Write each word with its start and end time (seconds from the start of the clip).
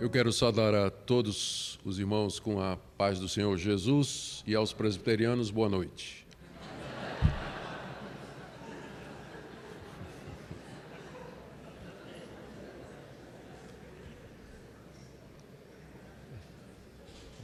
Eu 0.00 0.08
quero 0.08 0.32
saudar 0.32 0.72
a 0.76 0.90
todos 0.90 1.76
os 1.84 1.98
irmãos 1.98 2.38
com 2.38 2.60
a 2.60 2.76
paz 2.96 3.18
do 3.18 3.28
Senhor 3.28 3.56
Jesus 3.58 4.44
e 4.46 4.54
aos 4.54 4.72
presbiterianos, 4.72 5.50
boa 5.50 5.68
noite. 5.68 6.24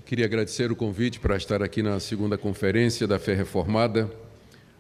Queria 0.07 0.25
agradecer 0.25 0.71
o 0.71 0.77
convite 0.77 1.19
para 1.19 1.37
estar 1.37 1.61
aqui 1.61 1.83
na 1.83 1.99
segunda 1.99 2.39
conferência 2.39 3.05
da 3.05 3.19
Fé 3.19 3.35
Reformada. 3.35 4.09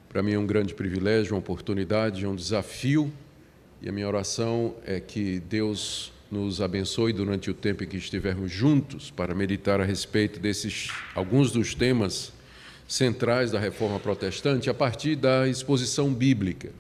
Para 0.08 0.22
mim 0.22 0.34
é 0.34 0.38
um 0.38 0.46
grande 0.46 0.72
privilégio, 0.74 1.34
uma 1.34 1.40
oportunidade, 1.40 2.24
um 2.24 2.36
desafio, 2.36 3.12
e 3.82 3.88
a 3.88 3.92
minha 3.92 4.06
oração 4.06 4.76
é 4.86 5.00
que 5.00 5.40
Deus 5.40 6.13
nos 6.34 6.60
abençoe 6.60 7.12
durante 7.12 7.48
o 7.48 7.54
tempo 7.54 7.84
em 7.84 7.86
que 7.86 7.96
estivermos 7.96 8.50
juntos 8.50 9.08
para 9.08 9.36
meditar 9.36 9.80
a 9.80 9.84
respeito 9.84 10.40
desses 10.40 10.88
alguns 11.14 11.52
dos 11.52 11.76
temas 11.76 12.32
centrais 12.88 13.52
da 13.52 13.60
reforma 13.60 14.00
protestante 14.00 14.68
a 14.68 14.74
partir 14.74 15.14
da 15.14 15.46
exposição 15.46 16.12
bíblica. 16.12 16.72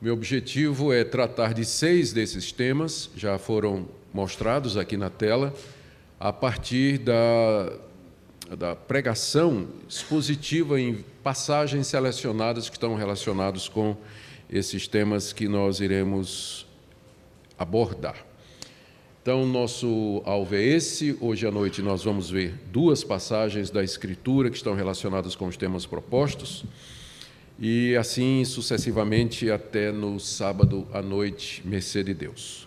Meu 0.00 0.14
objetivo 0.14 0.92
é 0.92 1.02
tratar 1.02 1.52
de 1.54 1.64
seis 1.64 2.12
desses 2.12 2.52
temas, 2.52 3.10
já 3.16 3.36
foram 3.36 3.88
mostrados 4.14 4.76
aqui 4.76 4.96
na 4.96 5.10
tela, 5.10 5.52
a 6.20 6.32
partir 6.32 6.98
da, 6.98 7.72
da 8.56 8.76
pregação 8.76 9.66
expositiva 9.88 10.80
em 10.80 11.04
passagens 11.20 11.88
selecionadas 11.88 12.68
que 12.68 12.76
estão 12.76 12.94
relacionados 12.94 13.68
com 13.68 13.96
esses 14.48 14.86
temas 14.86 15.32
que 15.32 15.48
nós 15.48 15.80
iremos 15.80 16.64
abordar. 17.58 18.31
Então, 19.22 19.46
nosso 19.46 20.20
alvo 20.24 20.56
é 20.56 20.64
esse. 20.64 21.16
Hoje 21.20 21.46
à 21.46 21.50
noite 21.52 21.80
nós 21.80 22.02
vamos 22.02 22.28
ver 22.28 22.54
duas 22.72 23.04
passagens 23.04 23.70
da 23.70 23.84
Escritura 23.84 24.50
que 24.50 24.56
estão 24.56 24.74
relacionadas 24.74 25.36
com 25.36 25.46
os 25.46 25.56
temas 25.56 25.86
propostos, 25.86 26.64
e 27.56 27.94
assim 27.94 28.44
sucessivamente 28.44 29.48
até 29.48 29.92
no 29.92 30.18
sábado 30.18 30.88
à 30.92 31.00
noite, 31.00 31.62
mercê 31.64 32.02
de 32.02 32.12
Deus. 32.12 32.66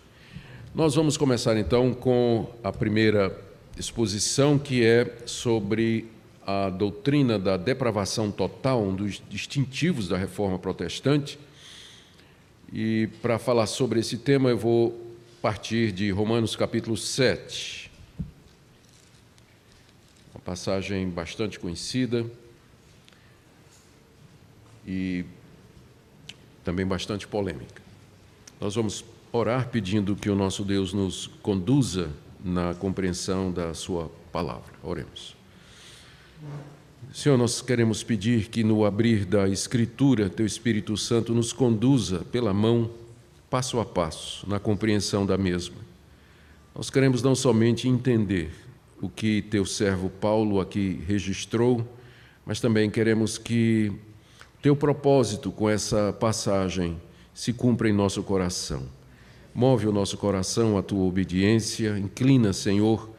Nós 0.74 0.96
vamos 0.96 1.18
começar 1.18 1.58
então 1.58 1.94
com 1.94 2.48
a 2.64 2.72
primeira 2.72 3.38
exposição, 3.78 4.58
que 4.58 4.82
é 4.82 5.14
sobre 5.26 6.06
a 6.48 6.70
doutrina 6.70 7.38
da 7.38 7.58
depravação 7.58 8.32
total, 8.32 8.82
um 8.82 8.96
dos 8.96 9.22
distintivos 9.30 10.08
da 10.08 10.16
reforma 10.16 10.58
protestante. 10.58 11.38
E 12.72 13.10
para 13.22 13.38
falar 13.38 13.66
sobre 13.66 14.00
esse 14.00 14.20
tema, 14.20 14.50
eu 14.50 14.58
vou 14.58 15.05
partir 15.46 15.92
de 15.92 16.10
Romanos 16.10 16.56
capítulo 16.56 16.98
7. 16.98 17.92
Uma 20.34 20.42
passagem 20.44 21.08
bastante 21.08 21.60
conhecida 21.60 22.26
e 24.88 25.24
também 26.64 26.84
bastante 26.84 27.28
polêmica. 27.28 27.80
Nós 28.60 28.74
vamos 28.74 29.06
orar 29.32 29.70
pedindo 29.70 30.16
que 30.16 30.32
o 30.32 30.36
nosso 30.36 30.66
Deus 30.66 30.94
nos 30.94 31.28
conduza 31.44 32.10
na 32.44 32.74
compreensão 32.74 33.52
da 33.52 33.72
Sua 33.76 34.12
palavra. 34.32 34.74
Oremos. 34.82 35.36
Senhor, 37.14 37.38
nós 37.38 37.62
queremos 37.62 38.02
pedir 38.02 38.48
que 38.48 38.64
no 38.64 38.84
abrir 38.84 39.26
da 39.26 39.48
Escritura, 39.48 40.28
Teu 40.28 40.48
Espírito 40.48 40.98
Santo 40.98 41.36
nos 41.36 41.54
conduza 41.54 42.26
pela 42.32 42.52
mão 42.52 42.90
passo 43.50 43.80
a 43.80 43.86
passo 43.86 44.48
na 44.50 44.60
compreensão 44.60 45.26
da 45.26 45.38
mesma. 45.38 45.78
Nós 46.74 46.90
queremos 46.90 47.22
não 47.22 47.36
somente 47.36 47.88
entender 47.88 48.52
o 49.02 49.10
que 49.10 49.42
teu 49.44 49.66
servo 49.66 50.10
Paulo 50.10 50.60
aqui 50.60 51.02
registrou, 51.08 51.88
mas 52.46 52.60
também 52.60 52.90
queremos 52.90 53.38
que 53.38 53.92
teu 54.62 54.76
propósito 54.76 55.52
com 55.52 55.70
essa 55.70 56.14
passagem 56.14 57.00
se 57.34 57.54
cumpra 57.54 57.88
em 57.90 57.94
nosso 57.94 58.24
coração. 58.24 58.84
Move 59.54 59.88
o 59.88 59.92
nosso 59.92 60.18
coração 60.18 60.78
à 60.78 60.84
tua 60.84 61.06
obediência, 61.06 61.98
inclina, 61.98 62.52
Senhor, 62.52 63.10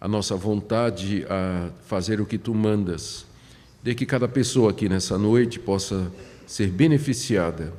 a 0.00 0.08
nossa 0.08 0.34
vontade 0.34 1.24
a 1.28 1.70
fazer 1.86 2.20
o 2.20 2.26
que 2.26 2.36
tu 2.36 2.54
mandas. 2.54 3.26
De 3.82 3.94
que 3.94 4.06
cada 4.06 4.26
pessoa 4.26 4.70
aqui 4.70 4.88
nessa 4.88 5.16
noite 5.18 5.60
possa 5.60 6.10
ser 6.46 6.68
beneficiada 6.68 7.72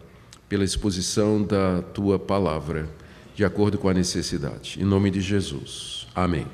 pela 0.55 0.63
exposição 0.63 1.43
da 1.43 1.81
tua 1.81 2.17
palavra, 2.17 2.87
de 3.35 3.43
acordo 3.43 3.77
com 3.77 3.89
a 3.89 3.93
necessidade. 3.93 4.77
Em 4.79 4.85
nome 4.85 5.11
de 5.11 5.19
Jesus. 5.19 6.07
Amém. 6.15 6.47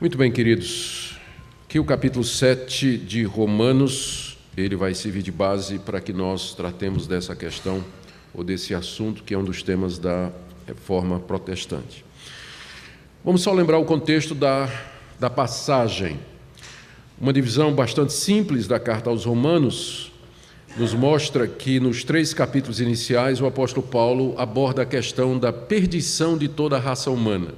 Muito 0.00 0.16
bem, 0.16 0.32
queridos. 0.32 1.18
Aqui 1.66 1.78
o 1.78 1.84
capítulo 1.84 2.24
7 2.24 2.96
de 2.96 3.24
Romanos, 3.24 4.38
ele 4.56 4.74
vai 4.74 4.94
servir 4.94 5.22
de 5.22 5.30
base 5.30 5.78
para 5.80 6.00
que 6.00 6.14
nós 6.14 6.54
tratemos 6.54 7.06
dessa 7.06 7.36
questão 7.36 7.84
ou 8.32 8.42
desse 8.42 8.74
assunto 8.74 9.22
que 9.22 9.34
é 9.34 9.38
um 9.38 9.44
dos 9.44 9.62
temas 9.62 9.98
da 9.98 10.32
reforma 10.66 11.20
protestante. 11.20 12.06
Vamos 13.22 13.42
só 13.42 13.52
lembrar 13.52 13.76
o 13.76 13.84
contexto 13.84 14.34
da, 14.34 14.66
da 15.20 15.28
passagem. 15.28 16.18
Uma 17.20 17.34
divisão 17.34 17.74
bastante 17.74 18.14
simples 18.14 18.66
da 18.66 18.80
carta 18.80 19.10
aos 19.10 19.26
Romanos, 19.26 20.10
nos 20.76 20.94
mostra 20.94 21.46
que 21.46 21.78
nos 21.78 22.02
três 22.02 22.32
capítulos 22.32 22.80
iniciais 22.80 23.40
o 23.40 23.46
apóstolo 23.46 23.86
Paulo 23.86 24.34
aborda 24.38 24.82
a 24.82 24.86
questão 24.86 25.38
da 25.38 25.52
perdição 25.52 26.36
de 26.38 26.48
toda 26.48 26.76
a 26.76 26.80
raça 26.80 27.10
humana. 27.10 27.54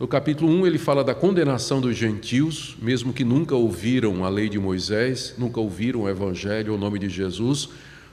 No 0.00 0.08
capítulo 0.08 0.50
1 0.50 0.66
ele 0.66 0.78
fala 0.78 1.04
da 1.04 1.14
condenação 1.14 1.80
dos 1.80 1.96
gentios, 1.96 2.76
mesmo 2.82 3.12
que 3.12 3.22
nunca 3.22 3.54
ouviram 3.54 4.24
a 4.24 4.28
lei 4.28 4.48
de 4.48 4.58
Moisés, 4.58 5.34
nunca 5.38 5.60
ouviram 5.60 6.00
o 6.00 6.08
evangelho 6.08 6.72
ou 6.72 6.78
o 6.78 6.80
nome 6.80 6.98
de 6.98 7.08
Jesus, 7.08 7.68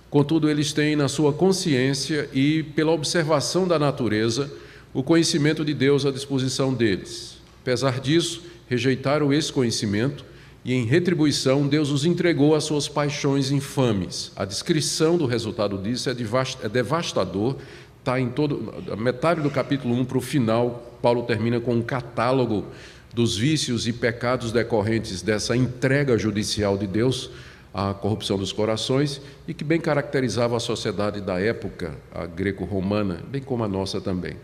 contudo 0.10 0.48
eles 0.48 0.72
têm 0.72 0.96
na 0.96 1.08
sua 1.08 1.34
consciência 1.34 2.30
e 2.32 2.62
pela 2.62 2.92
observação 2.92 3.68
da 3.68 3.80
natureza 3.80 4.52
o 4.94 5.02
conhecimento 5.02 5.66
de 5.66 5.74
Deus 5.74 6.06
à 6.06 6.12
disposição 6.12 6.74
deles. 6.74 7.38
Apesar 7.64 8.00
disso, 8.00 8.44
rejeitaram 8.68 9.34
esse 9.34 9.52
conhecimento 9.52 10.24
e 10.68 10.74
em 10.74 10.84
retribuição 10.84 11.66
Deus 11.66 11.90
os 11.92 12.04
entregou 12.04 12.54
às 12.54 12.66
suas 12.66 12.90
paixões 12.90 13.52
infames. 13.52 14.34
A 14.36 14.44
descrição 14.44 15.18
do 15.18 15.26
resultado 15.26 15.78
disso 15.78 16.10
é, 16.10 16.12
é 16.12 16.68
devastador, 16.70 17.56
está 18.00 18.20
em 18.20 18.28
todo 18.28 18.74
metade 18.98 19.40
do 19.40 19.50
capítulo 19.50 19.96
1 19.96 20.04
para 20.04 20.18
o 20.18 20.22
final, 20.22 20.94
Paulo 21.02 21.24
termina 21.24 21.62
com 21.62 21.74
um 21.74 21.82
catálogo 21.82 22.66
dos 23.14 23.38
vícios 23.38 23.88
e 23.88 23.94
pecados 23.94 24.52
decorrentes 24.52 25.22
dessa 25.22 25.56
entrega 25.56 26.18
judicial 26.18 26.78
de 26.78 26.86
Deus 26.86 27.30
à 27.74 27.94
corrupção 27.94 28.38
dos 28.38 28.52
corações 28.52 29.22
e 29.48 29.54
que 29.54 29.64
bem 29.64 29.80
caracterizava 29.80 30.58
a 30.58 30.60
sociedade 30.60 31.22
da 31.22 31.40
época, 31.40 31.96
a 32.14 32.26
greco-romana, 32.26 33.22
bem 33.30 33.42
como 33.42 33.64
a 33.64 33.70
nossa 33.70 34.02
também. 34.02 34.36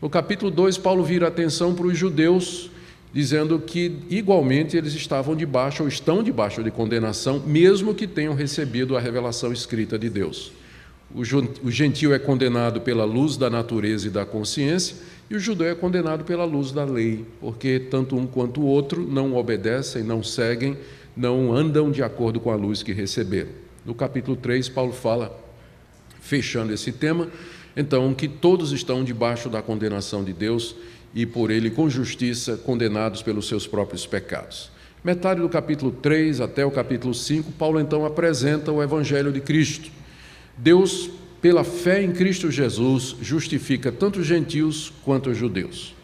No 0.00 0.08
capítulo 0.08 0.50
2, 0.50 0.78
Paulo 0.78 1.04
vira 1.04 1.28
atenção 1.28 1.74
para 1.74 1.86
os 1.86 1.98
judeus 1.98 2.70
dizendo 3.12 3.58
que 3.58 3.98
igualmente 4.08 4.76
eles 4.76 4.94
estavam 4.94 5.34
debaixo 5.34 5.82
ou 5.82 5.88
estão 5.88 6.22
debaixo 6.22 6.62
de 6.62 6.70
condenação, 6.70 7.40
mesmo 7.40 7.94
que 7.94 8.06
tenham 8.06 8.34
recebido 8.34 8.96
a 8.96 9.00
revelação 9.00 9.52
escrita 9.52 9.98
de 9.98 10.08
Deus. 10.08 10.52
O 11.12 11.70
gentio 11.70 12.14
é 12.14 12.18
condenado 12.20 12.80
pela 12.80 13.04
luz 13.04 13.36
da 13.36 13.50
natureza 13.50 14.06
e 14.06 14.10
da 14.10 14.24
consciência, 14.24 14.96
e 15.28 15.34
o 15.34 15.40
judeu 15.40 15.66
é 15.66 15.74
condenado 15.74 16.24
pela 16.24 16.44
luz 16.44 16.70
da 16.70 16.84
lei, 16.84 17.24
porque 17.40 17.80
tanto 17.80 18.16
um 18.16 18.26
quanto 18.26 18.60
o 18.60 18.66
outro 18.66 19.04
não 19.04 19.34
obedecem, 19.34 20.04
não 20.04 20.22
seguem, 20.22 20.76
não 21.16 21.52
andam 21.52 21.90
de 21.90 22.02
acordo 22.02 22.38
com 22.38 22.50
a 22.50 22.54
luz 22.54 22.82
que 22.82 22.92
receberam. 22.92 23.50
No 23.84 23.94
capítulo 23.94 24.36
3, 24.36 24.68
Paulo 24.68 24.92
fala, 24.92 25.36
fechando 26.20 26.72
esse 26.72 26.92
tema, 26.92 27.28
então, 27.76 28.12
que 28.12 28.28
todos 28.28 28.72
estão 28.72 29.02
debaixo 29.02 29.48
da 29.48 29.62
condenação 29.62 30.22
de 30.22 30.32
Deus 30.32 30.76
e 31.14 31.26
por 31.26 31.50
ele, 31.50 31.70
com 31.70 31.90
justiça, 31.90 32.56
condenados 32.56 33.22
pelos 33.22 33.48
seus 33.48 33.66
próprios 33.66 34.06
pecados. 34.06 34.70
Metade 35.02 35.40
do 35.40 35.48
capítulo 35.48 35.90
3 35.90 36.40
até 36.40 36.64
o 36.64 36.70
capítulo 36.70 37.14
5, 37.14 37.52
Paulo 37.52 37.80
então 37.80 38.04
apresenta 38.04 38.70
o 38.70 38.82
Evangelho 38.82 39.32
de 39.32 39.40
Cristo. 39.40 39.90
Deus, 40.56 41.10
pela 41.40 41.64
fé 41.64 42.02
em 42.02 42.12
Cristo 42.12 42.50
Jesus, 42.50 43.16
justifica 43.20 43.90
tanto 43.90 44.20
os 44.20 44.26
gentios 44.26 44.92
quanto 45.04 45.30
os 45.30 45.38
judeus. 45.38 45.94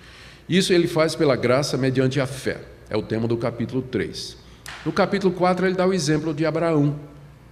Isso 0.49 0.73
ele 0.73 0.87
faz 0.87 1.15
pela 1.15 1.37
graça 1.37 1.77
mediante 1.77 2.21
a 2.21 2.27
fé. 2.27 2.61
É 2.89 2.97
o 2.97 3.03
tema 3.03 3.29
do 3.29 3.37
capítulo 3.37 3.83
3. 3.83 4.37
No 4.85 4.93
capítulo 4.93 5.35
4, 5.35 5.67
ele 5.67 5.75
dá 5.75 5.87
o 5.87 5.93
exemplo 5.93 6.33
de 6.33 6.47
Abraão, 6.47 6.99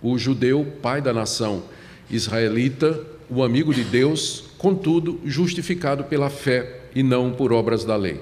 o 0.00 0.16
judeu, 0.16 0.64
pai 0.80 1.02
da 1.02 1.12
nação 1.12 1.64
israelita, 2.10 3.00
o 3.28 3.42
amigo 3.42 3.74
de 3.74 3.82
Deus, 3.82 4.44
contudo, 4.58 5.20
justificado 5.24 6.04
pela 6.04 6.30
fé 6.30 6.83
e 6.94 7.02
não 7.02 7.32
por 7.32 7.52
obras 7.52 7.84
da 7.84 7.96
lei. 7.96 8.20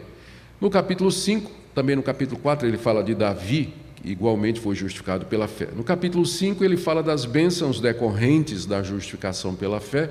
No 0.60 0.70
capítulo 0.70 1.10
5, 1.10 1.50
também 1.74 1.96
no 1.96 2.02
capítulo 2.02 2.40
4, 2.40 2.66
ele 2.66 2.76
fala 2.78 3.02
de 3.02 3.14
Davi, 3.14 3.74
que 3.96 4.10
igualmente 4.10 4.60
foi 4.60 4.74
justificado 4.74 5.26
pela 5.26 5.48
fé. 5.48 5.68
No 5.74 5.82
capítulo 5.82 6.24
5, 6.24 6.64
ele 6.64 6.76
fala 6.76 7.02
das 7.02 7.24
bênçãos 7.24 7.80
decorrentes 7.80 8.66
da 8.66 8.82
justificação 8.82 9.54
pela 9.54 9.80
fé, 9.80 10.10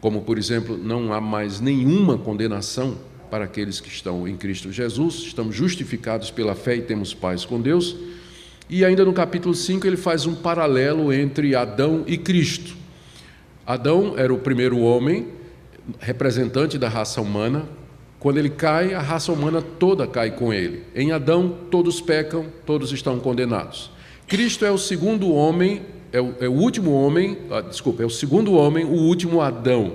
como, 0.00 0.22
por 0.22 0.38
exemplo, 0.38 0.76
não 0.76 1.12
há 1.12 1.20
mais 1.20 1.60
nenhuma 1.60 2.18
condenação 2.18 2.96
para 3.30 3.44
aqueles 3.44 3.80
que 3.80 3.88
estão 3.88 4.28
em 4.28 4.36
Cristo 4.36 4.70
Jesus, 4.70 5.14
estamos 5.26 5.54
justificados 5.54 6.30
pela 6.30 6.54
fé 6.54 6.76
e 6.76 6.82
temos 6.82 7.14
paz 7.14 7.44
com 7.44 7.60
Deus. 7.60 7.96
E 8.68 8.84
ainda 8.84 9.04
no 9.04 9.12
capítulo 9.12 9.54
5 9.54 9.86
ele 9.86 9.96
faz 9.96 10.26
um 10.26 10.34
paralelo 10.34 11.12
entre 11.12 11.54
Adão 11.54 12.04
e 12.06 12.18
Cristo. 12.18 12.76
Adão 13.66 14.14
era 14.18 14.34
o 14.34 14.38
primeiro 14.38 14.78
homem, 14.80 15.28
representante 15.98 16.76
da 16.76 16.88
raça 16.88 17.20
humana. 17.20 17.64
Quando 18.22 18.38
ele 18.38 18.50
cai, 18.50 18.94
a 18.94 19.00
raça 19.00 19.32
humana 19.32 19.60
toda 19.60 20.06
cai 20.06 20.30
com 20.30 20.54
ele. 20.54 20.84
Em 20.94 21.10
Adão, 21.10 21.56
todos 21.72 22.00
pecam, 22.00 22.46
todos 22.64 22.92
estão 22.92 23.18
condenados. 23.18 23.90
Cristo 24.28 24.64
é 24.64 24.70
o 24.70 24.78
segundo 24.78 25.32
homem, 25.32 25.82
é 26.12 26.20
o, 26.20 26.32
é 26.38 26.48
o 26.48 26.52
último 26.52 26.92
homem, 26.92 27.36
ah, 27.50 27.60
desculpa, 27.62 28.04
é 28.04 28.06
o 28.06 28.10
segundo 28.10 28.52
homem, 28.52 28.84
o 28.84 28.92
último 28.92 29.40
Adão, 29.40 29.94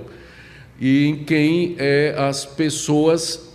e 0.78 1.06
em 1.06 1.24
quem 1.24 1.74
é, 1.78 2.14
as 2.18 2.44
pessoas 2.44 3.48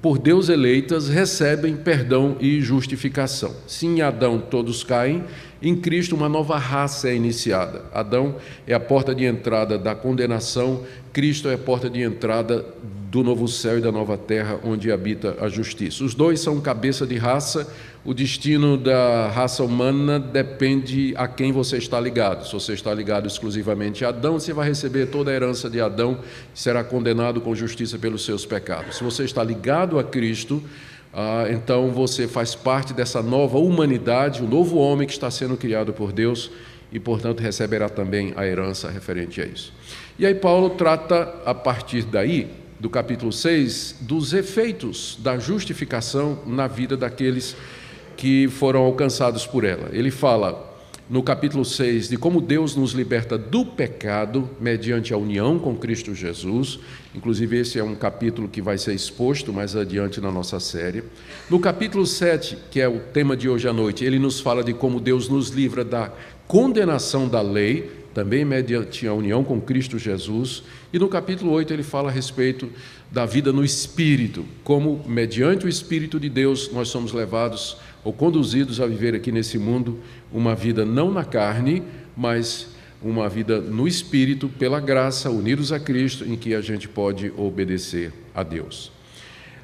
por 0.00 0.18
Deus 0.18 0.48
eleitas 0.48 1.10
recebem 1.10 1.76
perdão 1.76 2.38
e 2.40 2.62
justificação. 2.62 3.54
Se 3.66 3.84
em 3.84 4.00
Adão 4.00 4.38
todos 4.38 4.82
caem, 4.82 5.22
em 5.62 5.76
Cristo 5.76 6.16
uma 6.16 6.28
nova 6.28 6.56
raça 6.56 7.08
é 7.08 7.14
iniciada. 7.14 7.82
Adão 7.92 8.36
é 8.66 8.74
a 8.74 8.80
porta 8.80 9.14
de 9.14 9.24
entrada 9.24 9.78
da 9.78 9.94
condenação, 9.94 10.84
Cristo 11.12 11.48
é 11.48 11.54
a 11.54 11.58
porta 11.58 11.90
de 11.90 12.02
entrada 12.02 12.64
do 13.10 13.24
novo 13.24 13.48
céu 13.48 13.78
e 13.78 13.80
da 13.80 13.90
nova 13.90 14.16
terra 14.16 14.60
onde 14.64 14.92
habita 14.92 15.36
a 15.40 15.48
justiça. 15.48 16.04
Os 16.04 16.14
dois 16.14 16.40
são 16.40 16.60
cabeça 16.60 17.04
de 17.06 17.16
raça, 17.16 17.68
o 18.04 18.14
destino 18.14 18.78
da 18.78 19.28
raça 19.28 19.64
humana 19.64 20.18
depende 20.18 21.12
a 21.16 21.26
quem 21.26 21.52
você 21.52 21.76
está 21.76 22.00
ligado. 22.00 22.46
Se 22.46 22.52
você 22.52 22.72
está 22.72 22.94
ligado 22.94 23.26
exclusivamente 23.26 24.04
a 24.04 24.08
Adão, 24.08 24.38
você 24.38 24.52
vai 24.52 24.68
receber 24.68 25.06
toda 25.06 25.30
a 25.30 25.34
herança 25.34 25.68
de 25.68 25.80
Adão 25.80 26.20
e 26.54 26.58
será 26.58 26.84
condenado 26.84 27.40
com 27.40 27.54
justiça 27.54 27.98
pelos 27.98 28.24
seus 28.24 28.46
pecados. 28.46 28.96
Se 28.96 29.04
você 29.04 29.24
está 29.24 29.42
ligado 29.42 29.98
a 29.98 30.04
Cristo, 30.04 30.62
ah, 31.12 31.46
então 31.50 31.90
você 31.90 32.28
faz 32.28 32.54
parte 32.54 32.92
dessa 32.92 33.22
nova 33.22 33.58
humanidade, 33.58 34.42
o 34.42 34.46
novo 34.46 34.78
homem 34.78 35.06
que 35.06 35.12
está 35.12 35.30
sendo 35.30 35.56
criado 35.56 35.92
por 35.92 36.12
Deus 36.12 36.50
e, 36.92 36.98
portanto, 37.00 37.40
receberá 37.40 37.88
também 37.88 38.32
a 38.36 38.46
herança 38.46 38.90
referente 38.90 39.40
a 39.40 39.44
isso. 39.44 39.72
E 40.18 40.26
aí, 40.26 40.34
Paulo 40.34 40.70
trata, 40.70 41.34
a 41.44 41.54
partir 41.54 42.02
daí, 42.04 42.50
do 42.78 42.88
capítulo 42.88 43.32
6, 43.32 43.96
dos 44.00 44.32
efeitos 44.32 45.18
da 45.20 45.38
justificação 45.38 46.38
na 46.46 46.66
vida 46.66 46.96
daqueles 46.96 47.52
que 47.52 47.80
que 48.20 48.48
foram 48.48 48.80
alcançados 48.80 49.46
por 49.46 49.64
ela. 49.64 49.88
Ele 49.92 50.10
fala 50.10 50.69
no 51.10 51.24
capítulo 51.24 51.64
6 51.64 52.08
de 52.08 52.16
como 52.16 52.40
Deus 52.40 52.76
nos 52.76 52.92
liberta 52.92 53.36
do 53.36 53.66
pecado 53.66 54.48
mediante 54.60 55.12
a 55.12 55.16
união 55.16 55.58
com 55.58 55.74
Cristo 55.74 56.14
Jesus. 56.14 56.78
Inclusive, 57.12 57.58
esse 57.58 57.80
é 57.80 57.82
um 57.82 57.96
capítulo 57.96 58.46
que 58.46 58.62
vai 58.62 58.78
ser 58.78 58.94
exposto 58.94 59.52
mais 59.52 59.74
adiante 59.74 60.20
na 60.20 60.30
nossa 60.30 60.60
série. 60.60 61.02
No 61.50 61.58
capítulo 61.58 62.06
7, 62.06 62.56
que 62.70 62.80
é 62.80 62.88
o 62.88 63.00
tema 63.00 63.36
de 63.36 63.48
hoje 63.48 63.66
à 63.66 63.72
noite, 63.72 64.04
ele 64.04 64.20
nos 64.20 64.38
fala 64.38 64.62
de 64.62 64.72
como 64.72 65.00
Deus 65.00 65.28
nos 65.28 65.50
livra 65.50 65.84
da 65.84 66.12
condenação 66.46 67.28
da 67.28 67.42
lei, 67.42 67.90
também 68.14 68.44
mediante 68.44 69.04
a 69.08 69.12
união 69.12 69.42
com 69.42 69.60
Cristo 69.60 69.98
Jesus. 69.98 70.62
E 70.92 70.98
no 70.98 71.08
capítulo 71.08 71.50
8, 71.50 71.72
ele 71.72 71.82
fala 71.82 72.08
a 72.08 72.12
respeito 72.12 72.70
da 73.10 73.26
vida 73.26 73.52
no 73.52 73.64
Espírito, 73.64 74.44
como, 74.62 75.04
mediante 75.08 75.66
o 75.66 75.68
Espírito 75.68 76.20
de 76.20 76.28
Deus, 76.28 76.70
nós 76.72 76.88
somos 76.88 77.12
levados 77.12 77.76
ou 78.02 78.12
conduzidos 78.12 78.80
a 78.80 78.86
viver 78.86 79.14
aqui 79.14 79.30
nesse 79.30 79.58
mundo 79.58 79.98
uma 80.32 80.54
vida 80.54 80.84
não 80.84 81.10
na 81.10 81.24
carne, 81.24 81.82
mas 82.16 82.68
uma 83.02 83.28
vida 83.28 83.60
no 83.60 83.88
espírito, 83.88 84.48
pela 84.48 84.78
graça, 84.78 85.30
unidos 85.30 85.72
a 85.72 85.80
Cristo, 85.80 86.24
em 86.24 86.36
que 86.36 86.54
a 86.54 86.60
gente 86.60 86.88
pode 86.88 87.32
obedecer 87.36 88.12
a 88.34 88.42
Deus. 88.42 88.92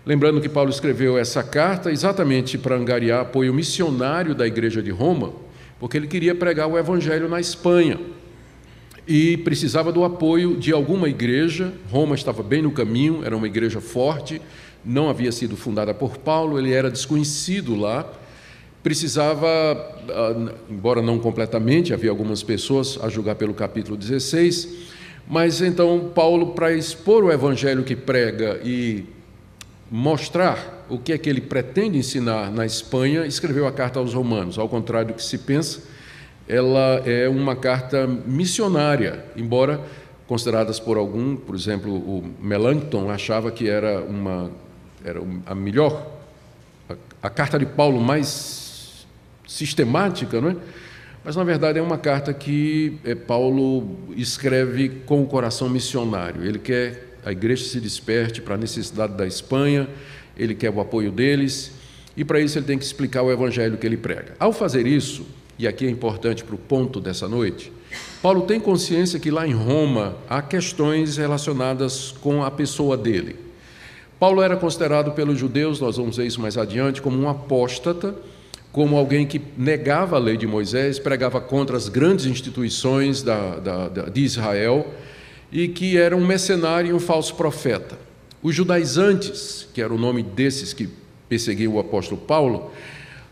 Lembrando 0.05 0.41
que 0.41 0.49
Paulo 0.49 0.71
escreveu 0.71 1.19
essa 1.19 1.43
carta 1.43 1.91
exatamente 1.91 2.57
para 2.57 2.77
angariar 2.77 3.23
apoio 3.23 3.53
missionário 3.53 4.35
da 4.35 4.47
igreja 4.47 4.83
de 4.83 4.91
Roma, 4.91 5.33
porque 5.79 5.97
ele 5.97 6.07
queria 6.07 6.35
pregar 6.35 6.69
o 6.69 6.79
evangelho 6.79 7.29
na 7.29 7.41
Espanha 7.41 7.99
e 9.07 9.37
precisava 9.39 9.93
do 9.93 10.05
apoio 10.05 10.57
de 10.57 10.73
alguma 10.73 11.09
igreja. 11.09 11.73
Roma 11.91 12.15
estava 12.15 12.43
bem 12.43 12.63
no 12.63 12.71
caminho, 12.71 13.23
era 13.25 13.37
uma 13.37 13.47
igreja 13.47 13.81
forte, 13.81 14.41
não 14.85 15.11
havia 15.11 15.33
sido 15.33 15.57
fundada 15.57 15.93
por 15.93 16.17
Paulo, 16.17 16.59
ele 16.59 16.73
era 16.73 16.91
desconhecido 16.91 17.75
lá 17.75 18.11
precisava, 18.87 19.49
ah, 20.09 20.53
embora 20.71 21.03
não 21.03 21.19
completamente, 21.19 21.93
havia 21.93 22.09
algumas 22.09 22.45
pessoas 22.45 22.97
a 23.03 23.09
julgar 23.09 23.35
pelo 23.35 23.53
capítulo 23.53 23.97
16, 23.97 24.69
mas 25.27 25.61
então 25.61 26.13
Paulo, 26.15 26.53
para 26.53 26.73
expor 26.73 27.25
o 27.25 27.33
evangelho 27.33 27.83
que 27.83 27.97
prega 27.97 28.61
e 28.63 29.05
mostrar 29.91 30.87
o 30.89 30.99
que 30.99 31.13
é 31.13 31.19
que 31.19 31.29
ele 31.29 31.41
pretende 31.41 31.99
ensinar 31.99 32.49
na 32.53 32.65
Espanha, 32.65 33.27
escreveu 33.27 33.67
a 33.67 33.73
carta 33.73 33.99
aos 33.99 34.15
Romanos. 34.15 34.57
Ao 34.57 34.69
contrário 34.69 35.09
do 35.09 35.15
que 35.15 35.25
se 35.25 35.39
pensa, 35.39 35.83
ela 36.47 37.03
é 37.05 37.29
uma 37.29 37.57
carta 37.57 38.07
missionária, 38.07 39.25
embora 39.37 39.81
consideradas 40.29 40.79
por 40.79 40.97
algum, 40.97 41.35
por 41.35 41.57
exemplo, 41.57 41.93
o 41.93 42.23
Melanchthon 42.41 43.11
achava 43.11 43.51
que 43.51 43.69
era 43.69 43.99
uma 44.03 44.49
era 45.05 45.21
a 45.45 45.57
melhor 45.57 46.07
a, 46.89 46.95
a 47.27 47.29
carta 47.29 47.59
de 47.59 47.67
Paulo 47.67 48.01
mais 48.01 48.66
sistemática, 49.47 50.41
não 50.41 50.51
é? 50.51 50.57
Mas 51.25 51.35
na 51.35 51.43
verdade 51.43 51.79
é 51.79 51.83
uma 51.83 51.99
carta 51.99 52.33
que 52.33 52.99
é, 53.05 53.15
Paulo 53.15 53.99
escreve 54.17 54.89
com 55.07 55.23
o 55.23 55.27
coração 55.27 55.69
missionário. 55.69 56.45
Ele 56.45 56.59
quer 56.59 57.07
a 57.25 57.33
igreja 57.33 57.65
se 57.65 57.81
desperte 57.81 58.41
para 58.41 58.55
a 58.55 58.59
necessidade 58.59 59.15
da 59.15 59.27
Espanha, 59.27 59.89
ele 60.37 60.55
quer 60.55 60.71
o 60.71 60.81
apoio 60.81 61.11
deles, 61.11 61.73
e 62.17 62.25
para 62.25 62.39
isso 62.39 62.57
ele 62.57 62.67
tem 62.67 62.79
que 62.79 62.85
explicar 62.85 63.23
o 63.23 63.33
evangelho 63.33 63.77
que 63.77 63.85
ele 63.85 63.97
prega. 63.97 64.37
Ao 64.39 64.53
fazer 64.53 64.87
isso, 64.87 65.27
e 65.59 65.67
aqui 65.67 65.85
é 65.85 65.91
importante 65.91 66.45
para 66.45 66.55
o 66.55 66.59
ponto 66.59 67.01
dessa 67.01 67.27
noite, 67.27 67.73
Paulo 68.23 68.43
tem 68.43 68.61
consciência 68.61 69.19
que 69.19 69.33
lá 69.33 69.45
em 69.45 69.53
Roma 69.53 70.17
há 70.29 70.41
questões 70.41 71.17
relacionadas 71.17 72.13
com 72.13 72.45
a 72.45 72.51
pessoa 72.51 72.97
dele. 72.97 73.35
Paulo 74.21 74.41
era 74.41 74.57
considerado 74.57 75.11
pelos 75.11 75.37
judeus, 75.37 75.81
nós 75.81 75.97
vamos 75.97 76.17
ver 76.17 76.27
isso 76.27 76.41
mais 76.41 76.57
adiante, 76.57 77.03
como 77.03 77.19
um 77.19 77.29
apóstata 77.29 78.15
como 78.77 78.95
alguém 78.99 79.27
que 79.27 79.41
negava 79.57 80.17
a 80.17 80.19
lei 80.19 80.37
de 80.37 80.47
Moisés, 80.47 80.99
pregava 80.99 81.41
contra 81.41 81.79
as 81.79 81.89
grandes 81.89 82.27
instituições 82.27 83.23
da, 83.23 83.57
da, 83.57 83.89
da, 83.89 84.03
de 84.11 84.21
Israel 84.21 84.93
e 85.51 85.67
que 85.67 85.97
era 85.97 86.15
um 86.15 86.27
mercenário 86.27 86.91
e 86.91 86.93
um 86.93 87.01
falso 87.01 87.35
profeta. 87.37 87.99
Os 88.43 88.55
judaizantes, 88.55 89.67
que 89.73 89.81
era 89.81 89.95
o 89.95 89.97
nome 89.97 90.23
desses 90.23 90.75
que 90.75 90.91
perseguiam 91.27 91.73
o 91.73 91.79
apóstolo 91.79 92.21
Paulo, 92.21 92.71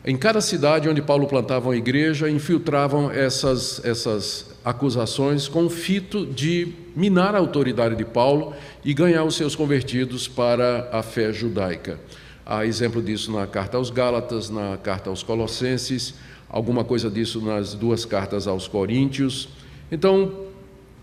em 0.03 0.17
cada 0.17 0.41
cidade 0.41 0.89
onde 0.89 1.03
Paulo 1.03 1.27
plantava 1.27 1.69
uma 1.69 1.77
igreja, 1.77 2.31
infiltravam 2.31 3.11
essas, 3.11 3.85
essas 3.85 4.47
acusações 4.65 5.47
com 5.47 5.67
o 5.67 5.71
fito 5.71 6.25
de 6.25 6.73
minar 6.97 7.35
a 7.35 7.39
autoridade 7.39 7.97
de 7.97 8.05
Paulo 8.07 8.55
e 8.83 8.95
ganhar 8.95 9.25
os 9.25 9.37
seus 9.37 9.55
convertidos 9.55 10.27
para 10.27 10.89
a 10.91 11.03
fé 11.03 11.35
judaica. 11.35 12.01
Há 12.47 12.67
exemplo 12.67 13.03
disso 13.03 13.33
na 13.33 13.47
carta 13.47 13.79
aos 13.79 13.89
Gálatas, 13.89 14.51
na 14.51 14.77
carta 14.77 15.09
aos 15.09 15.23
Colossenses, 15.23 16.15
alguma 16.49 16.85
coisa 16.85 17.11
disso 17.11 17.41
nas 17.41 17.73
duas 17.73 18.05
cartas 18.05 18.47
aos 18.47 18.69
Coríntios. 18.69 19.49
Então, 19.91 20.31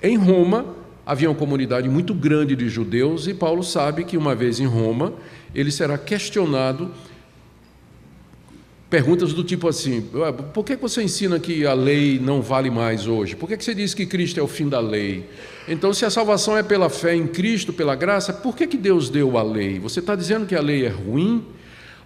em 0.03 0.15
Roma, 0.17 0.65
havia 1.05 1.29
uma 1.29 1.35
comunidade 1.35 1.89
muito 1.89 2.13
grande 2.13 2.55
de 2.55 2.69
judeus 2.69 3.27
e 3.27 3.33
Paulo 3.33 3.63
sabe 3.63 4.03
que, 4.03 4.17
uma 4.17 4.35
vez 4.35 4.59
em 4.59 4.67
Roma, 4.67 5.13
ele 5.53 5.71
será 5.71 5.97
questionado 5.97 6.91
perguntas 8.91 9.31
do 9.31 9.41
tipo 9.41 9.69
assim: 9.69 10.05
por 10.53 10.65
que 10.65 10.75
você 10.75 11.01
ensina 11.01 11.39
que 11.39 11.65
a 11.65 11.73
lei 11.73 12.19
não 12.19 12.41
vale 12.41 12.69
mais 12.69 13.07
hoje? 13.07 13.37
Por 13.37 13.47
que 13.47 13.55
você 13.55 13.73
diz 13.73 13.93
que 13.93 14.05
Cristo 14.05 14.39
é 14.39 14.43
o 14.43 14.47
fim 14.47 14.67
da 14.67 14.81
lei? 14.81 15.27
Então, 15.67 15.93
se 15.93 16.03
a 16.03 16.09
salvação 16.09 16.57
é 16.57 16.61
pela 16.61 16.89
fé 16.89 17.15
em 17.15 17.25
Cristo, 17.25 17.71
pela 17.71 17.95
graça, 17.95 18.33
por 18.33 18.55
que, 18.55 18.67
que 18.67 18.77
Deus 18.77 19.09
deu 19.09 19.37
a 19.37 19.43
lei? 19.43 19.79
Você 19.79 20.01
está 20.01 20.13
dizendo 20.13 20.45
que 20.45 20.55
a 20.55 20.61
lei 20.61 20.85
é 20.85 20.89
ruim? 20.89 21.45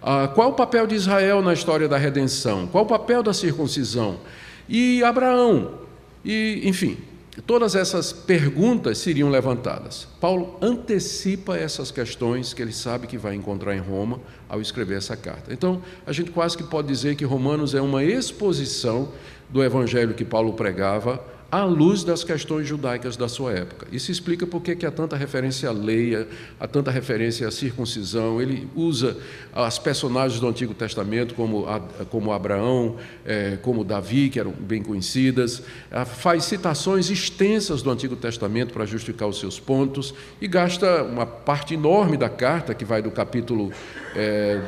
Ah, 0.00 0.30
qual 0.32 0.50
o 0.50 0.52
papel 0.52 0.86
de 0.86 0.94
Israel 0.94 1.42
na 1.42 1.52
história 1.52 1.88
da 1.88 1.98
redenção? 1.98 2.68
Qual 2.68 2.84
o 2.84 2.86
papel 2.86 3.22
da 3.22 3.34
circuncisão? 3.34 4.20
E 4.68 5.02
Abraão? 5.02 5.80
E, 6.24 6.60
enfim, 6.62 6.96
Todas 7.44 7.74
essas 7.74 8.12
perguntas 8.12 8.98
seriam 8.98 9.28
levantadas. 9.28 10.08
Paulo 10.20 10.56
antecipa 10.62 11.56
essas 11.56 11.90
questões 11.90 12.54
que 12.54 12.62
ele 12.62 12.72
sabe 12.72 13.06
que 13.06 13.18
vai 13.18 13.34
encontrar 13.34 13.76
em 13.76 13.80
Roma 13.80 14.20
ao 14.48 14.60
escrever 14.60 14.96
essa 14.96 15.16
carta. 15.16 15.52
Então, 15.52 15.82
a 16.06 16.12
gente 16.12 16.30
quase 16.30 16.56
que 16.56 16.64
pode 16.64 16.88
dizer 16.88 17.14
que 17.14 17.24
Romanos 17.24 17.74
é 17.74 17.80
uma 17.80 18.02
exposição 18.02 19.12
do 19.50 19.62
evangelho 19.62 20.14
que 20.14 20.24
Paulo 20.24 20.54
pregava 20.54 21.22
à 21.56 21.64
luz 21.64 22.04
das 22.04 22.22
questões 22.22 22.68
judaicas 22.68 23.16
da 23.16 23.28
sua 23.28 23.52
época. 23.52 23.86
Isso 23.90 24.10
explica 24.10 24.46
por 24.46 24.60
que 24.60 24.84
há 24.84 24.90
tanta 24.90 25.16
referência 25.16 25.70
à 25.70 25.72
lei, 25.72 26.26
há 26.60 26.68
tanta 26.68 26.90
referência 26.90 27.48
à 27.48 27.50
circuncisão. 27.50 28.42
Ele 28.42 28.68
usa 28.76 29.16
as 29.54 29.78
personagens 29.78 30.38
do 30.38 30.46
Antigo 30.46 30.74
Testamento, 30.74 31.34
como, 31.34 31.64
como 32.10 32.30
Abraão, 32.30 32.96
é, 33.24 33.56
como 33.62 33.84
Davi, 33.84 34.28
que 34.28 34.38
eram 34.38 34.52
bem 34.52 34.82
conhecidas, 34.82 35.62
ah, 35.90 36.04
faz 36.04 36.44
citações 36.44 37.08
extensas 37.08 37.80
do 37.80 37.90
Antigo 37.90 38.16
Testamento 38.16 38.74
para 38.74 38.84
justificar 38.84 39.26
os 39.26 39.40
seus 39.40 39.58
pontos 39.58 40.14
e 40.40 40.46
gasta 40.46 41.02
uma 41.04 41.24
parte 41.24 41.72
enorme 41.72 42.18
da 42.18 42.28
carta, 42.28 42.74
que 42.74 42.84
vai 42.84 43.00
do 43.00 43.10
capítulo, 43.10 43.72
é, 44.14 44.60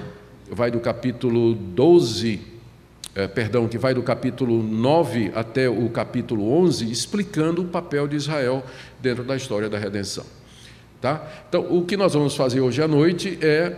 vai 0.51 0.71
do 0.71 0.81
capítulo 0.81 1.55
12 1.55 2.58
é, 3.19 3.27
perdão, 3.27 3.67
que 3.67 3.77
vai 3.77 3.93
do 3.93 4.01
capítulo 4.01 4.63
9 4.63 5.33
até 5.35 5.69
o 5.69 5.89
capítulo 5.89 6.53
11, 6.53 6.89
explicando 6.89 7.63
o 7.63 7.65
papel 7.65 8.07
de 8.07 8.15
Israel 8.15 8.63
dentro 9.01 9.25
da 9.25 9.35
história 9.35 9.69
da 9.69 9.77
redenção. 9.77 10.25
Tá? 11.01 11.29
Então, 11.49 11.67
o 11.69 11.85
que 11.85 11.97
nós 11.97 12.15
vamos 12.15 12.37
fazer 12.37 12.61
hoje 12.61 12.81
à 12.81 12.87
noite 12.87 13.37
é 13.43 13.75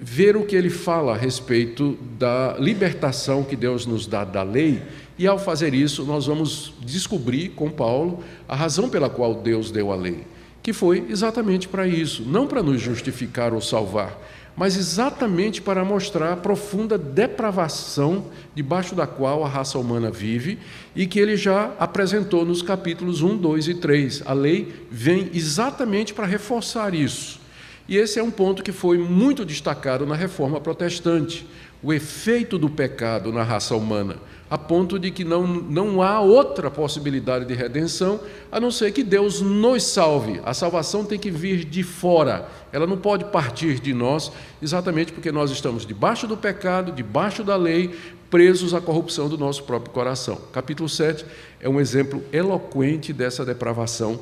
ver 0.00 0.36
o 0.36 0.44
que 0.44 0.56
ele 0.56 0.70
fala 0.70 1.12
a 1.12 1.16
respeito 1.16 1.96
da 2.18 2.56
libertação 2.58 3.44
que 3.44 3.54
Deus 3.54 3.86
nos 3.86 4.08
dá 4.08 4.24
da 4.24 4.42
lei, 4.42 4.82
e 5.16 5.24
ao 5.24 5.38
fazer 5.38 5.72
isso, 5.72 6.04
nós 6.04 6.26
vamos 6.26 6.74
descobrir 6.80 7.50
com 7.50 7.70
Paulo 7.70 8.24
a 8.48 8.56
razão 8.56 8.88
pela 8.88 9.08
qual 9.08 9.36
Deus 9.36 9.70
deu 9.70 9.92
a 9.92 9.94
lei, 9.94 10.26
que 10.64 10.72
foi 10.72 11.06
exatamente 11.08 11.68
para 11.68 11.86
isso, 11.86 12.24
não 12.26 12.44
para 12.44 12.60
nos 12.60 12.80
justificar 12.80 13.54
ou 13.54 13.60
salvar, 13.60 14.18
mas 14.60 14.76
exatamente 14.76 15.62
para 15.62 15.82
mostrar 15.86 16.34
a 16.34 16.36
profunda 16.36 16.98
depravação 16.98 18.26
debaixo 18.54 18.94
da 18.94 19.06
qual 19.06 19.42
a 19.42 19.48
raça 19.48 19.78
humana 19.78 20.10
vive 20.10 20.58
e 20.94 21.06
que 21.06 21.18
ele 21.18 21.34
já 21.34 21.72
apresentou 21.78 22.44
nos 22.44 22.60
capítulos 22.60 23.22
1, 23.22 23.38
2 23.38 23.68
e 23.68 23.74
3. 23.76 24.22
A 24.26 24.34
lei 24.34 24.84
vem 24.90 25.30
exatamente 25.32 26.12
para 26.12 26.26
reforçar 26.26 26.94
isso. 26.94 27.40
E 27.88 27.96
esse 27.96 28.18
é 28.18 28.22
um 28.22 28.30
ponto 28.30 28.62
que 28.62 28.70
foi 28.70 28.98
muito 28.98 29.46
destacado 29.46 30.04
na 30.04 30.14
reforma 30.14 30.60
protestante 30.60 31.46
o 31.82 31.90
efeito 31.90 32.58
do 32.58 32.68
pecado 32.68 33.32
na 33.32 33.42
raça 33.42 33.74
humana, 33.74 34.16
a 34.50 34.58
ponto 34.58 34.98
de 34.98 35.12
que 35.12 35.24
não, 35.24 35.46
não 35.46 36.02
há 36.02 36.20
outra 36.20 36.68
possibilidade 36.68 37.44
de 37.44 37.54
redenção 37.54 38.18
a 38.50 38.58
não 38.58 38.72
ser 38.72 38.92
que 38.92 39.04
Deus 39.04 39.40
nos 39.40 39.84
salve. 39.84 40.40
A 40.44 40.52
salvação 40.52 41.04
tem 41.04 41.20
que 41.20 41.30
vir 41.30 41.64
de 41.64 41.84
fora, 41.84 42.48
ela 42.72 42.84
não 42.84 42.98
pode 42.98 43.26
partir 43.26 43.78
de 43.78 43.94
nós, 43.94 44.32
exatamente 44.60 45.12
porque 45.12 45.30
nós 45.30 45.52
estamos 45.52 45.86
debaixo 45.86 46.26
do 46.26 46.36
pecado, 46.36 46.90
debaixo 46.90 47.44
da 47.44 47.54
lei, 47.54 47.94
presos 48.28 48.74
à 48.74 48.80
corrupção 48.80 49.28
do 49.28 49.38
nosso 49.38 49.62
próprio 49.62 49.92
coração. 49.92 50.36
Capítulo 50.52 50.88
7 50.88 51.24
é 51.60 51.68
um 51.68 51.80
exemplo 51.80 52.22
eloquente 52.32 53.12
dessa 53.12 53.44
depravação 53.44 54.18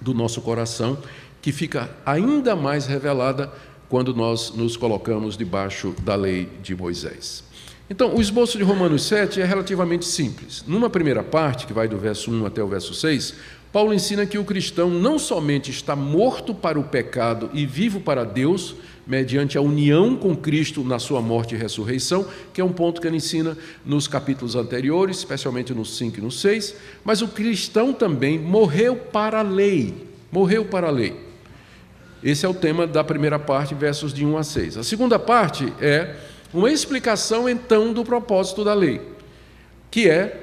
do 0.00 0.14
nosso 0.14 0.40
coração, 0.40 0.96
que 1.42 1.52
fica 1.52 1.90
ainda 2.06 2.56
mais 2.56 2.86
revelada 2.86 3.52
quando 3.90 4.14
nós 4.14 4.50
nos 4.54 4.76
colocamos 4.76 5.36
debaixo 5.36 5.94
da 6.02 6.14
lei 6.14 6.48
de 6.62 6.74
Moisés. 6.74 7.44
Então, 7.88 8.14
o 8.14 8.20
esboço 8.20 8.56
de 8.56 8.64
Romanos 8.64 9.02
7 9.04 9.42
é 9.42 9.44
relativamente 9.44 10.06
simples. 10.06 10.64
Numa 10.66 10.88
primeira 10.88 11.22
parte, 11.22 11.66
que 11.66 11.72
vai 11.72 11.86
do 11.86 11.98
verso 11.98 12.30
1 12.30 12.46
até 12.46 12.62
o 12.62 12.66
verso 12.66 12.94
6, 12.94 13.34
Paulo 13.70 13.92
ensina 13.92 14.24
que 14.24 14.38
o 14.38 14.44
cristão 14.44 14.88
não 14.88 15.18
somente 15.18 15.70
está 15.70 15.94
morto 15.94 16.54
para 16.54 16.80
o 16.80 16.84
pecado 16.84 17.50
e 17.52 17.66
vivo 17.66 18.00
para 18.00 18.24
Deus, 18.24 18.74
mediante 19.06 19.58
a 19.58 19.60
união 19.60 20.16
com 20.16 20.34
Cristo 20.34 20.82
na 20.82 20.98
sua 20.98 21.20
morte 21.20 21.54
e 21.54 21.58
ressurreição, 21.58 22.26
que 22.54 22.60
é 22.60 22.64
um 22.64 22.72
ponto 22.72 23.02
que 23.02 23.06
ele 23.06 23.18
ensina 23.18 23.54
nos 23.84 24.08
capítulos 24.08 24.56
anteriores, 24.56 25.18
especialmente 25.18 25.74
no 25.74 25.84
5 25.84 26.18
e 26.18 26.22
no 26.22 26.30
6, 26.30 26.76
mas 27.04 27.20
o 27.20 27.28
cristão 27.28 27.92
também 27.92 28.38
morreu 28.38 28.96
para 28.96 29.40
a 29.40 29.42
lei. 29.42 30.08
Morreu 30.32 30.64
para 30.64 30.86
a 30.86 30.90
lei. 30.90 31.14
Esse 32.22 32.46
é 32.46 32.48
o 32.48 32.54
tema 32.54 32.86
da 32.86 33.04
primeira 33.04 33.38
parte, 33.38 33.74
versos 33.74 34.14
de 34.14 34.24
1 34.24 34.38
a 34.38 34.42
6. 34.42 34.78
A 34.78 34.82
segunda 34.82 35.18
parte 35.18 35.70
é 35.80 36.16
uma 36.54 36.70
explicação, 36.70 37.48
então, 37.48 37.92
do 37.92 38.04
propósito 38.04 38.64
da 38.64 38.72
lei, 38.72 39.00
que 39.90 40.08
é, 40.08 40.40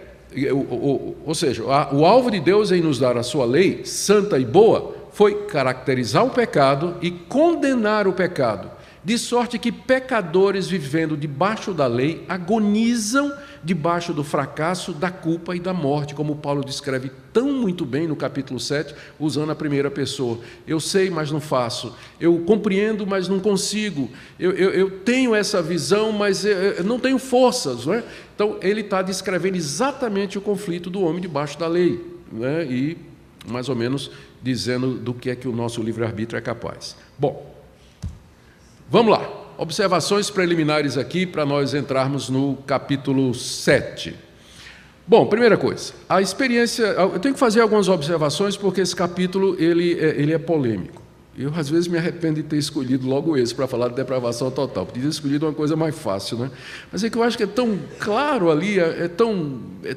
ou 1.25 1.33
seja, 1.33 1.63
o 1.63 2.05
alvo 2.05 2.29
de 2.29 2.39
Deus 2.39 2.71
em 2.71 2.81
nos 2.81 2.99
dar 2.99 3.17
a 3.17 3.23
sua 3.23 3.45
lei, 3.45 3.85
santa 3.85 4.37
e 4.37 4.45
boa, 4.45 4.95
foi 5.13 5.45
caracterizar 5.45 6.25
o 6.25 6.29
pecado 6.29 6.97
e 7.01 7.11
condenar 7.11 8.07
o 8.07 8.13
pecado. 8.13 8.69
De 9.03 9.17
sorte 9.17 9.57
que 9.57 9.71
pecadores 9.71 10.67
vivendo 10.67 11.17
debaixo 11.17 11.73
da 11.73 11.87
lei 11.87 12.23
agonizam 12.29 13.33
debaixo 13.63 14.13
do 14.13 14.23
fracasso, 14.23 14.93
da 14.93 15.11
culpa 15.11 15.55
e 15.55 15.59
da 15.59 15.73
morte, 15.73 16.15
como 16.15 16.35
Paulo 16.35 16.63
descreve 16.63 17.11
tão 17.31 17.51
muito 17.53 17.85
bem 17.85 18.07
no 18.07 18.15
capítulo 18.15 18.59
7, 18.59 18.93
usando 19.19 19.51
a 19.51 19.55
primeira 19.55 19.89
pessoa. 19.91 20.39
Eu 20.67 20.79
sei, 20.79 21.09
mas 21.09 21.31
não 21.31 21.39
faço. 21.39 21.95
Eu 22.19 22.39
compreendo, 22.39 23.05
mas 23.05 23.27
não 23.27 23.39
consigo. 23.39 24.09
Eu, 24.39 24.51
eu, 24.51 24.69
eu 24.71 24.91
tenho 24.99 25.35
essa 25.35 25.61
visão, 25.61 26.11
mas 26.11 26.43
eu 26.43 26.83
não 26.83 26.99
tenho 26.99 27.19
forças. 27.19 27.85
Não 27.85 27.93
é? 27.93 28.03
Então, 28.35 28.57
ele 28.61 28.81
está 28.81 29.01
descrevendo 29.01 29.57
exatamente 29.57 30.37
o 30.37 30.41
conflito 30.41 30.89
do 30.89 31.01
homem 31.01 31.21
debaixo 31.21 31.57
da 31.59 31.67
lei. 31.67 32.03
É? 32.41 32.65
E, 32.65 32.97
mais 33.47 33.69
ou 33.69 33.75
menos, 33.75 34.11
dizendo 34.41 34.95
do 34.95 35.13
que 35.13 35.29
é 35.29 35.35
que 35.35 35.47
o 35.47 35.51
nosso 35.51 35.81
livre-arbítrio 35.81 36.37
é 36.37 36.41
capaz. 36.41 36.95
Bom, 37.17 37.51
Vamos 38.91 39.13
lá, 39.13 39.25
observações 39.61 40.27
preliminares 40.27 40.97
aqui 40.97 41.23
para 41.23 41.45
nós 41.45 41.75
entrarmos 41.75 42.29
no 42.29 42.55
capítulo 42.65 43.31
7. 43.35 44.15
Bom, 45.05 45.27
primeira 45.27 45.55
coisa, 45.55 45.93
a 46.09 46.19
experiência. 46.19 46.83
Eu 46.83 47.19
tenho 47.19 47.35
que 47.35 47.39
fazer 47.39 47.61
algumas 47.61 47.87
observações 47.87 48.57
porque 48.57 48.81
esse 48.81 48.95
capítulo 48.95 49.55
ele 49.59 49.93
é, 49.99 50.19
ele 50.19 50.33
é 50.33 50.39
polêmico. 50.39 50.99
Eu, 51.37 51.53
às 51.55 51.69
vezes, 51.69 51.87
me 51.87 51.97
arrependo 51.97 52.35
de 52.35 52.43
ter 52.43 52.57
escolhido 52.57 53.07
logo 53.07 53.37
esse 53.37 53.53
para 53.53 53.67
falar 53.67 53.89
de 53.89 53.95
depravação 53.95 54.49
total. 54.49 54.85
Podia 54.85 55.03
ter 55.03 55.09
escolhido 55.09 55.45
uma 55.45 55.53
coisa 55.53 55.75
mais 55.75 55.95
fácil, 55.95 56.39
né? 56.39 56.49
Mas 56.91 57.03
é 57.03 57.09
que 57.09 57.17
eu 57.17 57.23
acho 57.23 57.37
que 57.37 57.43
é 57.43 57.47
tão 57.47 57.79
claro 57.99 58.49
ali, 58.49 58.79
é, 58.79 59.03
é 59.05 59.07
tão. 59.07 59.59
É 59.83 59.95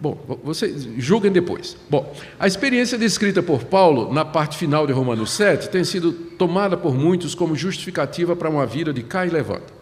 Bom, 0.00 0.18
vocês 0.42 0.88
julguem 0.96 1.30
depois. 1.30 1.76
Bom, 1.90 2.10
a 2.38 2.46
experiência 2.46 2.96
descrita 2.96 3.42
por 3.42 3.64
Paulo 3.64 4.10
na 4.10 4.24
parte 4.24 4.56
final 4.56 4.86
de 4.86 4.94
Romanos 4.94 5.30
7 5.32 5.68
tem 5.68 5.84
sido 5.84 6.10
tomada 6.10 6.74
por 6.74 6.94
muitos 6.94 7.34
como 7.34 7.54
justificativa 7.54 8.34
para 8.34 8.48
uma 8.48 8.64
vida 8.64 8.94
de 8.94 9.02
cai 9.02 9.26
e 9.26 9.30
levanta. 9.30 9.74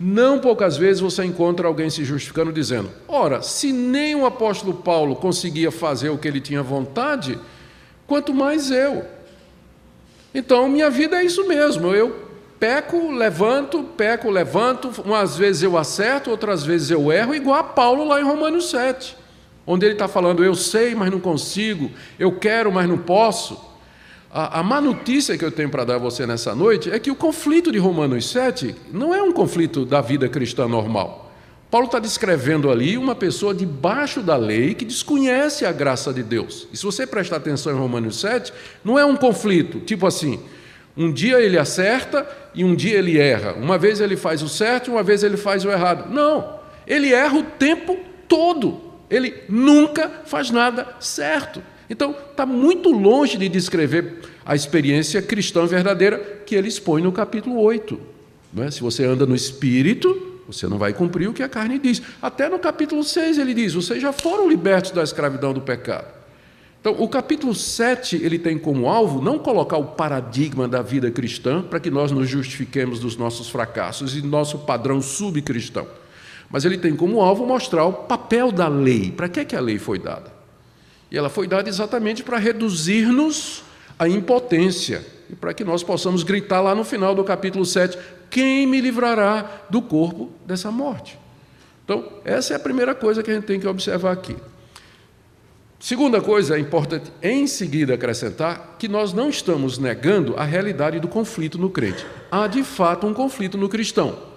Não 0.00 0.38
poucas 0.38 0.78
vezes 0.78 1.02
você 1.02 1.24
encontra 1.24 1.68
alguém 1.68 1.90
se 1.90 2.04
justificando 2.04 2.50
dizendo: 2.50 2.88
ora, 3.06 3.42
se 3.42 3.70
nem 3.70 4.14
o 4.14 4.24
apóstolo 4.24 4.72
Paulo 4.72 5.14
conseguia 5.14 5.70
fazer 5.70 6.08
o 6.08 6.16
que 6.16 6.26
ele 6.26 6.40
tinha 6.40 6.62
vontade, 6.62 7.38
quanto 8.06 8.32
mais 8.32 8.70
eu. 8.70 9.04
Então, 10.34 10.70
minha 10.70 10.88
vida 10.88 11.20
é 11.20 11.24
isso 11.24 11.46
mesmo. 11.46 11.94
Eu 11.94 12.16
peco, 12.58 13.12
levanto, 13.12 13.82
peco, 13.82 14.30
levanto. 14.30 14.90
Umas 15.04 15.36
vezes 15.36 15.62
eu 15.62 15.76
acerto, 15.76 16.30
outras 16.30 16.64
vezes 16.64 16.90
eu 16.90 17.12
erro, 17.12 17.34
igual 17.34 17.60
a 17.60 17.64
Paulo 17.64 18.08
lá 18.08 18.18
em 18.18 18.24
Romanos 18.24 18.70
7 18.70 19.25
onde 19.66 19.84
ele 19.84 19.94
está 19.94 20.06
falando, 20.06 20.44
eu 20.44 20.54
sei, 20.54 20.94
mas 20.94 21.10
não 21.10 21.18
consigo, 21.18 21.90
eu 22.18 22.32
quero, 22.32 22.70
mas 22.70 22.88
não 22.88 22.98
posso. 22.98 23.60
A, 24.30 24.60
a 24.60 24.62
má 24.62 24.80
notícia 24.80 25.36
que 25.36 25.44
eu 25.44 25.50
tenho 25.50 25.68
para 25.68 25.84
dar 25.84 25.94
a 25.96 25.98
você 25.98 26.26
nessa 26.26 26.54
noite 26.54 26.90
é 26.90 26.98
que 26.98 27.10
o 27.10 27.16
conflito 27.16 27.72
de 27.72 27.78
Romanos 27.78 28.28
7 28.30 28.74
não 28.92 29.14
é 29.14 29.22
um 29.22 29.32
conflito 29.32 29.84
da 29.84 30.00
vida 30.00 30.28
cristã 30.28 30.68
normal. 30.68 31.32
Paulo 31.70 31.86
está 31.86 31.98
descrevendo 31.98 32.70
ali 32.70 32.96
uma 32.96 33.14
pessoa 33.14 33.52
debaixo 33.52 34.20
da 34.20 34.36
lei 34.36 34.74
que 34.74 34.84
desconhece 34.84 35.66
a 35.66 35.72
graça 35.72 36.12
de 36.12 36.22
Deus. 36.22 36.68
E 36.72 36.76
se 36.76 36.84
você 36.84 37.06
prestar 37.06 37.36
atenção 37.36 37.72
em 37.72 37.78
Romanos 37.78 38.20
7, 38.20 38.52
não 38.84 38.98
é 38.98 39.04
um 39.04 39.16
conflito, 39.16 39.80
tipo 39.80 40.06
assim, 40.06 40.38
um 40.96 41.12
dia 41.12 41.40
ele 41.40 41.58
acerta 41.58 42.26
e 42.54 42.64
um 42.64 42.74
dia 42.74 42.98
ele 42.98 43.18
erra. 43.18 43.54
Uma 43.54 43.76
vez 43.76 44.00
ele 44.00 44.16
faz 44.16 44.42
o 44.42 44.48
certo, 44.48 44.92
uma 44.92 45.02
vez 45.02 45.22
ele 45.22 45.36
faz 45.36 45.64
o 45.64 45.70
errado. 45.70 46.10
Não, 46.10 46.58
ele 46.86 47.12
erra 47.12 47.36
o 47.36 47.42
tempo 47.42 47.98
todo. 48.28 48.85
Ele 49.10 49.34
nunca 49.48 50.08
faz 50.24 50.50
nada 50.50 50.96
certo. 51.00 51.62
Então, 51.88 52.10
está 52.30 52.44
muito 52.44 52.90
longe 52.90 53.36
de 53.38 53.48
descrever 53.48 54.22
a 54.44 54.54
experiência 54.54 55.22
cristã 55.22 55.66
verdadeira 55.66 56.18
que 56.44 56.54
ele 56.54 56.68
expõe 56.68 57.02
no 57.02 57.12
capítulo 57.12 57.60
8. 57.60 57.98
É? 58.58 58.70
Se 58.70 58.80
você 58.80 59.04
anda 59.04 59.26
no 59.26 59.34
espírito, 59.34 60.40
você 60.46 60.66
não 60.66 60.78
vai 60.78 60.92
cumprir 60.92 61.28
o 61.28 61.32
que 61.32 61.42
a 61.42 61.48
carne 61.48 61.78
diz. 61.78 62.00
Até 62.22 62.48
no 62.48 62.58
capítulo 62.58 63.02
6 63.02 63.38
ele 63.38 63.54
diz: 63.54 63.74
vocês 63.74 64.00
já 64.00 64.12
foram 64.12 64.48
libertos 64.48 64.90
da 64.90 65.02
escravidão 65.02 65.52
do 65.52 65.60
pecado. 65.60 66.16
Então, 66.80 66.94
o 67.02 67.08
capítulo 67.08 67.52
7 67.52 68.20
ele 68.22 68.38
tem 68.38 68.56
como 68.56 68.88
alvo 68.88 69.20
não 69.20 69.40
colocar 69.40 69.76
o 69.76 69.86
paradigma 69.86 70.68
da 70.68 70.82
vida 70.82 71.10
cristã 71.10 71.60
para 71.60 71.80
que 71.80 71.90
nós 71.90 72.12
nos 72.12 72.28
justifiquemos 72.28 73.00
dos 73.00 73.16
nossos 73.16 73.48
fracassos 73.48 74.16
e 74.16 74.22
nosso 74.22 74.60
padrão 74.60 75.02
subcristão. 75.02 75.86
Mas 76.50 76.64
ele 76.64 76.78
tem 76.78 76.94
como 76.94 77.20
alvo 77.20 77.46
mostrar 77.46 77.84
o 77.84 77.92
papel 77.92 78.52
da 78.52 78.68
lei. 78.68 79.10
Para 79.10 79.28
que, 79.28 79.44
que 79.44 79.56
a 79.56 79.60
lei 79.60 79.78
foi 79.78 79.98
dada? 79.98 80.32
E 81.10 81.16
ela 81.16 81.28
foi 81.28 81.46
dada 81.46 81.68
exatamente 81.68 82.22
para 82.22 82.38
reduzir-nos 82.38 83.62
à 83.98 84.08
impotência 84.08 85.04
e 85.30 85.34
para 85.34 85.54
que 85.54 85.64
nós 85.64 85.82
possamos 85.82 86.22
gritar 86.22 86.60
lá 86.60 86.74
no 86.74 86.84
final 86.84 87.14
do 87.14 87.24
capítulo 87.24 87.64
7: 87.64 87.98
Quem 88.30 88.66
me 88.66 88.80
livrará 88.80 89.64
do 89.68 89.82
corpo 89.82 90.30
dessa 90.44 90.70
morte? 90.70 91.18
Então, 91.84 92.04
essa 92.24 92.52
é 92.52 92.56
a 92.56 92.60
primeira 92.60 92.94
coisa 92.94 93.22
que 93.22 93.30
a 93.30 93.34
gente 93.34 93.44
tem 93.44 93.60
que 93.60 93.68
observar 93.68 94.12
aqui. 94.12 94.36
Segunda 95.78 96.20
coisa 96.20 96.56
é 96.56 96.58
importante 96.58 97.12
em 97.22 97.46
seguida 97.46 97.94
acrescentar 97.94 98.76
que 98.78 98.88
nós 98.88 99.12
não 99.12 99.28
estamos 99.28 99.78
negando 99.78 100.34
a 100.36 100.42
realidade 100.42 100.98
do 100.98 101.06
conflito 101.06 101.58
no 101.58 101.70
crente. 101.70 102.04
Há 102.30 102.46
de 102.46 102.64
fato 102.64 103.06
um 103.06 103.14
conflito 103.14 103.58
no 103.58 103.68
cristão. 103.68 104.35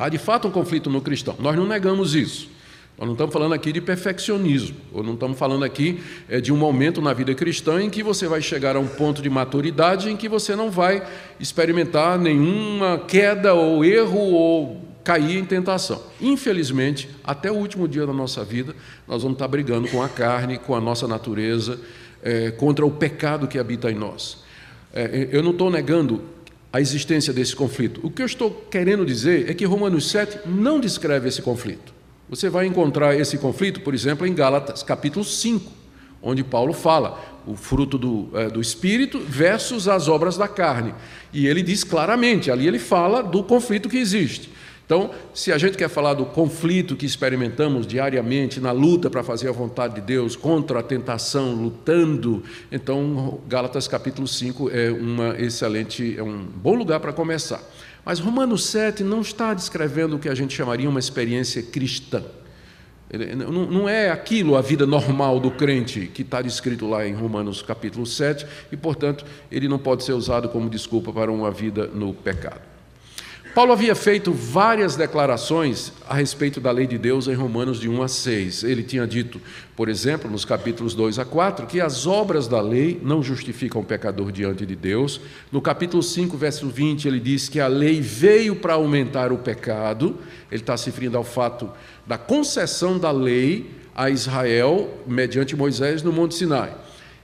Há 0.00 0.08
de 0.08 0.16
fato 0.16 0.48
um 0.48 0.50
conflito 0.50 0.88
no 0.88 1.02
cristão. 1.02 1.36
Nós 1.38 1.54
não 1.54 1.66
negamos 1.66 2.14
isso. 2.14 2.48
Nós 2.96 3.06
não 3.06 3.12
estamos 3.12 3.34
falando 3.34 3.52
aqui 3.52 3.70
de 3.70 3.82
perfeccionismo, 3.82 4.76
ou 4.94 5.02
não 5.02 5.12
estamos 5.12 5.38
falando 5.38 5.62
aqui 5.62 6.00
é, 6.26 6.40
de 6.40 6.50
um 6.50 6.56
momento 6.56 7.02
na 7.02 7.12
vida 7.12 7.34
cristã 7.34 7.82
em 7.82 7.90
que 7.90 8.02
você 8.02 8.26
vai 8.26 8.40
chegar 8.40 8.76
a 8.76 8.80
um 8.80 8.86
ponto 8.86 9.20
de 9.20 9.28
maturidade 9.28 10.10
em 10.10 10.16
que 10.16 10.26
você 10.26 10.56
não 10.56 10.70
vai 10.70 11.06
experimentar 11.38 12.18
nenhuma 12.18 12.98
queda 12.98 13.52
ou 13.52 13.84
erro 13.84 14.18
ou 14.18 14.82
cair 15.04 15.36
em 15.36 15.44
tentação. 15.44 16.02
Infelizmente, 16.18 17.10
até 17.22 17.52
o 17.52 17.56
último 17.56 17.86
dia 17.86 18.06
da 18.06 18.12
nossa 18.14 18.42
vida, 18.42 18.74
nós 19.06 19.22
vamos 19.22 19.36
estar 19.36 19.48
brigando 19.48 19.86
com 19.88 20.02
a 20.02 20.08
carne, 20.08 20.56
com 20.56 20.74
a 20.74 20.80
nossa 20.80 21.06
natureza, 21.06 21.78
é, 22.22 22.50
contra 22.50 22.86
o 22.86 22.90
pecado 22.90 23.46
que 23.46 23.58
habita 23.58 23.90
em 23.90 23.96
nós. 23.96 24.44
É, 24.94 25.28
eu 25.30 25.42
não 25.42 25.50
estou 25.50 25.70
negando 25.70 26.22
a 26.72 26.80
existência 26.80 27.32
desse 27.32 27.54
conflito. 27.54 28.00
O 28.02 28.10
que 28.10 28.22
eu 28.22 28.26
estou 28.26 28.50
querendo 28.70 29.04
dizer 29.04 29.50
é 29.50 29.54
que 29.54 29.64
Romanos 29.64 30.08
7 30.10 30.48
não 30.48 30.78
descreve 30.78 31.28
esse 31.28 31.42
conflito. 31.42 31.92
Você 32.28 32.48
vai 32.48 32.66
encontrar 32.66 33.18
esse 33.18 33.36
conflito, 33.38 33.80
por 33.80 33.92
exemplo, 33.92 34.24
em 34.26 34.32
Gálatas, 34.32 34.84
capítulo 34.84 35.24
5, 35.24 35.70
onde 36.22 36.44
Paulo 36.44 36.72
fala 36.72 37.40
o 37.44 37.56
fruto 37.56 37.98
do, 37.98 38.30
é, 38.34 38.48
do 38.48 38.60
Espírito 38.60 39.18
versus 39.18 39.88
as 39.88 40.06
obras 40.06 40.36
da 40.36 40.46
carne. 40.46 40.94
E 41.32 41.46
ele 41.48 41.62
diz 41.62 41.82
claramente, 41.82 42.50
ali 42.50 42.68
ele 42.68 42.78
fala 42.78 43.22
do 43.22 43.42
conflito 43.42 43.88
que 43.88 43.98
existe. 43.98 44.50
Então, 44.90 45.12
se 45.32 45.52
a 45.52 45.56
gente 45.56 45.78
quer 45.78 45.88
falar 45.88 46.14
do 46.14 46.26
conflito 46.26 46.96
que 46.96 47.06
experimentamos 47.06 47.86
diariamente 47.86 48.58
na 48.58 48.72
luta 48.72 49.08
para 49.08 49.22
fazer 49.22 49.48
a 49.48 49.52
vontade 49.52 49.94
de 49.94 50.00
Deus, 50.00 50.34
contra 50.34 50.80
a 50.80 50.82
tentação, 50.82 51.54
lutando, 51.54 52.42
então 52.72 53.38
Gálatas 53.46 53.86
capítulo 53.86 54.26
5 54.26 54.68
é 54.68 54.90
uma 54.90 55.40
excelente, 55.40 56.16
é 56.18 56.22
um 56.24 56.44
bom 56.44 56.74
lugar 56.74 56.98
para 56.98 57.12
começar. 57.12 57.62
Mas 58.04 58.18
Romanos 58.18 58.66
7 58.66 59.04
não 59.04 59.20
está 59.20 59.54
descrevendo 59.54 60.16
o 60.16 60.18
que 60.18 60.28
a 60.28 60.34
gente 60.34 60.52
chamaria 60.56 60.90
uma 60.90 60.98
experiência 60.98 61.62
cristã. 61.62 62.24
Não 63.70 63.88
é 63.88 64.10
aquilo 64.10 64.56
a 64.56 64.60
vida 64.60 64.86
normal 64.86 65.38
do 65.38 65.52
crente 65.52 66.10
que 66.12 66.22
está 66.22 66.42
descrito 66.42 66.88
lá 66.88 67.06
em 67.06 67.14
Romanos 67.14 67.62
capítulo 67.62 68.04
7, 68.04 68.44
e, 68.72 68.76
portanto, 68.76 69.24
ele 69.52 69.68
não 69.68 69.78
pode 69.78 70.02
ser 70.02 70.14
usado 70.14 70.48
como 70.48 70.68
desculpa 70.68 71.12
para 71.12 71.30
uma 71.30 71.52
vida 71.52 71.86
no 71.86 72.12
pecado. 72.12 72.69
Paulo 73.52 73.72
havia 73.72 73.96
feito 73.96 74.32
várias 74.32 74.94
declarações 74.94 75.92
a 76.08 76.14
respeito 76.14 76.60
da 76.60 76.70
lei 76.70 76.86
de 76.86 76.96
Deus 76.96 77.26
em 77.26 77.34
Romanos 77.34 77.80
de 77.80 77.88
1 77.88 78.02
a 78.02 78.06
6. 78.06 78.62
Ele 78.62 78.84
tinha 78.84 79.04
dito, 79.08 79.40
por 79.74 79.88
exemplo, 79.88 80.30
nos 80.30 80.44
capítulos 80.44 80.94
2 80.94 81.18
a 81.18 81.24
4, 81.24 81.66
que 81.66 81.80
as 81.80 82.06
obras 82.06 82.46
da 82.46 82.60
lei 82.60 83.00
não 83.02 83.20
justificam 83.20 83.80
o 83.80 83.84
pecador 83.84 84.30
diante 84.30 84.64
de 84.64 84.76
Deus. 84.76 85.20
No 85.50 85.60
capítulo 85.60 86.00
5, 86.00 86.36
verso 86.36 86.68
20, 86.68 87.08
ele 87.08 87.18
diz 87.18 87.48
que 87.48 87.58
a 87.58 87.66
lei 87.66 88.00
veio 88.00 88.54
para 88.54 88.74
aumentar 88.74 89.32
o 89.32 89.38
pecado. 89.38 90.18
Ele 90.48 90.62
está 90.62 90.76
se 90.76 90.86
referindo 90.86 91.16
ao 91.16 91.24
fato 91.24 91.68
da 92.06 92.16
concessão 92.16 93.00
da 93.00 93.10
lei 93.10 93.68
a 93.96 94.08
Israel 94.08 94.88
mediante 95.08 95.56
Moisés 95.56 96.04
no 96.04 96.12
Monte 96.12 96.36
Sinai 96.36 96.72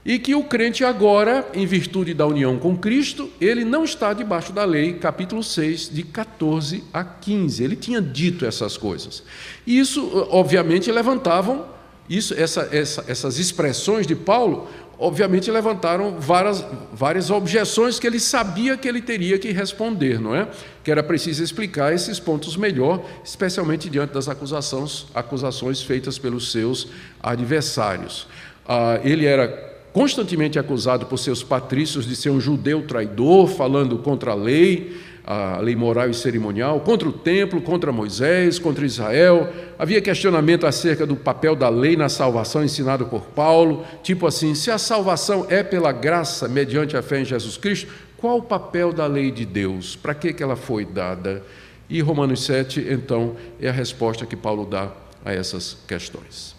e 0.07 0.17
que 0.17 0.33
o 0.33 0.45
crente 0.45 0.85
agora, 0.85 1.45
em 1.53 1.65
virtude 1.65 2.13
da 2.13 2.25
união 2.25 2.57
com 2.57 2.77
Cristo, 2.77 3.29
ele 3.41 3.65
não 3.65 3.83
está 3.83 4.13
debaixo 4.13 4.53
da 4.53 4.63
lei, 4.63 4.93
capítulo 4.93 5.43
6, 5.43 5.89
de 5.93 6.01
14 6.01 6.81
a 6.93 7.03
15. 7.03 7.61
Ele 7.61 7.75
tinha 7.75 8.01
dito 8.01 8.45
essas 8.45 8.77
coisas. 8.77 9.21
E 9.65 9.77
isso, 9.77 10.09
obviamente, 10.31 10.89
levantavam, 10.89 11.65
isso, 12.09 12.33
essa, 12.35 12.69
essa, 12.71 13.03
essas 13.05 13.37
expressões 13.37 14.07
de 14.07 14.15
Paulo, 14.15 14.69
obviamente 14.97 15.51
levantaram 15.51 16.15
várias, 16.21 16.63
várias 16.93 17.29
objeções 17.29 17.99
que 17.99 18.07
ele 18.07 18.21
sabia 18.21 18.77
que 18.77 18.87
ele 18.87 19.01
teria 19.01 19.37
que 19.37 19.51
responder, 19.51 20.21
não 20.21 20.33
é? 20.33 20.47
Que 20.85 20.89
era 20.89 21.03
preciso 21.03 21.43
explicar 21.43 21.93
esses 21.93 22.17
pontos 22.17 22.55
melhor, 22.55 23.03
especialmente 23.25 23.89
diante 23.89 24.13
das 24.13 24.29
acusações, 24.29 25.05
acusações 25.13 25.81
feitas 25.81 26.17
pelos 26.17 26.49
seus 26.49 26.87
adversários. 27.21 28.25
Ah, 28.65 29.01
ele 29.03 29.25
era 29.25 29.75
constantemente 29.97 30.59
acusado 30.59 31.07
por 31.07 31.17
seus 31.17 31.41
patrícios 31.41 32.05
de 32.05 32.15
ser 32.15 32.29
um 32.29 32.39
judeu 32.39 32.83
traidor, 32.83 33.47
falando 33.47 33.97
contra 33.97 34.33
a 34.33 34.35
lei, 34.35 34.95
a 35.25 35.57
lei 35.57 35.75
moral 35.75 36.07
e 36.07 36.13
cerimonial, 36.13 36.81
contra 36.81 37.09
o 37.09 37.11
templo, 37.11 37.59
contra 37.59 37.91
Moisés, 37.91 38.59
contra 38.59 38.85
Israel. 38.85 39.51
Havia 39.79 39.99
questionamento 39.99 40.67
acerca 40.67 41.03
do 41.03 41.15
papel 41.15 41.55
da 41.55 41.67
lei 41.67 41.97
na 41.97 42.09
salvação 42.09 42.63
ensinado 42.63 43.07
por 43.07 43.21
Paulo, 43.21 43.87
tipo 44.03 44.27
assim: 44.27 44.53
se 44.53 44.69
a 44.69 44.77
salvação 44.77 45.47
é 45.49 45.63
pela 45.63 45.91
graça 45.91 46.47
mediante 46.47 46.95
a 46.95 47.01
fé 47.01 47.21
em 47.21 47.25
Jesus 47.25 47.57
Cristo, 47.57 47.91
qual 48.17 48.37
o 48.37 48.43
papel 48.43 48.93
da 48.93 49.07
lei 49.07 49.31
de 49.31 49.47
Deus? 49.47 49.95
Para 49.95 50.13
que, 50.13 50.31
que 50.31 50.43
ela 50.43 50.55
foi 50.55 50.85
dada? 50.85 51.41
E 51.89 52.01
Romanos 52.01 52.43
7, 52.45 52.85
então, 52.87 53.35
é 53.59 53.67
a 53.67 53.73
resposta 53.73 54.27
que 54.27 54.35
Paulo 54.35 54.63
dá 54.63 54.91
a 55.25 55.33
essas 55.33 55.75
questões. 55.87 56.56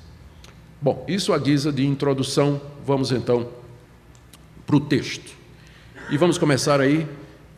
Bom, 0.80 1.04
isso 1.08 1.32
a 1.32 1.38
guisa 1.38 1.72
de 1.72 1.84
introdução, 1.84 2.60
vamos 2.86 3.10
então 3.10 3.48
para 4.64 4.76
o 4.76 4.80
texto. 4.80 5.32
E 6.08 6.16
vamos 6.16 6.38
começar 6.38 6.80
aí, 6.80 7.04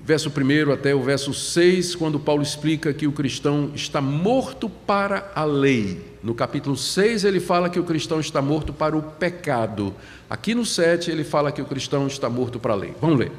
verso 0.01 0.31
1 0.31 0.73
até 0.73 0.95
o 0.95 1.03
verso 1.03 1.35
6, 1.35 1.95
quando 1.97 2.19
Paulo 2.19 2.43
explica 2.43 2.95
que 2.95 3.07
o 3.07 3.13
cristão 3.13 3.73
está 3.75 4.01
morto 4.01 4.71
para 4.71 5.31
a 5.35 5.45
lei. 5.45 6.03
No 6.23 6.35
capítulo 6.35 6.79
6 6.79 7.25
ele 7.25 7.41
fala 7.41 7.69
que 7.69 7.79
o 7.79 7.85
cristão 7.85 8.21
está 8.21 8.41
morto 8.41 8.73
para 8.73 8.97
o 8.97 9.03
pecado. 9.03 9.95
Aqui 10.29 10.55
no 10.55 10.65
7 10.65 11.11
ele 11.11 11.23
fala 11.23 11.53
que 11.53 11.61
o 11.61 11.67
cristão 11.67 12.07
está 12.07 12.31
morto 12.31 12.59
para 12.59 12.73
a 12.73 12.77
lei. 12.77 12.95
Vamos 13.03 13.19
ler. 13.19 13.33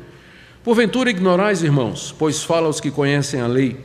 Porventura 0.63 1.09
ignorais, 1.09 1.63
irmãos, 1.63 2.13
pois 2.19 2.43
fala 2.43 2.67
aos 2.67 2.79
que 2.79 2.91
conhecem 2.91 3.41
a 3.41 3.47
lei, 3.47 3.77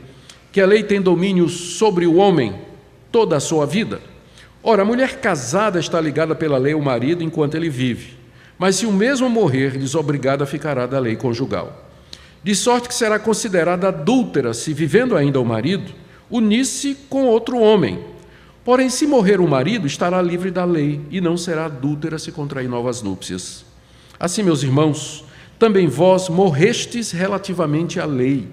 que 0.51 0.61
a 0.61 0.65
lei 0.67 0.83
tem 0.83 1.01
domínio 1.01 1.49
sobre 1.49 2.05
o 2.05 2.17
homem 2.17 2.55
toda 3.11 3.35
a 3.35 3.39
sua 3.39 3.65
vida. 3.65 3.99
Ora, 4.63 4.81
a 4.81 4.85
mulher 4.85 5.19
casada 5.19 5.79
está 5.79 5.99
ligada 6.01 6.35
pela 6.35 6.57
lei 6.57 6.73
ao 6.73 6.81
marido 6.81 7.23
enquanto 7.23 7.55
ele 7.55 7.69
vive, 7.69 8.15
mas 8.57 8.77
se 8.77 8.85
o 8.85 8.91
mesmo 8.91 9.29
morrer, 9.29 9.77
desobrigada 9.77 10.45
ficará 10.45 10.85
da 10.85 10.99
lei 10.99 11.15
conjugal. 11.15 11.85
De 12.43 12.55
sorte 12.55 12.87
que 12.87 12.93
será 12.93 13.19
considerada 13.19 13.89
adúltera 13.89 14.53
se, 14.53 14.73
vivendo 14.73 15.15
ainda 15.15 15.39
o 15.39 15.45
marido, 15.45 15.91
unisse 16.29 16.97
com 17.09 17.25
outro 17.25 17.59
homem. 17.59 17.99
Porém, 18.63 18.89
se 18.89 19.07
morrer 19.07 19.39
o 19.39 19.47
marido, 19.47 19.87
estará 19.87 20.21
livre 20.21 20.51
da 20.51 20.65
lei 20.65 21.01
e 21.09 21.21
não 21.21 21.37
será 21.37 21.65
adúltera 21.65 22.19
se 22.19 22.31
contrair 22.31 22.67
novas 22.67 23.01
núpcias. 23.01 23.65
Assim, 24.19 24.43
meus 24.43 24.63
irmãos, 24.63 25.23
também 25.57 25.87
vós 25.87 26.29
morrestes 26.29 27.11
relativamente 27.11 27.99
à 27.99 28.05
lei, 28.05 28.47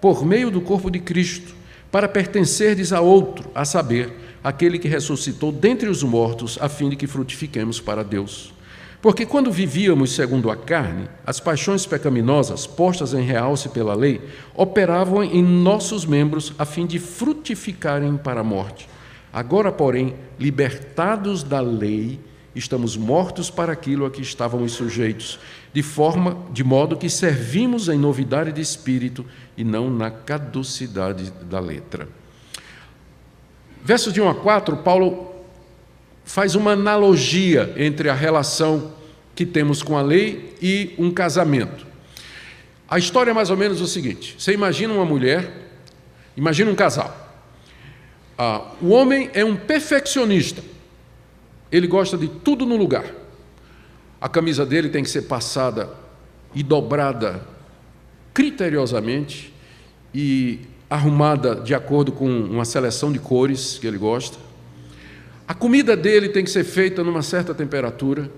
por 0.00 0.24
meio 0.24 0.50
do 0.50 0.60
corpo 0.60 0.90
de 0.90 0.98
Cristo, 0.98 1.54
para 1.90 2.08
pertencerdes 2.08 2.92
a 2.92 3.00
outro, 3.00 3.50
a 3.54 3.64
saber, 3.64 4.12
aquele 4.46 4.78
que 4.78 4.86
ressuscitou 4.86 5.50
dentre 5.50 5.88
os 5.88 6.04
mortos, 6.04 6.56
a 6.60 6.68
fim 6.68 6.88
de 6.88 6.94
que 6.94 7.08
frutifiquemos 7.08 7.80
para 7.80 8.04
Deus. 8.04 8.54
Porque 9.02 9.26
quando 9.26 9.50
vivíamos 9.50 10.12
segundo 10.12 10.52
a 10.52 10.56
carne, 10.56 11.08
as 11.26 11.40
paixões 11.40 11.84
pecaminosas, 11.84 12.64
postas 12.64 13.12
em 13.12 13.22
realce 13.22 13.68
pela 13.70 13.92
lei, 13.92 14.20
operavam 14.54 15.24
em 15.24 15.42
nossos 15.42 16.06
membros 16.06 16.52
a 16.60 16.64
fim 16.64 16.86
de 16.86 17.00
frutificarem 17.00 18.16
para 18.16 18.42
a 18.42 18.44
morte. 18.44 18.88
Agora, 19.32 19.72
porém, 19.72 20.14
libertados 20.38 21.42
da 21.42 21.58
lei, 21.58 22.20
estamos 22.54 22.96
mortos 22.96 23.50
para 23.50 23.72
aquilo 23.72 24.06
a 24.06 24.10
que 24.12 24.22
estávamos 24.22 24.74
sujeitos, 24.74 25.40
de 25.74 25.82
forma, 25.82 26.38
de 26.52 26.62
modo 26.62 26.96
que 26.96 27.10
servimos 27.10 27.88
em 27.88 27.98
novidade 27.98 28.52
de 28.52 28.60
espírito 28.60 29.26
e 29.56 29.64
não 29.64 29.90
na 29.90 30.08
caducidade 30.08 31.32
da 31.50 31.58
letra. 31.58 32.06
Versos 33.82 34.12
de 34.12 34.20
1 34.20 34.28
a 34.28 34.34
4, 34.34 34.76
Paulo 34.78 35.34
faz 36.24 36.54
uma 36.54 36.72
analogia 36.72 37.72
entre 37.76 38.08
a 38.08 38.14
relação 38.14 38.92
que 39.34 39.46
temos 39.46 39.82
com 39.82 39.96
a 39.96 40.02
lei 40.02 40.54
e 40.60 40.94
um 40.98 41.10
casamento. 41.10 41.86
A 42.88 42.98
história 42.98 43.30
é 43.30 43.34
mais 43.34 43.50
ou 43.50 43.56
menos 43.56 43.80
o 43.80 43.86
seguinte: 43.86 44.34
você 44.38 44.52
imagina 44.52 44.92
uma 44.92 45.04
mulher, 45.04 45.50
imagina 46.36 46.70
um 46.70 46.74
casal. 46.74 47.24
Ah, 48.38 48.72
o 48.82 48.88
homem 48.90 49.30
é 49.32 49.44
um 49.44 49.56
perfeccionista, 49.56 50.62
ele 51.70 51.86
gosta 51.86 52.18
de 52.18 52.28
tudo 52.28 52.66
no 52.66 52.76
lugar. 52.76 53.06
A 54.20 54.28
camisa 54.28 54.66
dele 54.66 54.88
tem 54.88 55.02
que 55.02 55.10
ser 55.10 55.22
passada 55.22 55.90
e 56.54 56.62
dobrada 56.62 57.46
criteriosamente, 58.32 59.52
e 60.14 60.60
arrumada 60.88 61.56
de 61.56 61.74
acordo 61.74 62.12
com 62.12 62.28
uma 62.28 62.64
seleção 62.64 63.12
de 63.12 63.18
cores 63.18 63.78
que 63.78 63.86
ele 63.86 63.98
gosta. 63.98 64.38
A 65.46 65.54
comida 65.54 65.96
dele 65.96 66.28
tem 66.28 66.44
que 66.44 66.50
ser 66.50 66.64
feita 66.64 67.02
numa 67.04 67.22
certa 67.22 67.54
temperatura 67.54 68.30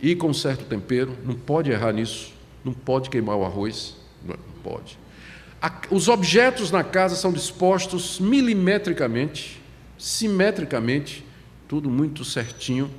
e 0.00 0.14
com 0.14 0.32
certo 0.34 0.64
tempero, 0.64 1.16
não 1.24 1.34
pode 1.34 1.70
errar 1.70 1.92
nisso, 1.92 2.32
não 2.64 2.72
pode 2.72 3.08
queimar 3.08 3.36
o 3.36 3.44
arroz, 3.44 3.96
não 4.24 4.36
pode. 4.62 4.98
Os 5.90 6.08
objetos 6.08 6.70
na 6.70 6.84
casa 6.84 7.16
são 7.16 7.32
dispostos 7.32 8.20
milimetricamente, 8.20 9.62
simetricamente, 9.98 11.24
tudo 11.66 11.88
muito 11.88 12.22
certinho. 12.22 12.90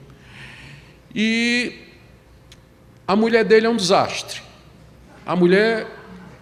E 1.13 1.73
a 3.07 3.15
mulher 3.15 3.45
dele 3.45 3.67
é 3.67 3.69
um 3.69 3.75
desastre. 3.75 4.41
A 5.25 5.35
mulher, 5.35 5.87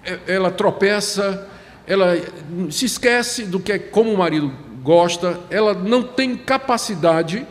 é, 0.05 0.19
ela 0.27 0.49
tropeça, 0.49 1.49
ela 1.85 2.15
se 2.71 2.85
esquece 2.85 3.43
do 3.43 3.59
que 3.59 3.71
é 3.71 3.79
como 3.79 4.11
o 4.13 4.17
marido 4.17 4.51
gosta, 4.81 5.39
ela 5.49 5.73
não 5.73 6.03
tem 6.03 6.35
capacidade. 6.35 7.45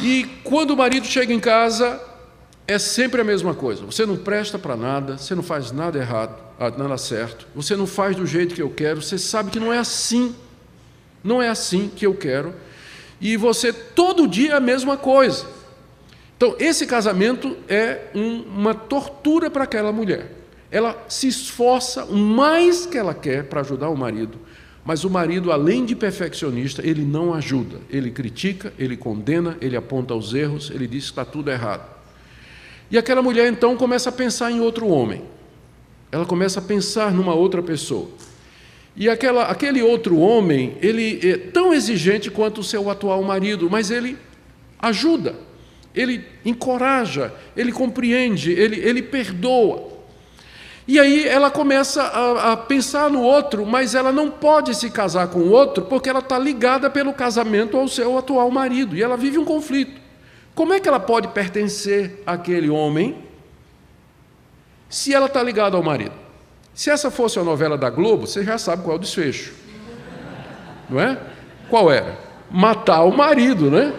E 0.00 0.26
quando 0.42 0.70
o 0.70 0.76
marido 0.76 1.06
chega 1.06 1.32
em 1.32 1.40
casa, 1.40 2.00
é 2.66 2.78
sempre 2.78 3.20
a 3.20 3.24
mesma 3.24 3.54
coisa. 3.54 3.84
Você 3.84 4.04
não 4.04 4.16
presta 4.16 4.58
para 4.58 4.76
nada, 4.76 5.18
você 5.18 5.34
não 5.34 5.42
faz 5.42 5.70
nada 5.70 5.98
errado, 5.98 6.42
ah, 6.58 6.70
nada 6.70 6.98
certo, 6.98 7.46
você 7.54 7.76
não 7.76 7.86
faz 7.86 8.16
do 8.16 8.26
jeito 8.26 8.54
que 8.54 8.62
eu 8.62 8.70
quero, 8.70 9.02
você 9.02 9.18
sabe 9.18 9.50
que 9.50 9.60
não 9.60 9.72
é 9.72 9.78
assim. 9.78 10.34
Não 11.22 11.42
é 11.42 11.48
assim 11.48 11.90
que 11.94 12.06
eu 12.06 12.14
quero. 12.14 12.54
E 13.20 13.36
você 13.36 13.72
todo 13.72 14.28
dia 14.28 14.52
é 14.52 14.56
a 14.56 14.60
mesma 14.60 14.96
coisa. 14.96 15.46
Então, 16.36 16.54
esse 16.58 16.86
casamento 16.86 17.56
é 17.68 18.10
um, 18.14 18.42
uma 18.42 18.74
tortura 18.74 19.50
para 19.50 19.64
aquela 19.64 19.90
mulher. 19.90 20.30
Ela 20.70 21.04
se 21.08 21.28
esforça 21.28 22.04
o 22.04 22.16
mais 22.16 22.86
que 22.86 22.98
ela 22.98 23.14
quer 23.14 23.44
para 23.44 23.60
ajudar 23.60 23.88
o 23.88 23.96
marido, 23.96 24.38
mas 24.84 25.04
o 25.04 25.10
marido, 25.10 25.50
além 25.50 25.84
de 25.84 25.96
perfeccionista, 25.96 26.86
ele 26.86 27.04
não 27.04 27.34
ajuda. 27.34 27.78
Ele 27.90 28.10
critica, 28.10 28.72
ele 28.78 28.96
condena, 28.96 29.56
ele 29.60 29.76
aponta 29.76 30.14
os 30.14 30.32
erros, 30.32 30.70
ele 30.70 30.86
diz 30.86 31.04
que 31.04 31.10
está 31.10 31.24
tudo 31.24 31.50
errado. 31.50 31.96
E 32.90 32.96
aquela 32.96 33.20
mulher 33.20 33.50
então 33.50 33.76
começa 33.76 34.10
a 34.10 34.12
pensar 34.12 34.50
em 34.50 34.60
outro 34.60 34.86
homem. 34.86 35.24
Ela 36.12 36.24
começa 36.24 36.60
a 36.60 36.62
pensar 36.62 37.12
numa 37.12 37.34
outra 37.34 37.62
pessoa. 37.62 38.08
E 38.94 39.10
aquela, 39.10 39.44
aquele 39.44 39.82
outro 39.82 40.18
homem, 40.18 40.76
ele 40.80 41.20
é 41.22 41.36
tão 41.36 41.74
exigente 41.74 42.30
quanto 42.30 42.60
o 42.60 42.64
seu 42.64 42.88
atual 42.88 43.22
marido, 43.22 43.68
mas 43.68 43.90
ele 43.90 44.16
ajuda, 44.78 45.34
ele 45.94 46.24
encoraja, 46.44 47.34
ele 47.56 47.72
compreende, 47.72 48.52
ele, 48.52 48.76
ele 48.76 49.02
perdoa. 49.02 49.95
E 50.88 51.00
aí 51.00 51.26
ela 51.26 51.50
começa 51.50 52.00
a, 52.02 52.52
a, 52.52 52.56
pensar 52.56 53.10
no 53.10 53.20
outro, 53.20 53.66
mas 53.66 53.94
ela 53.94 54.12
não 54.12 54.30
pode 54.30 54.72
se 54.74 54.88
casar 54.88 55.26
com 55.26 55.40
o 55.40 55.50
outro 55.50 55.84
porque 55.84 56.08
ela 56.08 56.20
está 56.20 56.38
ligada 56.38 56.88
pelo 56.88 57.12
casamento 57.12 57.76
ao 57.76 57.88
seu 57.88 58.16
atual 58.16 58.48
marido. 58.50 58.94
E 58.94 59.02
ela 59.02 59.16
vive 59.16 59.36
um 59.36 59.44
conflito. 59.44 60.00
Como 60.54 60.72
é 60.72 60.78
que 60.78 60.88
ela 60.88 61.00
pode 61.00 61.28
pertencer 61.28 62.22
àquele 62.24 62.70
homem 62.70 63.16
se 64.88 65.12
ela 65.12 65.26
está 65.26 65.42
ligada 65.42 65.76
ao 65.76 65.82
marido? 65.82 66.14
Se 66.72 66.88
essa 66.88 67.10
fosse 67.10 67.38
a 67.38 67.42
novela 67.42 67.76
da 67.76 67.90
Globo, 67.90 68.26
você 68.26 68.44
já 68.44 68.56
sabe 68.56 68.84
qual 68.84 68.94
é 68.94 68.98
o 68.98 69.02
desfecho. 69.02 69.54
Não 70.88 71.00
é? 71.00 71.18
Qual 71.68 71.90
era? 71.90 72.16
Matar 72.48 73.02
o 73.02 73.16
marido, 73.16 73.70
né? 73.70 73.92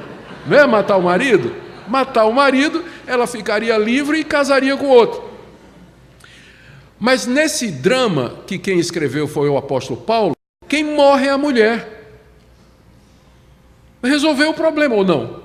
Não 0.46 0.58
é 0.58 0.66
matar 0.66 0.96
o 0.96 1.02
marido? 1.02 1.54
Matar 1.86 2.26
o 2.26 2.34
marido, 2.34 2.84
ela 3.06 3.28
ficaria 3.28 3.78
livre 3.78 4.20
e 4.20 4.24
casaria 4.24 4.78
com 4.78 4.88
outro. 4.88 5.27
Mas 7.00 7.26
nesse 7.26 7.72
drama, 7.72 8.36
que 8.48 8.58
quem 8.58 8.80
escreveu 8.80 9.28
foi 9.28 9.50
o 9.50 9.58
apóstolo 9.58 10.02
Paulo, 10.02 10.36
quem 10.68 10.84
morre 10.84 11.28
é 11.28 11.30
a 11.30 11.38
mulher. 11.38 11.96
Resolveu 14.04 14.50
o 14.50 14.54
problema 14.54 14.96
ou 14.96 15.06
não? 15.06 15.44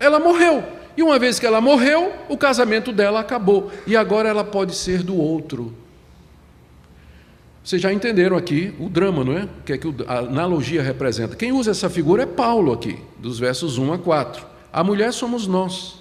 Ela 0.00 0.18
morreu. 0.18 0.64
E 0.96 1.02
uma 1.02 1.18
vez 1.18 1.38
que 1.38 1.46
ela 1.46 1.60
morreu, 1.60 2.12
o 2.28 2.36
casamento 2.36 2.92
dela 2.92 3.20
acabou. 3.20 3.70
E 3.86 3.96
agora 3.96 4.28
ela 4.28 4.42
pode 4.44 4.74
ser 4.74 5.02
do 5.02 5.16
outro. 5.16 5.72
Vocês 7.62 7.82
já 7.82 7.92
entenderam 7.92 8.36
aqui 8.36 8.74
o 8.80 8.88
drama, 8.88 9.22
não 9.22 9.36
é? 9.36 9.44
O 9.44 9.62
que 9.64 9.74
é 9.74 9.78
que 9.78 9.94
a 10.06 10.18
analogia 10.20 10.82
representa? 10.82 11.36
Quem 11.36 11.52
usa 11.52 11.70
essa 11.70 11.90
figura 11.90 12.22
é 12.22 12.26
Paulo 12.26 12.72
aqui, 12.72 12.98
dos 13.18 13.38
versos 13.38 13.76
1 13.76 13.92
a 13.92 13.98
4. 13.98 14.46
A 14.72 14.82
mulher 14.82 15.12
somos 15.12 15.46
nós. 15.46 15.98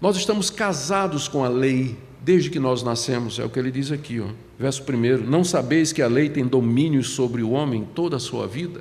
Nós 0.00 0.16
estamos 0.16 0.50
casados 0.50 1.26
com 1.26 1.42
a 1.42 1.48
lei 1.48 1.96
desde 2.24 2.48
que 2.48 2.58
nós 2.58 2.82
nascemos, 2.82 3.38
é 3.38 3.44
o 3.44 3.50
que 3.50 3.58
ele 3.58 3.70
diz 3.70 3.92
aqui, 3.92 4.18
ó. 4.18 4.28
verso 4.58 4.82
1: 4.82 5.28
Não 5.28 5.44
sabeis 5.44 5.92
que 5.92 6.00
a 6.00 6.08
lei 6.08 6.30
tem 6.30 6.46
domínio 6.46 7.04
sobre 7.04 7.42
o 7.42 7.50
homem 7.50 7.86
toda 7.94 8.16
a 8.16 8.20
sua 8.20 8.46
vida? 8.46 8.80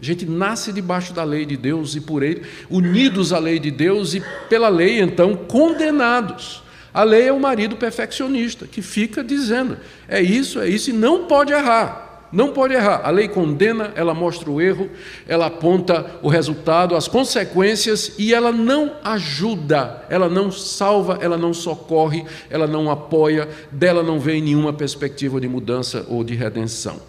A 0.00 0.04
gente 0.04 0.26
nasce 0.26 0.72
debaixo 0.72 1.12
da 1.12 1.22
lei 1.22 1.46
de 1.46 1.56
Deus 1.56 1.94
e 1.94 2.00
por 2.00 2.22
ele, 2.22 2.42
unidos 2.68 3.32
à 3.32 3.38
lei 3.38 3.58
de 3.58 3.70
Deus 3.70 4.14
e 4.14 4.22
pela 4.48 4.68
lei, 4.68 5.00
então, 5.00 5.36
condenados. 5.36 6.62
A 6.92 7.04
lei 7.04 7.28
é 7.28 7.32
o 7.32 7.38
marido 7.38 7.76
perfeccionista 7.76 8.66
que 8.66 8.82
fica 8.82 9.22
dizendo: 9.22 9.78
é 10.08 10.20
isso, 10.20 10.58
é 10.58 10.68
isso, 10.68 10.90
e 10.90 10.92
não 10.92 11.26
pode 11.26 11.52
errar. 11.52 12.09
Não 12.32 12.52
pode 12.52 12.74
errar. 12.74 13.00
A 13.04 13.10
lei 13.10 13.28
condena, 13.28 13.92
ela 13.96 14.14
mostra 14.14 14.50
o 14.50 14.60
erro, 14.60 14.88
ela 15.26 15.46
aponta 15.46 16.18
o 16.22 16.28
resultado, 16.28 16.94
as 16.94 17.08
consequências 17.08 18.14
e 18.18 18.32
ela 18.32 18.52
não 18.52 18.92
ajuda, 19.02 20.04
ela 20.08 20.28
não 20.28 20.50
salva, 20.50 21.18
ela 21.20 21.36
não 21.36 21.52
socorre, 21.52 22.24
ela 22.48 22.66
não 22.66 22.90
apoia, 22.90 23.48
dela 23.72 24.02
não 24.02 24.20
vem 24.20 24.40
nenhuma 24.40 24.72
perspectiva 24.72 25.40
de 25.40 25.48
mudança 25.48 26.06
ou 26.08 26.22
de 26.22 26.34
redenção. 26.34 27.00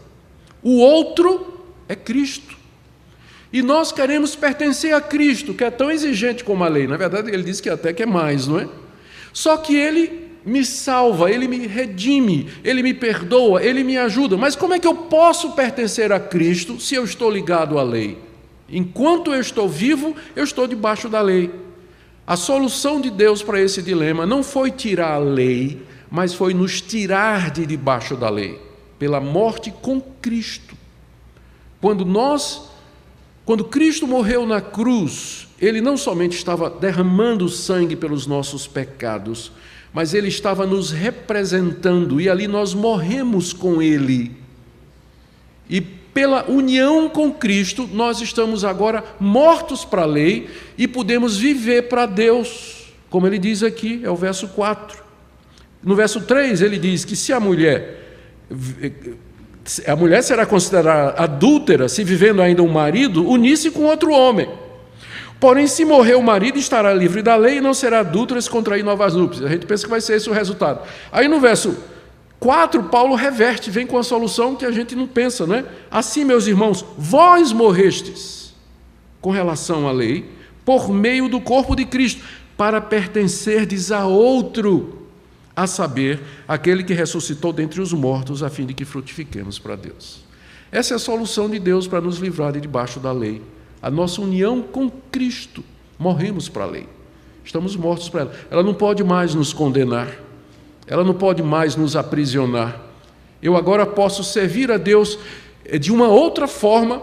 O 0.63 0.79
outro 0.79 1.65
é 1.87 1.95
Cristo. 1.95 2.59
E 3.53 3.61
nós 3.61 3.91
queremos 3.91 4.35
pertencer 4.35 4.93
a 4.93 5.01
Cristo, 5.01 5.53
que 5.53 5.63
é 5.63 5.69
tão 5.69 5.91
exigente 5.91 6.43
como 6.43 6.63
a 6.63 6.67
lei. 6.67 6.87
Na 6.87 6.97
verdade, 6.97 7.29
ele 7.29 7.43
diz 7.43 7.59
que 7.59 7.69
até 7.69 7.91
que 7.91 8.03
é 8.03 8.05
mais, 8.05 8.47
não 8.47 8.59
é? 8.59 8.67
Só 9.33 9.57
que 9.57 9.75
ele 9.75 10.20
me 10.45 10.65
salva, 10.65 11.29
ele 11.29 11.47
me 11.47 11.67
redime, 11.67 12.49
ele 12.63 12.81
me 12.81 12.93
perdoa, 12.93 13.63
ele 13.63 13.83
me 13.83 13.97
ajuda. 13.97 14.37
Mas 14.37 14.55
como 14.55 14.73
é 14.73 14.79
que 14.79 14.87
eu 14.87 14.95
posso 14.95 15.51
pertencer 15.51 16.11
a 16.11 16.19
Cristo 16.19 16.79
se 16.79 16.95
eu 16.95 17.03
estou 17.03 17.29
ligado 17.29 17.77
à 17.77 17.83
lei? 17.83 18.17
Enquanto 18.69 19.33
eu 19.33 19.41
estou 19.41 19.67
vivo, 19.67 20.15
eu 20.35 20.43
estou 20.43 20.67
debaixo 20.67 21.09
da 21.09 21.21
lei. 21.21 21.51
A 22.25 22.35
solução 22.37 23.01
de 23.01 23.09
Deus 23.09 23.43
para 23.43 23.59
esse 23.59 23.81
dilema 23.81 24.25
não 24.25 24.41
foi 24.41 24.71
tirar 24.71 25.15
a 25.15 25.19
lei, 25.19 25.81
mas 26.09 26.33
foi 26.33 26.53
nos 26.53 26.81
tirar 26.81 27.51
de 27.51 27.65
debaixo 27.65 28.15
da 28.15 28.29
lei, 28.29 28.59
pela 28.97 29.19
morte 29.19 29.71
com 29.81 29.99
Cristo. 29.99 30.75
Quando 31.81 32.05
nós, 32.05 32.69
quando 33.45 33.65
Cristo 33.65 34.07
morreu 34.07 34.45
na 34.45 34.61
cruz, 34.61 35.47
ele 35.59 35.81
não 35.81 35.97
somente 35.97 36.37
estava 36.37 36.69
derramando 36.69 37.49
sangue 37.49 37.95
pelos 37.95 38.25
nossos 38.25 38.67
pecados, 38.67 39.51
mas 39.93 40.13
ele 40.13 40.27
estava 40.27 40.65
nos 40.65 40.91
representando 40.91 42.21
e 42.21 42.29
ali 42.29 42.47
nós 42.47 42.73
morremos 42.73 43.53
com 43.53 43.81
ele. 43.81 44.31
E 45.69 45.81
pela 45.81 46.49
união 46.49 47.09
com 47.09 47.31
Cristo, 47.31 47.89
nós 47.91 48.21
estamos 48.21 48.63
agora 48.63 49.03
mortos 49.19 49.85
para 49.85 50.03
a 50.03 50.05
lei 50.05 50.49
e 50.77 50.87
podemos 50.87 51.37
viver 51.37 51.83
para 51.83 52.05
Deus, 52.05 52.93
como 53.09 53.27
ele 53.27 53.37
diz 53.37 53.63
aqui, 53.63 54.01
é 54.03 54.09
o 54.09 54.15
verso 54.15 54.47
4. 54.49 55.01
No 55.83 55.95
verso 55.95 56.21
3, 56.21 56.61
ele 56.61 56.77
diz 56.77 57.03
que 57.03 57.15
se 57.15 57.33
a 57.33 57.39
mulher 57.39 57.99
a 59.87 59.95
mulher 59.95 60.21
será 60.23 60.45
considerada 60.45 61.21
adúltera 61.21 61.87
se 61.87 62.03
vivendo 62.03 62.41
ainda 62.41 62.63
um 62.63 62.67
marido, 62.67 63.27
unisse 63.27 63.69
com 63.71 63.83
outro 63.83 64.11
homem. 64.11 64.49
Porém, 65.41 65.65
se 65.65 65.83
morrer 65.83 66.13
o 66.13 66.21
marido, 66.21 66.59
estará 66.59 66.93
livre 66.93 67.23
da 67.23 67.35
lei 67.35 67.57
e 67.57 67.61
não 67.61 67.73
será 67.73 68.01
adúltero 68.01 68.39
se 68.39 68.47
contrair 68.47 68.83
novas 68.83 69.15
núpcias. 69.15 69.43
A 69.43 69.49
gente 69.51 69.65
pensa 69.65 69.83
que 69.83 69.89
vai 69.89 69.99
ser 69.99 70.17
esse 70.17 70.29
o 70.29 70.33
resultado. 70.33 70.87
Aí 71.11 71.27
no 71.27 71.39
verso 71.39 71.75
4, 72.39 72.83
Paulo 72.83 73.15
reverte, 73.15 73.71
vem 73.71 73.87
com 73.87 73.97
a 73.97 74.03
solução 74.03 74.55
que 74.55 74.63
a 74.63 74.71
gente 74.71 74.95
não 74.95 75.07
pensa, 75.07 75.47
né? 75.47 75.65
Assim, 75.89 76.23
meus 76.23 76.45
irmãos, 76.45 76.85
vós 76.95 77.51
morrestes 77.51 78.53
com 79.19 79.31
relação 79.31 79.87
à 79.87 79.91
lei, 79.91 80.29
por 80.63 80.91
meio 80.91 81.27
do 81.27 81.41
corpo 81.41 81.75
de 81.75 81.85
Cristo, 81.85 82.21
para 82.55 82.79
pertencerdes 82.79 83.91
a 83.91 84.05
outro, 84.05 85.07
a 85.55 85.65
saber, 85.65 86.21
aquele 86.47 86.83
que 86.83 86.93
ressuscitou 86.93 87.51
dentre 87.51 87.81
os 87.81 87.91
mortos, 87.93 88.43
a 88.43 88.49
fim 88.51 88.67
de 88.67 88.75
que 88.75 88.85
frutifiquemos 88.85 89.57
para 89.57 89.75
Deus. 89.75 90.23
Essa 90.71 90.93
é 90.93 90.97
a 90.97 90.99
solução 90.99 91.49
de 91.49 91.57
Deus 91.57 91.87
para 91.87 91.99
nos 91.99 92.19
livrar 92.19 92.51
de 92.51 92.61
debaixo 92.61 92.99
da 92.99 93.11
lei 93.11 93.41
a 93.81 93.89
nossa 93.89 94.21
união 94.21 94.61
com 94.61 94.89
Cristo. 95.11 95.63
Morremos 95.97 96.47
para 96.47 96.63
a 96.63 96.67
lei. 96.67 96.87
Estamos 97.43 97.75
mortos 97.75 98.09
para 98.09 98.21
ela. 98.21 98.35
Ela 98.49 98.63
não 98.63 98.73
pode 98.73 99.03
mais 99.03 99.33
nos 99.33 99.53
condenar. 99.53 100.15
Ela 100.87 101.03
não 101.03 101.13
pode 101.13 101.41
mais 101.41 101.75
nos 101.75 101.95
aprisionar. 101.95 102.81
Eu 103.41 103.55
agora 103.55 103.85
posso 103.85 104.23
servir 104.23 104.71
a 104.71 104.77
Deus 104.77 105.17
eh, 105.65 105.79
de 105.79 105.91
uma 105.91 106.07
outra 106.07 106.47
forma 106.47 107.01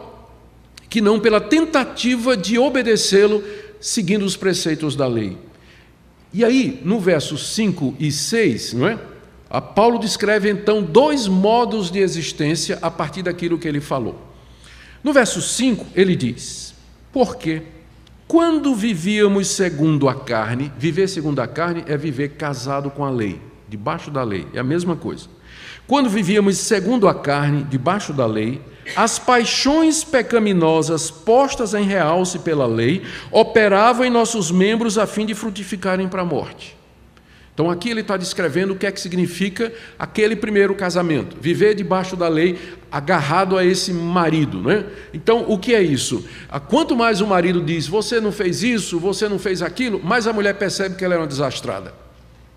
que 0.89 1.01
não 1.01 1.19
pela 1.19 1.41
tentativa 1.41 2.37
de 2.37 2.59
obedecê-lo 2.59 3.43
seguindo 3.81 4.25
os 4.25 4.37
preceitos 4.37 4.95
da 4.97 5.07
lei. 5.07 5.37
E 6.33 6.45
aí, 6.45 6.81
no 6.85 7.01
versos 7.01 7.55
5 7.55 7.97
e 7.99 8.13
6, 8.13 8.75
não 8.75 8.89
é? 8.89 8.99
A 9.51 9.61
Paulo 9.61 9.99
descreve 9.99 10.51
então 10.51 10.83
dois 10.83 11.27
modos 11.27 11.91
de 11.91 12.01
existência 12.01 12.79
a 12.83 12.91
partir 12.91 13.23
daquilo 13.23 13.59
que 13.59 13.67
ele 13.67 13.81
falou. 13.81 14.21
No 15.03 15.13
verso 15.13 15.41
5, 15.41 15.87
ele 15.95 16.15
diz: 16.15 16.68
porque 17.13 17.63
quando 18.27 18.75
vivíamos 18.75 19.49
segundo 19.49 20.09
a 20.09 20.15
carne, 20.15 20.73
viver 20.79 21.09
segundo 21.09 21.41
a 21.41 21.47
carne 21.47 21.85
é 21.87 21.97
viver 21.97 22.31
casado 22.37 22.91
com 22.91 23.05
a 23.05 23.11
lei, 23.11 23.41
debaixo 23.69 24.11
da 24.11 24.23
lei, 24.23 24.47
é 24.53 24.59
a 24.59 24.65
mesma 24.65 24.97
coisa. 24.97 25.27
Quando 25.87 26.11
vivíamos 26.11 26.59
segundo 26.59 27.09
a 27.09 27.15
carne, 27.15 27.65
debaixo 27.65 28.13
da 28.13 28.27
lei, 28.27 28.61
as 28.95 29.19
paixões 29.19 30.05
pecaminosas 30.05 31.11
postas 31.11 31.75
em 31.75 31.85
realce 31.85 32.39
pela 32.39 32.67
lei 32.67 33.03
operavam 33.31 34.05
em 34.05 34.11
nossos 34.11 34.51
membros 34.51 34.99
a 34.99 35.07
fim 35.07 35.27
de 35.27 35.35
frutificarem 35.35 36.09
para 36.09 36.23
a 36.23 36.27
morte. 36.27 36.78
Então 37.59 37.69
aqui 37.69 37.91
ele 37.91 38.03
está 38.03 38.17
descrevendo 38.17 38.73
o 38.73 38.77
que 38.77 38.87
é 38.87 38.93
que 38.93 39.01
significa 39.01 39.73
aquele 39.99 40.37
primeiro 40.37 40.77
casamento, 40.77 41.37
viver 41.41 41.75
debaixo 41.75 42.15
da 42.15 42.29
lei, 42.29 42.57
agarrado 42.89 43.59
a 43.59 43.65
esse 43.65 43.93
marido. 43.93 44.61
Né? 44.63 44.85
Então 45.13 45.45
o 45.49 45.59
que 45.59 45.75
é 45.75 45.83
isso? 45.83 46.25
Ah, 46.49 46.61
quanto 46.61 46.95
mais 46.95 47.21
o 47.21 47.27
marido 47.27 47.61
diz, 47.61 47.89
você 47.89 48.21
não 48.21 48.31
fez 48.31 48.63
isso, 48.63 49.01
você 49.01 49.29
não 49.29 49.41
fez 49.41 49.61
aquilo, 49.61 50.01
mais 50.01 50.29
a 50.29 50.33
mulher 50.33 50.55
percebe 50.55 50.95
que 50.95 51.05
ela 51.05 51.17
é 51.17 51.19
uma 51.19 51.27
desastrada, 51.27 51.93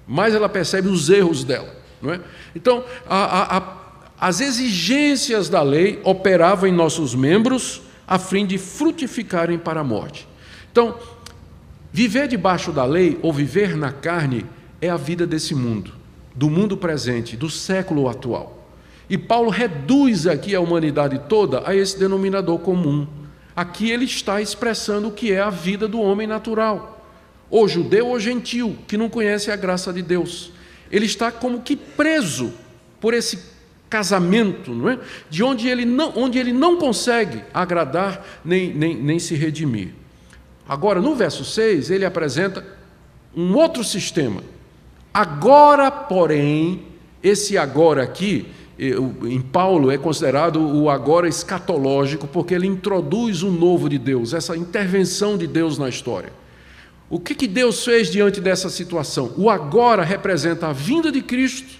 mais 0.08 0.36
ela 0.36 0.48
percebe 0.48 0.88
os 0.88 1.10
erros 1.10 1.44
dela. 1.44 1.76
Não 2.00 2.14
é? 2.14 2.20
Então 2.56 2.86
a, 3.10 3.58
a, 3.58 3.78
as 4.20 4.40
exigências 4.40 5.50
da 5.50 5.64
lei 5.64 6.00
operavam 6.04 6.70
em 6.70 6.72
nossos 6.72 7.16
membros 7.16 7.82
a 8.08 8.20
fim 8.20 8.46
de 8.46 8.60
frutificarem 8.60 9.58
para 9.58 9.80
a 9.80 9.84
morte. 9.84 10.28
Então, 10.72 10.96
viver 11.92 12.28
debaixo 12.28 12.72
da 12.72 12.86
lei 12.86 13.18
ou 13.24 13.34
viver 13.34 13.76
na 13.76 13.92
carne 13.92 14.46
é 14.82 14.90
a 14.90 14.98
vida 14.98 15.28
desse 15.28 15.54
mundo, 15.54 15.94
do 16.36 16.50
mundo 16.50 16.76
presente, 16.76 17.38
do 17.38 17.50
século 17.50 18.10
atual. 18.10 18.68
E 19.10 19.18
Paulo 19.18 19.50
reduz 19.50 20.26
aqui 20.26 20.56
a 20.56 20.60
humanidade 20.60 21.22
toda 21.30 21.64
a 21.66 21.76
esse 21.76 22.00
denominador 22.00 22.60
comum. 22.60 23.08
Aqui 23.56 23.92
ele 23.92 24.06
está 24.06 24.42
expressando 24.42 25.10
o 25.10 25.12
que 25.12 25.32
é 25.32 25.40
a 25.40 25.50
vida 25.50 25.88
do 25.88 26.02
homem 26.02 26.26
natural, 26.26 27.06
ou 27.50 27.68
judeu 27.68 28.08
ou 28.08 28.20
gentil, 28.20 28.78
que 28.88 28.98
não 28.98 29.10
conhece 29.10 29.52
a 29.52 29.56
graça 29.56 29.92
de 29.92 30.02
Deus. 30.02 30.52
Ele 30.90 31.06
está 31.06 31.32
como 31.32 31.62
que 31.62 31.76
preso 31.76 32.54
por 33.00 33.14
esse 33.14 33.52
casamento, 33.90 34.72
não 34.72 34.90
é? 34.90 35.00
de 35.30 35.44
onde 35.44 35.68
ele 35.68 35.84
não, 35.84 36.14
onde 36.16 36.40
ele 36.40 36.54
não 36.54 36.78
consegue 36.78 37.44
agradar 37.54 38.26
nem, 38.44 38.74
nem, 38.74 38.96
nem 38.96 39.20
se 39.20 39.36
redimir. 39.36 39.90
Agora, 40.68 41.02
no 41.02 41.14
verso 41.14 41.44
6, 41.44 41.92
ele 41.92 42.06
apresenta 42.06 42.66
um 43.36 43.54
outro 43.56 43.84
sistema, 43.84 44.42
Agora, 45.14 45.92
porém, 45.92 46.84
esse 47.22 47.58
agora 47.58 48.04
aqui, 48.04 48.48
em 48.80 49.42
Paulo, 49.42 49.92
é 49.92 49.98
considerado 49.98 50.60
o 50.60 50.90
agora 50.90 51.28
escatológico, 51.28 52.28
porque 52.28 52.54
ele 52.54 52.66
introduz 52.66 53.44
o 53.44 53.52
novo 53.52 53.88
de 53.90 53.98
Deus, 53.98 54.34
essa 54.34 54.56
intervenção 54.56 55.38
de 55.38 55.46
Deus 55.46 55.78
na 55.78 55.90
história. 55.90 56.34
O 57.10 57.20
que, 57.20 57.36
que 57.36 57.46
Deus 57.46 57.84
fez 57.84 58.10
diante 58.10 58.40
dessa 58.40 58.70
situação? 58.70 59.34
O 59.38 59.50
agora 59.50 60.04
representa 60.04 60.68
a 60.68 60.74
vinda 60.74 61.12
de 61.12 61.22
Cristo 61.22 61.78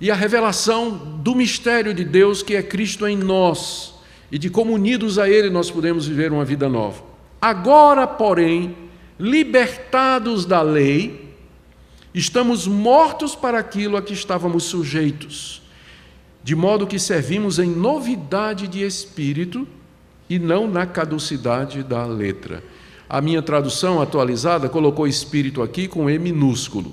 e 0.00 0.10
a 0.10 0.14
revelação 0.14 0.90
do 1.22 1.34
mistério 1.34 1.92
de 1.92 2.02
Deus, 2.02 2.42
que 2.42 2.56
é 2.56 2.62
Cristo 2.62 3.06
em 3.06 3.16
nós, 3.16 3.94
e 4.32 4.38
de 4.38 4.48
como 4.48 4.72
unidos 4.72 5.18
a 5.18 5.28
Ele 5.28 5.50
nós 5.50 5.70
podemos 5.70 6.06
viver 6.06 6.32
uma 6.32 6.46
vida 6.46 6.68
nova. 6.68 7.02
Agora, 7.40 8.06
porém, 8.06 8.74
libertados 9.20 10.46
da 10.46 10.62
lei, 10.62 11.27
Estamos 12.18 12.66
mortos 12.66 13.36
para 13.36 13.60
aquilo 13.60 13.96
a 13.96 14.02
que 14.02 14.12
estávamos 14.12 14.64
sujeitos, 14.64 15.62
de 16.42 16.56
modo 16.56 16.84
que 16.84 16.98
servimos 16.98 17.60
em 17.60 17.70
novidade 17.70 18.66
de 18.66 18.82
espírito 18.82 19.68
e 20.28 20.36
não 20.36 20.66
na 20.66 20.84
caducidade 20.84 21.80
da 21.84 22.04
letra. 22.04 22.64
A 23.08 23.20
minha 23.20 23.40
tradução 23.40 24.02
atualizada 24.02 24.68
colocou 24.68 25.06
espírito 25.06 25.62
aqui 25.62 25.86
com 25.86 26.10
E 26.10 26.18
minúsculo. 26.18 26.92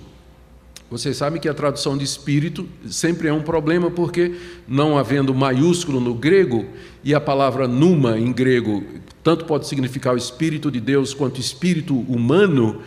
Vocês 0.92 1.18
sabem 1.18 1.42
que 1.42 1.50
a 1.50 1.56
tradução 1.56 1.98
de 1.98 2.04
espírito 2.04 2.70
sempre 2.88 3.28
é 3.28 3.34
um 3.34 3.42
problema, 3.42 3.90
porque 3.90 4.36
não 4.68 4.96
havendo 4.96 5.34
maiúsculo 5.34 6.00
no 6.00 6.14
grego, 6.14 6.68
e 7.04 7.16
a 7.16 7.20
palavra 7.20 7.68
numa 7.68 8.20
em 8.20 8.32
grego 8.32 8.84
tanto 9.26 9.46
pode 9.46 9.66
significar 9.66 10.14
o 10.14 10.18
espírito 10.18 10.70
de 10.70 10.80
Deus 10.80 11.12
quanto 11.12 11.42
espírito 11.42 11.96
humano, 12.02 12.84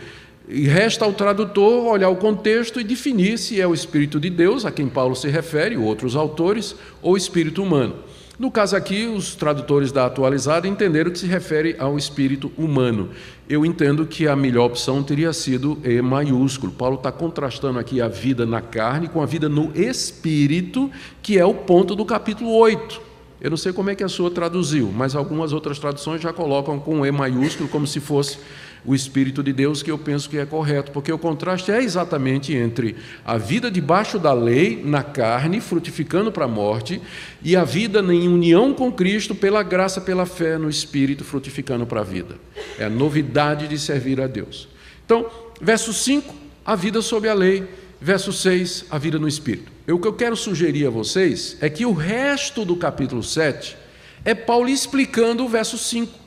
e 0.49 0.67
resta 0.67 1.05
ao 1.05 1.13
tradutor 1.13 1.85
olhar 1.85 2.09
o 2.09 2.15
contexto 2.15 2.81
e 2.81 2.83
definir 2.83 3.37
se 3.37 3.61
é 3.61 3.67
o 3.67 3.73
Espírito 3.73 4.19
de 4.19 4.29
Deus, 4.29 4.65
a 4.65 4.71
quem 4.71 4.89
Paulo 4.89 5.15
se 5.15 5.29
refere, 5.29 5.77
ou 5.77 5.83
outros 5.83 6.15
autores, 6.15 6.75
ou 7.01 7.15
Espírito 7.15 7.61
humano. 7.61 7.95
No 8.39 8.49
caso 8.49 8.73
aqui, 8.75 9.05
os 9.05 9.35
tradutores 9.35 9.91
da 9.91 10.05
atualizada 10.05 10.65
entenderam 10.65 11.11
que 11.11 11.19
se 11.19 11.27
refere 11.27 11.75
ao 11.77 11.97
espírito 11.97 12.49
humano. 12.57 13.09
Eu 13.49 13.65
entendo 13.65 14.05
que 14.05 14.29
a 14.29 14.35
melhor 14.35 14.67
opção 14.67 15.03
teria 15.03 15.33
sido 15.33 15.77
E 15.83 16.01
maiúsculo. 16.01 16.71
Paulo 16.71 16.95
está 16.95 17.11
contrastando 17.11 17.77
aqui 17.77 17.99
a 17.99 18.07
vida 18.07 18.45
na 18.45 18.61
carne 18.61 19.09
com 19.09 19.21
a 19.21 19.25
vida 19.25 19.49
no 19.49 19.73
espírito, 19.75 20.89
que 21.21 21.37
é 21.37 21.43
o 21.43 21.53
ponto 21.53 21.97
do 21.97 22.05
capítulo 22.05 22.55
8. 22.55 23.01
Eu 23.41 23.49
não 23.49 23.57
sei 23.57 23.73
como 23.73 23.89
é 23.89 23.95
que 23.95 24.05
a 24.05 24.09
sua 24.09 24.31
traduziu, 24.31 24.89
mas 24.89 25.17
algumas 25.17 25.51
outras 25.51 25.77
traduções 25.77 26.21
já 26.21 26.31
colocam 26.31 26.79
com 26.79 27.05
E 27.05 27.11
maiúsculo, 27.11 27.67
como 27.67 27.85
se 27.85 27.99
fosse 27.99 28.37
o 28.85 28.95
Espírito 28.95 29.43
de 29.43 29.51
Deus, 29.51 29.83
que 29.83 29.91
eu 29.91 29.97
penso 29.97 30.29
que 30.29 30.37
é 30.37 30.45
correto, 30.45 30.91
porque 30.91 31.11
o 31.11 31.17
contraste 31.17 31.71
é 31.71 31.81
exatamente 31.81 32.53
entre 32.53 32.95
a 33.25 33.37
vida 33.37 33.69
debaixo 33.69 34.17
da 34.17 34.33
lei, 34.33 34.81
na 34.83 35.03
carne, 35.03 35.59
frutificando 35.59 36.31
para 36.31 36.45
a 36.45 36.47
morte, 36.47 37.01
e 37.43 37.55
a 37.55 37.63
vida 37.63 37.99
em 37.99 38.27
união 38.27 38.73
com 38.73 38.91
Cristo, 38.91 39.35
pela 39.35 39.63
graça, 39.63 39.99
pela 39.99 40.25
fé 40.25 40.57
no 40.57 40.69
Espírito, 40.69 41.23
frutificando 41.23 41.85
para 41.85 42.01
a 42.01 42.03
vida. 42.03 42.35
É 42.77 42.85
a 42.85 42.89
novidade 42.89 43.67
de 43.67 43.77
servir 43.77 44.21
a 44.21 44.27
Deus. 44.27 44.67
Então, 45.05 45.29
verso 45.61 45.91
5, 45.91 46.33
a 46.65 46.75
vida 46.75 47.01
sob 47.01 47.27
a 47.27 47.33
lei, 47.33 47.67
verso 47.99 48.31
6, 48.31 48.85
a 48.89 48.97
vida 48.97 49.19
no 49.19 49.27
Espírito. 49.27 49.71
o 49.87 49.99
que 49.99 50.07
eu 50.07 50.13
quero 50.13 50.35
sugerir 50.35 50.87
a 50.87 50.89
vocês 50.89 51.57
é 51.59 51.69
que 51.69 51.85
o 51.85 51.93
resto 51.93 52.63
do 52.63 52.75
capítulo 52.75 53.23
7 53.23 53.75
é 54.23 54.33
Paulo 54.35 54.69
explicando 54.69 55.43
o 55.43 55.49
verso 55.49 55.77
5. 55.77 56.18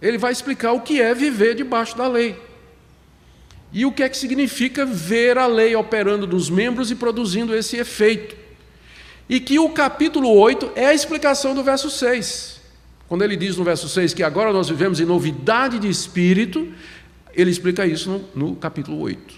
Ele 0.00 0.18
vai 0.18 0.32
explicar 0.32 0.72
o 0.72 0.80
que 0.80 1.00
é 1.00 1.14
viver 1.14 1.54
debaixo 1.54 1.96
da 1.96 2.06
lei. 2.06 2.36
E 3.72 3.84
o 3.84 3.92
que 3.92 4.02
é 4.02 4.08
que 4.08 4.16
significa 4.16 4.86
ver 4.86 5.38
a 5.38 5.46
lei 5.46 5.74
operando 5.74 6.26
nos 6.26 6.48
membros 6.48 6.90
e 6.90 6.94
produzindo 6.94 7.54
esse 7.54 7.76
efeito. 7.76 8.36
E 9.28 9.40
que 9.40 9.58
o 9.58 9.70
capítulo 9.70 10.30
8 10.30 10.72
é 10.76 10.86
a 10.86 10.94
explicação 10.94 11.54
do 11.54 11.62
verso 11.62 11.90
6. 11.90 12.60
Quando 13.08 13.22
ele 13.22 13.36
diz 13.36 13.56
no 13.56 13.64
verso 13.64 13.88
6 13.88 14.14
que 14.14 14.22
agora 14.22 14.52
nós 14.52 14.68
vivemos 14.68 15.00
em 15.00 15.04
novidade 15.04 15.78
de 15.78 15.88
espírito, 15.88 16.72
ele 17.34 17.50
explica 17.50 17.86
isso 17.86 18.24
no, 18.34 18.48
no 18.48 18.56
capítulo 18.56 18.98
8, 19.00 19.34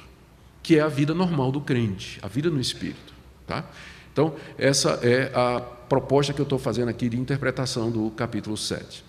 que 0.63 0.77
é 0.77 0.81
a 0.81 0.89
vida 0.89 1.15
normal 1.15 1.51
do 1.51 1.61
crente, 1.61 2.19
a 2.23 2.29
vida 2.29 2.49
no 2.49 2.61
espírito. 2.61 3.13
Tá? 3.47 3.65
Então, 4.13 4.35
essa 4.57 5.01
é 5.03 5.31
a 5.35 5.61
proposta 5.61 6.33
que 6.33 6.41
eu 6.41 6.45
estou 6.45 6.59
fazendo 6.59 6.89
aqui 6.89 7.09
de 7.09 7.19
interpretação 7.19 7.91
do 7.91 8.11
capítulo 8.11 8.57
7. 8.57 9.05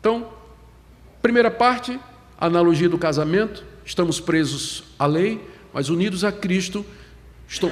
Então, 0.00 0.28
Primeira 1.26 1.50
parte, 1.50 1.98
analogia 2.38 2.88
do 2.88 2.96
casamento, 2.96 3.64
estamos 3.84 4.20
presos 4.20 4.84
à 4.96 5.06
lei, 5.06 5.40
mas 5.74 5.88
unidos 5.88 6.22
a 6.22 6.30
Cristo, 6.30 6.86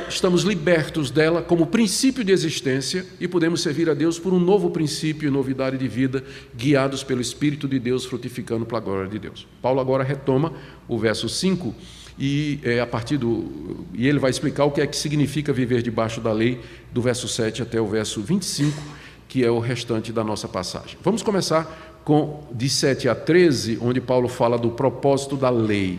estamos 0.08 0.42
libertos 0.42 1.08
dela 1.08 1.40
como 1.40 1.68
princípio 1.68 2.24
de 2.24 2.32
existência 2.32 3.06
e 3.20 3.28
podemos 3.28 3.62
servir 3.62 3.88
a 3.88 3.94
Deus 3.94 4.18
por 4.18 4.34
um 4.34 4.40
novo 4.40 4.70
princípio 4.70 5.28
e 5.28 5.30
novidade 5.30 5.78
de 5.78 5.86
vida, 5.86 6.24
guiados 6.52 7.04
pelo 7.04 7.20
Espírito 7.20 7.68
de 7.68 7.78
Deus, 7.78 8.04
frutificando 8.04 8.66
para 8.66 8.78
a 8.78 8.80
glória 8.80 9.08
de 9.08 9.20
Deus. 9.20 9.46
Paulo 9.62 9.78
agora 9.78 10.02
retoma 10.02 10.52
o 10.88 10.98
verso 10.98 11.28
5 11.28 11.72
e 12.18 12.58
é, 12.64 12.80
a 12.80 12.86
partir 12.88 13.18
do 13.18 13.86
e 13.94 14.08
ele 14.08 14.18
vai 14.18 14.30
explicar 14.32 14.64
o 14.64 14.72
que 14.72 14.80
é 14.80 14.86
que 14.88 14.96
significa 14.96 15.52
viver 15.52 15.80
debaixo 15.80 16.20
da 16.20 16.32
lei 16.32 16.60
do 16.92 17.00
verso 17.00 17.28
7 17.28 17.62
até 17.62 17.80
o 17.80 17.86
verso 17.86 18.20
25, 18.20 18.82
que 19.28 19.44
é 19.44 19.50
o 19.50 19.60
restante 19.60 20.12
da 20.12 20.24
nossa 20.24 20.48
passagem. 20.48 20.98
Vamos 21.04 21.22
começar 21.22 21.93
com, 22.04 22.44
de 22.52 22.68
7 22.68 23.08
a 23.08 23.14
13, 23.14 23.78
onde 23.80 24.00
Paulo 24.00 24.28
fala 24.28 24.58
do 24.58 24.70
propósito 24.70 25.36
da 25.36 25.50
lei. 25.50 25.98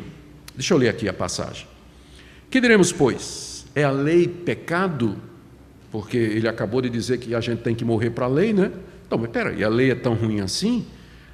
Deixa 0.54 0.74
eu 0.74 0.78
ler 0.78 0.90
aqui 0.90 1.10
a 1.10 1.14
passagem. 1.14 1.68
Que 2.50 2.62
diremos, 2.62 2.92
pois? 2.92 3.66
É 3.74 3.84
a 3.84 3.92
lei 3.92 4.28
pecado? 4.28 5.18
Porque 5.92 6.18
ele 6.18 6.48
acabou 6.48 6.82
de 6.82 6.90
dizer 6.90 7.18
que 7.18 7.34
a 7.34 7.42
gente 7.42 7.62
tem 7.62 7.74
que 7.74 7.84
morrer 7.84 8.12
para 8.12 8.26
a 8.26 8.30
lei, 8.30 8.54
né? 8.54 8.72
Então, 9.06 9.18
mas 9.18 9.30
peraí, 9.30 9.64
a 9.64 9.70
lei 9.70 9.92
é 9.92 9.96
tão 9.96 10.14
ruim 10.14 10.40
assim? 10.40 10.86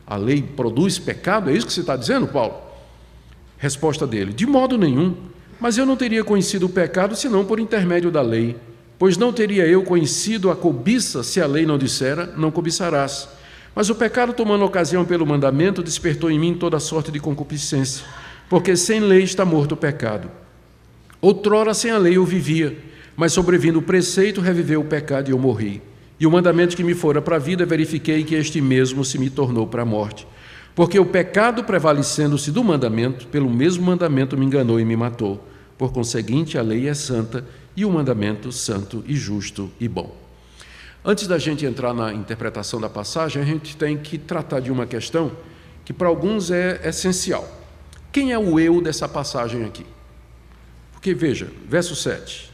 A 0.07 0.15
lei 0.15 0.41
produz 0.41 0.97
pecado? 0.97 1.49
É 1.49 1.53
isso 1.53 1.65
que 1.67 1.73
você 1.73 1.81
está 1.81 1.95
dizendo, 1.95 2.27
Paulo? 2.27 2.55
Resposta 3.57 4.07
dele: 4.07 4.33
De 4.33 4.45
modo 4.45 4.77
nenhum. 4.77 5.15
Mas 5.59 5.77
eu 5.77 5.85
não 5.85 5.95
teria 5.95 6.23
conhecido 6.23 6.65
o 6.65 6.69
pecado 6.69 7.15
senão 7.15 7.45
por 7.45 7.59
intermédio 7.59 8.09
da 8.09 8.21
lei. 8.21 8.57
Pois 8.97 9.15
não 9.15 9.31
teria 9.31 9.67
eu 9.67 9.83
conhecido 9.83 10.49
a 10.49 10.55
cobiça 10.55 11.21
se 11.23 11.39
a 11.39 11.45
lei 11.45 11.65
não 11.65 11.77
dissera: 11.77 12.33
Não 12.37 12.49
cobiçarás. 12.49 13.29
Mas 13.73 13.89
o 13.89 13.95
pecado, 13.95 14.33
tomando 14.33 14.65
ocasião 14.65 15.05
pelo 15.05 15.25
mandamento, 15.25 15.81
despertou 15.81 16.29
em 16.29 16.37
mim 16.37 16.53
toda 16.53 16.79
sorte 16.79 17.11
de 17.11 17.19
concupiscência, 17.19 18.05
porque 18.49 18.75
sem 18.75 18.99
lei 18.99 19.23
está 19.23 19.45
morto 19.45 19.73
o 19.73 19.77
pecado. 19.77 20.29
Outrora, 21.21 21.73
sem 21.73 21.91
a 21.91 21.97
lei, 21.97 22.17
eu 22.17 22.25
vivia, 22.25 22.77
mas 23.15 23.31
sobrevindo 23.31 23.79
o 23.79 23.81
preceito, 23.83 24.41
reviveu 24.41 24.81
o 24.81 24.85
pecado 24.85 25.29
e 25.29 25.31
eu 25.31 25.39
morri. 25.39 25.81
E 26.19 26.27
o 26.27 26.31
mandamento 26.31 26.75
que 26.75 26.83
me 26.83 26.93
fora 26.93 27.21
para 27.21 27.37
a 27.37 27.39
vida, 27.39 27.65
verifiquei 27.65 28.23
que 28.23 28.35
este 28.35 28.61
mesmo 28.61 29.05
se 29.05 29.17
me 29.17 29.29
tornou 29.29 29.65
para 29.65 29.83
a 29.83 29.85
morte. 29.85 30.27
Porque 30.75 30.99
o 30.99 31.05
pecado, 31.05 31.63
prevalecendo-se 31.63 32.51
do 32.51 32.63
mandamento, 32.63 33.27
pelo 33.27 33.49
mesmo 33.49 33.85
mandamento 33.85 34.37
me 34.37 34.45
enganou 34.45 34.79
e 34.79 34.85
me 34.85 34.95
matou. 34.95 35.47
Por 35.77 35.91
conseguinte, 35.91 36.57
a 36.57 36.61
lei 36.61 36.87
é 36.87 36.93
santa 36.93 37.45
e 37.75 37.83
o 37.85 37.91
mandamento 37.91 38.51
santo 38.51 39.03
e 39.07 39.15
justo 39.15 39.71
e 39.79 39.87
bom. 39.87 40.20
Antes 41.03 41.27
da 41.27 41.39
gente 41.39 41.65
entrar 41.65 41.93
na 41.93 42.13
interpretação 42.13 42.79
da 42.79 42.87
passagem, 42.87 43.41
a 43.41 43.45
gente 43.45 43.75
tem 43.75 43.97
que 43.97 44.19
tratar 44.19 44.59
de 44.59 44.71
uma 44.71 44.85
questão 44.85 45.31
que 45.83 45.91
para 45.91 46.07
alguns 46.07 46.51
é 46.51 46.79
essencial. 46.87 47.47
Quem 48.11 48.31
é 48.31 48.37
o 48.37 48.59
eu 48.59 48.79
dessa 48.81 49.07
passagem 49.07 49.65
aqui? 49.65 49.85
Porque 50.91 51.13
veja, 51.13 51.47
verso 51.67 51.95
7. 51.95 52.51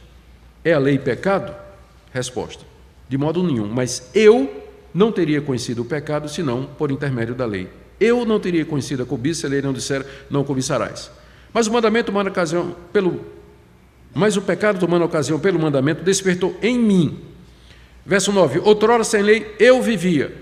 É 0.64 0.72
a 0.72 0.78
lei 0.78 0.98
pecado? 0.98 1.54
Resposta: 2.10 2.64
De 3.08 3.18
modo 3.18 3.42
nenhum, 3.42 3.68
mas 3.68 4.10
eu 4.14 4.64
não 4.94 5.12
teria 5.12 5.42
conhecido 5.42 5.82
o 5.82 5.84
pecado 5.84 6.28
senão 6.28 6.64
por 6.64 6.90
intermédio 6.90 7.34
da 7.34 7.44
lei. 7.44 7.68
Eu 8.00 8.24
não 8.24 8.40
teria 8.40 8.64
conhecido 8.64 9.02
a 9.02 9.06
cobiça 9.06 9.40
se 9.40 9.46
a 9.46 9.50
lei 9.50 9.60
não 9.60 9.72
disser 9.74 10.06
não 10.30 10.42
cobiçarás. 10.42 11.10
Mas 11.52 11.66
o 11.66 11.72
mandamento 11.72 12.06
tomando 12.06 12.30
ocasião 12.30 12.74
pelo 12.92 13.38
mas 14.14 14.36
o 14.36 14.42
pecado 14.42 14.80
tomando 14.80 15.04
ocasião 15.04 15.38
pelo 15.38 15.60
mandamento 15.60 16.02
despertou 16.02 16.56
em 16.62 16.78
mim. 16.78 17.27
Verso 18.08 18.32
9: 18.32 18.60
Outrora 18.60 19.04
sem 19.04 19.20
lei 19.20 19.54
eu 19.60 19.82
vivia. 19.82 20.34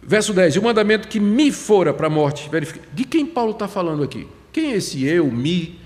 Verso 0.00 0.32
10: 0.32 0.56
O 0.56 0.62
mandamento 0.62 1.08
que 1.08 1.18
me 1.18 1.50
fora 1.50 1.92
para 1.92 2.06
a 2.06 2.10
morte. 2.10 2.48
De 2.92 3.04
quem 3.04 3.26
Paulo 3.26 3.50
está 3.50 3.66
falando 3.66 4.04
aqui? 4.04 4.28
Quem 4.52 4.72
é 4.72 4.76
esse 4.76 5.04
eu, 5.04 5.26
me? 5.26 5.80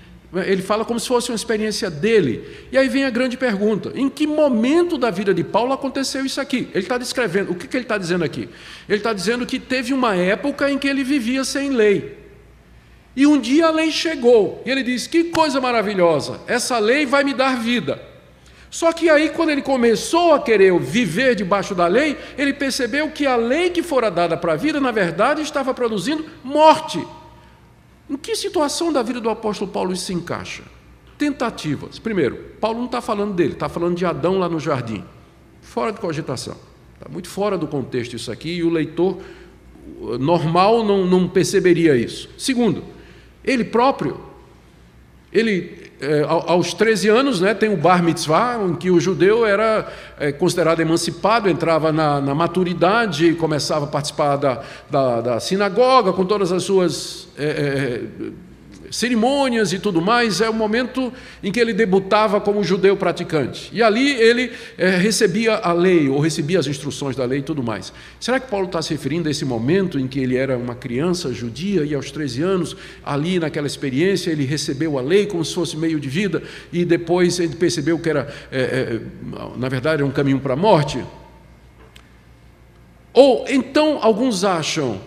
Ele 0.45 0.61
fala 0.61 0.85
como 0.85 0.99
se 0.99 1.07
fosse 1.07 1.29
uma 1.29 1.35
experiência 1.35 1.89
dele. 1.89 2.47
E 2.71 2.77
aí 2.77 2.87
vem 2.87 3.03
a 3.03 3.09
grande 3.09 3.35
pergunta: 3.35 3.91
em 3.95 4.07
que 4.07 4.27
momento 4.27 4.95
da 4.95 5.09
vida 5.09 5.33
de 5.33 5.43
Paulo 5.43 5.73
aconteceu 5.73 6.23
isso 6.23 6.39
aqui? 6.39 6.67
Ele 6.71 6.83
está 6.83 6.99
descrevendo, 6.99 7.51
o 7.51 7.55
que, 7.55 7.67
que 7.67 7.75
ele 7.75 7.85
está 7.85 7.97
dizendo 7.97 8.23
aqui? 8.23 8.47
Ele 8.87 8.99
está 8.99 9.11
dizendo 9.11 9.47
que 9.47 9.57
teve 9.57 9.91
uma 9.91 10.15
época 10.15 10.69
em 10.69 10.77
que 10.77 10.87
ele 10.87 11.03
vivia 11.03 11.43
sem 11.43 11.71
lei. 11.71 12.15
E 13.15 13.25
um 13.25 13.39
dia 13.39 13.67
a 13.67 13.71
lei 13.71 13.91
chegou, 13.91 14.61
e 14.67 14.69
ele 14.69 14.83
disse: 14.83 15.09
Que 15.09 15.25
coisa 15.25 15.59
maravilhosa, 15.59 16.41
essa 16.45 16.77
lei 16.77 17.07
vai 17.07 17.23
me 17.23 17.33
dar 17.33 17.59
vida. 17.59 18.12
Só 18.73 18.91
que 18.91 19.07
aí, 19.07 19.29
quando 19.29 19.51
ele 19.51 19.61
começou 19.61 20.33
a 20.33 20.41
querer 20.41 20.75
viver 20.79 21.35
debaixo 21.35 21.75
da 21.75 21.85
lei, 21.85 22.17
ele 22.35 22.51
percebeu 22.51 23.11
que 23.11 23.23
a 23.23 23.35
lei 23.35 23.69
que 23.69 23.83
fora 23.83 24.09
dada 24.09 24.35
para 24.35 24.53
a 24.53 24.55
vida, 24.55 24.81
na 24.81 24.89
verdade, 24.89 25.43
estava 25.43 25.75
produzindo 25.75 26.25
morte. 26.43 27.05
Em 28.09 28.17
que 28.17 28.35
situação 28.35 28.91
da 28.91 29.03
vida 29.03 29.21
do 29.21 29.29
apóstolo 29.29 29.69
Paulo 29.69 29.93
isso 29.93 30.05
se 30.05 30.13
encaixa? 30.15 30.63
Tentativas. 31.19 31.99
Primeiro, 31.99 32.35
Paulo 32.59 32.79
não 32.79 32.87
está 32.87 32.99
falando 32.99 33.35
dele, 33.35 33.53
está 33.53 33.69
falando 33.69 33.95
de 33.95 34.07
Adão 34.07 34.39
lá 34.39 34.49
no 34.49 34.59
jardim. 34.59 35.03
Fora 35.61 35.91
de 35.93 35.99
cogitação. 35.99 36.57
Está 36.95 37.07
muito 37.07 37.29
fora 37.29 37.59
do 37.59 37.67
contexto 37.67 38.15
isso 38.15 38.31
aqui 38.31 38.55
e 38.55 38.63
o 38.63 38.71
leitor 38.71 39.19
normal 40.19 40.83
não, 40.83 41.05
não 41.05 41.29
perceberia 41.29 41.95
isso. 41.95 42.27
Segundo, 42.39 42.83
ele 43.45 43.65
próprio, 43.65 44.19
ele 45.31 45.82
é, 46.03 46.25
aos 46.27 46.73
13 46.73 47.09
anos, 47.09 47.41
né, 47.41 47.53
tem 47.53 47.73
o 47.73 47.77
bar 47.77 48.03
mitzvah, 48.03 48.59
em 48.67 48.75
que 48.75 48.91
o 48.91 48.99
judeu 48.99 49.45
era 49.45 49.87
é, 50.19 50.31
considerado 50.31 50.79
emancipado, 50.79 51.49
entrava 51.49 51.91
na, 51.91 52.19
na 52.19 52.35
maturidade, 52.35 53.33
começava 53.35 53.85
a 53.85 53.87
participar 53.87 54.35
da, 54.35 54.61
da, 54.89 55.21
da, 55.21 55.39
sinagoga, 55.39 56.11
com 56.13 56.25
todas 56.25 56.51
as 56.51 56.63
suas 56.63 57.27
é, 57.37 57.45
é 57.45 58.52
cerimônias 58.93 59.73
e 59.73 59.79
tudo 59.79 59.99
mais, 59.99 60.39
é 60.39 60.47
o 60.47 60.53
momento 60.53 61.11
em 61.41 61.51
que 61.51 61.59
ele 61.59 61.73
debutava 61.73 62.39
como 62.39 62.63
judeu 62.63 62.95
praticante. 62.95 63.71
E 63.73 63.81
ali 63.81 64.11
ele 64.11 64.51
é, 64.77 64.91
recebia 64.91 65.55
a 65.55 65.73
lei, 65.73 66.07
ou 66.07 66.19
recebia 66.19 66.59
as 66.59 66.67
instruções 66.67 67.15
da 67.15 67.25
lei 67.25 67.39
e 67.39 67.41
tudo 67.41 67.63
mais. 67.63 67.91
Será 68.19 68.39
que 68.39 68.47
Paulo 68.47 68.67
está 68.67 68.83
se 68.83 68.93
referindo 68.93 69.27
a 69.27 69.31
esse 69.31 69.43
momento 69.43 69.99
em 69.99 70.07
que 70.07 70.19
ele 70.19 70.35
era 70.35 70.55
uma 70.55 70.75
criança 70.75 71.33
judia 71.33 71.83
e 71.83 71.95
aos 71.95 72.11
13 72.11 72.43
anos, 72.43 72.77
ali 73.03 73.39
naquela 73.39 73.65
experiência, 73.65 74.29
ele 74.29 74.45
recebeu 74.45 74.99
a 74.99 75.01
lei 75.01 75.25
como 75.25 75.43
se 75.43 75.55
fosse 75.55 75.75
meio 75.75 75.99
de 75.99 76.07
vida 76.07 76.43
e 76.71 76.85
depois 76.85 77.39
ele 77.39 77.55
percebeu 77.55 77.97
que 77.97 78.09
era, 78.09 78.31
é, 78.51 78.61
é, 78.61 78.99
na 79.57 79.69
verdade, 79.69 80.03
era 80.03 80.05
um 80.05 80.11
caminho 80.11 80.39
para 80.39 80.53
a 80.53 80.57
morte? 80.57 81.03
Ou 83.11 83.45
então 83.49 83.97
alguns 84.01 84.43
acham 84.43 85.01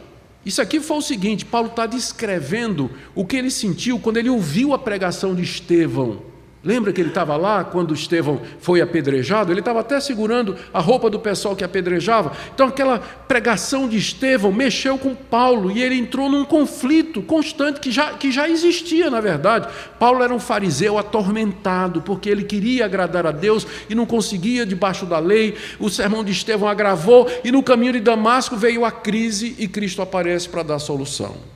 isso 0.47 0.63
aqui 0.63 0.79
foi 0.79 0.99
o 0.99 1.03
seguinte: 1.03 1.45
Paulo 1.45 1.67
está 1.67 1.87
descrevendo 1.87 2.89
o 3.17 3.27
que 3.27 3.37
ele 3.37 3.51
sentiu 3.51 3.99
quando 3.99 4.19
ele 4.19 4.31
ouviu 4.31 4.73
a 4.73 4.79
pregação 4.79 5.35
de 5.35 5.43
Estevão. 5.43 6.23
Lembra 6.64 6.92
que 6.92 7.01
ele 7.01 7.11
estava 7.11 7.37
lá 7.37 7.62
quando 7.62 7.95
Estevão 7.95 8.40
foi 8.59 8.81
apedrejado? 8.81 9.53
Ele 9.53 9.61
estava 9.61 9.81
até 9.81 10.01
segurando 10.01 10.57
a 10.75 10.81
roupa 10.81 11.09
do 11.09 11.21
pessoal 11.21 11.55
que 11.55 11.62
apedrejava. 11.62 12.33
Então, 12.53 12.66
aquela 12.66 12.99
pregação 12.99 13.88
de 13.88 13.97
Estevão 13.97 14.51
mexeu 14.51 14.99
com 14.99 15.14
Paulo 15.14 15.71
e 15.71 15.81
ele 15.81 15.97
entrou 15.97 16.29
num 16.29 16.45
conflito 16.45 17.23
constante 17.23 17.79
que 17.79 17.92
já, 17.92 18.14
que 18.14 18.33
já 18.33 18.49
existia, 18.49 19.09
na 19.09 19.21
verdade. 19.21 19.69
Paulo 19.99 20.25
era 20.25 20.35
um 20.35 20.40
fariseu 20.40 20.99
atormentado 20.99 22.03
porque 22.03 22.29
ele 22.29 22.42
queria 22.42 22.87
agradar 22.87 23.27
a 23.27 23.33
Deus 23.33 23.64
e 23.88 23.95
não 23.95 24.05
conseguia 24.05 24.66
debaixo 24.66 25.07
da 25.07 25.21
lei. 25.21 25.55
O 25.79 25.88
sermão 25.88 26.25
de 26.25 26.33
Estevão 26.33 26.69
agravou 26.69 27.31
e 27.45 27.53
no 27.53 27.62
caminho 27.62 27.92
de 27.92 28.01
Damasco 28.01 28.57
veio 28.57 28.85
a 28.85 28.90
crise 28.90 29.55
e 29.57 29.69
Cristo 29.69 30.03
aparece 30.03 30.49
para 30.49 30.64
dar 30.64 30.81
solução. 30.81 31.56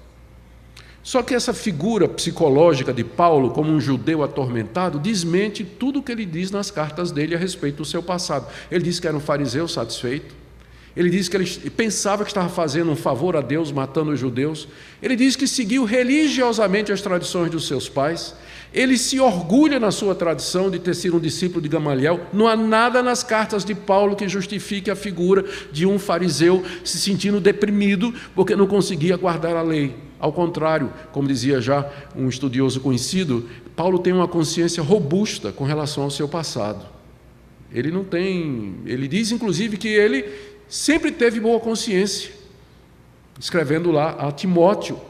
Só 1.02 1.22
que 1.22 1.34
essa 1.34 1.54
figura 1.54 2.06
psicológica 2.06 2.92
de 2.92 3.02
Paulo, 3.02 3.50
como 3.50 3.70
um 3.70 3.80
judeu 3.80 4.22
atormentado, 4.22 4.98
desmente 4.98 5.64
tudo 5.64 6.00
o 6.00 6.02
que 6.02 6.12
ele 6.12 6.26
diz 6.26 6.50
nas 6.50 6.70
cartas 6.70 7.10
dele 7.10 7.34
a 7.34 7.38
respeito 7.38 7.76
do 7.76 7.84
seu 7.84 8.02
passado. 8.02 8.46
Ele 8.70 8.84
diz 8.84 9.00
que 9.00 9.06
era 9.06 9.16
um 9.16 9.20
fariseu 9.20 9.66
satisfeito. 9.66 10.34
Ele 10.94 11.08
diz 11.08 11.28
que 11.28 11.36
ele 11.36 11.46
pensava 11.70 12.24
que 12.24 12.30
estava 12.30 12.48
fazendo 12.48 12.90
um 12.90 12.96
favor 12.96 13.36
a 13.36 13.40
Deus, 13.40 13.70
matando 13.70 14.10
os 14.10 14.18
judeus. 14.18 14.68
Ele 15.00 15.16
diz 15.16 15.36
que 15.36 15.46
seguiu 15.46 15.84
religiosamente 15.84 16.92
as 16.92 17.00
tradições 17.00 17.50
dos 17.50 17.66
seus 17.66 17.88
pais. 17.88 18.34
Ele 18.72 18.96
se 18.96 19.18
orgulha 19.18 19.80
na 19.80 19.90
sua 19.90 20.14
tradição 20.14 20.70
de 20.70 20.78
ter 20.78 20.94
sido 20.94 21.16
um 21.16 21.20
discípulo 21.20 21.60
de 21.60 21.68
Gamaliel. 21.68 22.20
Não 22.32 22.46
há 22.46 22.54
nada 22.54 23.02
nas 23.02 23.24
cartas 23.24 23.64
de 23.64 23.74
Paulo 23.74 24.14
que 24.14 24.28
justifique 24.28 24.90
a 24.90 24.96
figura 24.96 25.44
de 25.72 25.86
um 25.86 25.98
fariseu 25.98 26.62
se 26.84 26.98
sentindo 26.98 27.40
deprimido 27.40 28.14
porque 28.34 28.54
não 28.54 28.68
conseguia 28.68 29.16
guardar 29.16 29.56
a 29.56 29.62
lei. 29.62 29.96
Ao 30.20 30.32
contrário, 30.32 30.92
como 31.10 31.26
dizia 31.26 31.60
já 31.60 31.90
um 32.14 32.28
estudioso 32.28 32.80
conhecido, 32.80 33.48
Paulo 33.74 33.98
tem 33.98 34.12
uma 34.12 34.28
consciência 34.28 34.82
robusta 34.82 35.50
com 35.50 35.64
relação 35.64 36.04
ao 36.04 36.10
seu 36.10 36.28
passado. 36.28 36.86
Ele 37.72 37.90
não 37.90 38.04
tem, 38.04 38.76
ele 38.86 39.08
diz 39.08 39.32
inclusive 39.32 39.76
que 39.76 39.88
ele 39.88 40.24
sempre 40.68 41.10
teve 41.10 41.40
boa 41.40 41.58
consciência, 41.58 42.30
escrevendo 43.38 43.90
lá 43.90 44.10
a 44.10 44.30
Timóteo 44.30 45.00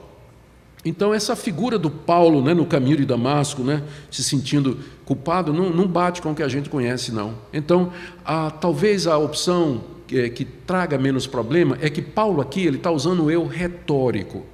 então, 0.85 1.13
essa 1.13 1.37
figura 1.37 1.79
do 1.79 1.91
Paulo 1.91 2.43
né, 2.43 2.55
no 2.55 2.65
caminho 2.65 2.97
de 2.97 3.05
Damasco, 3.05 3.63
né, 3.63 3.83
se 4.11 4.25
sentindo 4.25 4.79
culpado, 5.05 5.53
não, 5.53 5.69
não 5.69 5.87
bate 5.87 6.23
com 6.23 6.33
o 6.33 6.35
que 6.35 6.43
a 6.43 6.49
gente 6.49 6.71
conhece, 6.71 7.13
não. 7.13 7.35
Então, 7.53 7.93
a, 8.25 8.51
talvez 8.51 9.07
a 9.07 9.19
opção 9.19 9.83
que, 10.07 10.31
que 10.31 10.45
traga 10.45 10.97
menos 10.97 11.27
problema 11.27 11.77
é 11.83 11.91
que 11.91 12.01
Paulo 12.01 12.41
aqui 12.41 12.67
ele 12.67 12.79
está 12.79 12.91
usando 12.91 13.25
o 13.25 13.31
eu 13.31 13.47
retórico. 13.47 14.47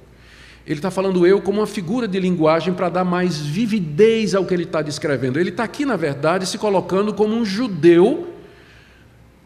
Ele 0.65 0.79
está 0.79 0.91
falando 0.91 1.25
eu 1.25 1.41
como 1.41 1.61
uma 1.61 1.67
figura 1.67 2.09
de 2.09 2.19
linguagem 2.19 2.73
para 2.73 2.89
dar 2.89 3.05
mais 3.05 3.37
vividez 3.39 4.35
ao 4.35 4.45
que 4.45 4.53
ele 4.53 4.63
está 4.63 4.81
descrevendo. 4.81 5.39
Ele 5.39 5.49
está 5.49 5.63
aqui, 5.63 5.85
na 5.85 5.95
verdade, 5.95 6.45
se 6.45 6.57
colocando 6.57 7.13
como 7.13 7.33
um 7.33 7.45
judeu 7.45 8.33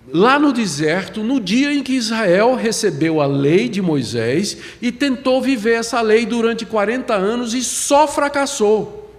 lá 0.08 0.40
no 0.40 0.52
deserto, 0.52 1.24
no 1.24 1.40
dia 1.40 1.74
em 1.74 1.84
que 1.84 1.94
Israel 1.94 2.56
recebeu 2.56 3.22
a 3.22 3.26
lei 3.26 3.70
de 3.70 3.82
Moisés 3.82 4.58
e 4.82 4.92
tentou 4.92 5.42
viver 5.42 5.74
essa 5.74 6.02
lei 6.02 6.26
durante 6.26 6.66
40 6.66 7.14
anos 7.14 7.54
e 7.54 7.64
só 7.64 8.08
fracassou. 8.08 9.14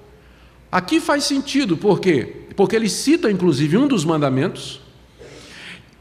Aqui 0.71 1.01
faz 1.01 1.25
sentido, 1.25 1.77
por 1.77 2.01
quê? 2.01 2.47
Porque 2.57 2.75
ele 2.75 2.89
cita 2.89 3.31
inclusive 3.31 3.77
um 3.77 3.87
dos 3.87 4.05
mandamentos, 4.05 4.81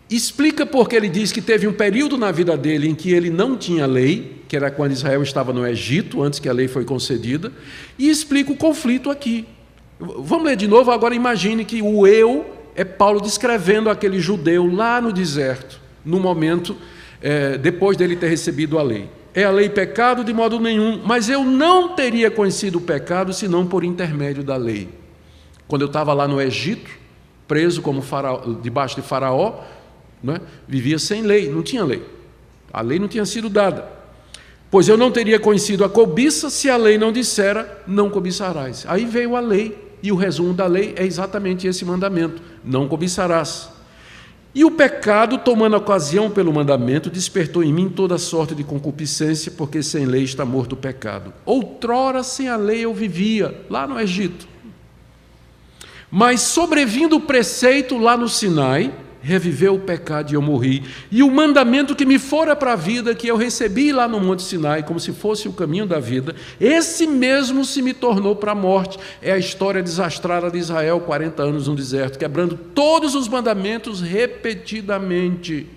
explica 0.10 0.66
porque 0.66 0.96
ele 0.96 1.08
diz 1.08 1.32
que 1.32 1.42
teve 1.42 1.68
um 1.68 1.74
período 1.74 2.18
na 2.18 2.32
vida 2.32 2.58
dele 2.58 2.90
em 2.90 2.96
que 2.96 3.12
ele 3.12 3.30
não 3.30 3.56
tinha 3.58 3.86
lei, 3.86 4.44
que 4.48 4.56
era 4.56 4.70
quando 4.70 4.92
Israel 4.92 5.24
estava 5.24 5.54
no 5.54 5.66
Egito, 5.66 6.22
antes 6.22 6.40
que 6.40 6.50
a 6.50 6.54
lei 6.54 6.68
foi 6.68 6.84
concedida, 6.84 7.52
e 7.98 8.10
explica 8.10 8.52
o 8.52 8.58
conflito 8.58 9.10
aqui. 9.10 9.46
Vamos 9.98 10.46
ler 10.46 10.58
de 10.58 10.68
novo, 10.68 10.92
agora 10.92 11.16
imagine 11.16 11.64
que 11.64 11.82
o 11.82 12.06
eu 12.06 12.51
é 12.76 12.84
Paulo 12.84 13.22
descrevendo 13.22 13.90
aquele 13.90 14.20
judeu 14.20 14.66
lá 14.74 15.02
no 15.02 15.12
deserto, 15.12 15.80
no 16.04 16.20
momento 16.20 16.76
é, 17.22 17.58
depois 17.58 17.98
dele 17.98 18.16
ter 18.16 18.28
recebido 18.28 18.80
a 18.80 18.84
lei. 18.84 19.10
É 19.34 19.44
a 19.44 19.52
lei 19.52 19.70
pecado 19.70 20.24
de 20.24 20.34
modo 20.34 20.60
nenhum, 20.60 21.02
mas 21.06 21.30
eu 21.30 21.44
não 21.44 21.96
teria 21.96 22.30
conhecido 22.30 22.80
o 22.80 22.82
pecado 22.82 23.34
senão 23.34 23.66
por 23.66 23.84
intermédio 23.84 24.44
da 24.44 24.58
lei. 24.58 24.90
Quando 25.68 25.84
eu 25.84 25.88
estava 25.88 26.14
lá 26.14 26.28
no 26.28 26.42
Egito, 26.42 26.90
preso 27.48 27.82
como 27.82 28.02
faraó, 28.02 28.42
debaixo 28.62 28.96
de 28.96 29.02
Faraó, 29.02 29.62
né, 30.22 30.40
vivia 30.68 31.00
sem 31.00 31.22
lei, 31.22 31.50
não 31.50 31.64
tinha 31.64 31.84
lei. 31.84 32.04
A 32.74 32.82
lei 32.82 33.00
não 33.00 33.08
tinha 33.08 33.26
sido 33.26 33.50
dada. 33.50 33.88
Pois 34.70 34.88
eu 34.88 34.98
não 34.98 35.12
teria 35.12 35.40
conhecido 35.40 35.84
a 35.84 35.90
cobiça 35.90 36.50
se 36.50 36.70
a 36.70 36.78
lei 36.78 36.98
não 36.98 37.12
dissera, 37.12 37.84
não 37.86 38.10
cobiçarás. 38.10 38.86
Aí 38.88 39.06
veio 39.06 39.36
a 39.36 39.40
lei 39.40 39.91
e 40.04 40.12
o 40.12 40.16
resumo 40.16 40.54
da 40.54 40.66
lei 40.66 40.94
é 40.98 41.06
exatamente 41.06 41.68
esse 41.68 41.86
mandamento: 41.86 42.42
não 42.64 42.88
cobiçarás. 42.88 43.70
E 44.54 44.66
o 44.66 44.72
pecado, 44.72 45.38
tomando 45.38 45.78
ocasião 45.78 46.30
pelo 46.30 46.52
mandamento, 46.52 47.10
despertou 47.10 47.64
em 47.64 47.72
mim 47.72 47.88
toda 47.88 48.18
sorte 48.18 48.54
de 48.54 48.66
concupiscência, 48.66 49.52
porque 49.52 49.82
sem 49.82 50.06
lei 50.06 50.24
está 50.24 50.44
morto 50.44 50.74
o 50.74 50.78
pecado. 50.78 51.34
Outrora, 51.46 52.22
sem 52.22 52.50
a 52.50 52.58
lei, 52.58 52.84
eu 52.84 52.94
vivia, 52.94 53.64
lá 53.70 53.88
no 53.88 53.98
Egito. 53.98 54.46
Mas 56.10 56.42
sobrevindo 56.42 57.16
o 57.16 57.22
preceito 57.22 57.98
lá 57.98 58.18
no 58.18 58.28
Sinai, 58.28 58.94
reviveu 59.22 59.76
o 59.76 59.80
pecado 59.80 60.32
e 60.32 60.36
eu 60.36 60.42
morri. 60.42 60.84
E 61.12 61.22
o 61.22 61.32
mandamento 61.32 61.96
que 61.96 62.06
me 62.06 62.18
fora 62.18 62.56
para 62.56 62.74
a 62.74 62.76
vida, 62.76 63.14
que 63.16 63.28
eu 63.28 63.38
recebi 63.38 63.92
lá 63.92 64.08
no 64.08 64.20
Monte 64.20 64.42
Sinai, 64.42 64.84
como 64.84 65.00
se 65.00 65.12
fosse 65.12 65.48
o 65.48 65.54
caminho 65.54 65.86
da 65.86 66.00
vida, 66.00 66.36
esse 66.60 67.06
mesmo 67.08 67.64
se 67.64 67.82
me 67.82 67.94
tornou 67.94 68.36
para 68.36 68.52
a 68.52 68.56
morte. 68.56 68.98
É 69.22 69.32
a 69.32 69.38
história 69.38 69.82
desastrada 69.82 70.50
de 70.50 70.58
Israel, 70.58 71.00
40 71.02 71.44
anos 71.44 71.68
no 71.68 71.76
deserto, 71.76 72.18
quebrando 72.18 72.56
todos 72.56 73.16
os 73.16 73.28
mandamentos 73.28 74.02
repetidamente. 74.02 75.68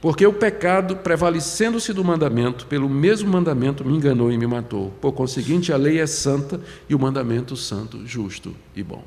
Porque 0.00 0.26
o 0.26 0.32
pecado, 0.32 0.96
prevalecendo-se 0.96 1.92
do 1.92 2.04
mandamento, 2.04 2.66
pelo 2.66 2.88
mesmo 2.88 3.30
mandamento 3.30 3.84
me 3.84 3.96
enganou 3.96 4.30
e 4.30 4.38
me 4.38 4.46
matou. 4.46 4.92
Por 5.00 5.12
conseguinte, 5.12 5.72
a 5.72 5.76
lei 5.76 5.98
é 5.98 6.06
santa 6.06 6.60
e 6.88 6.94
o 6.94 6.98
mandamento 6.98 7.56
santo, 7.56 8.06
justo 8.06 8.54
e 8.74 8.82
bom. 8.82 9.02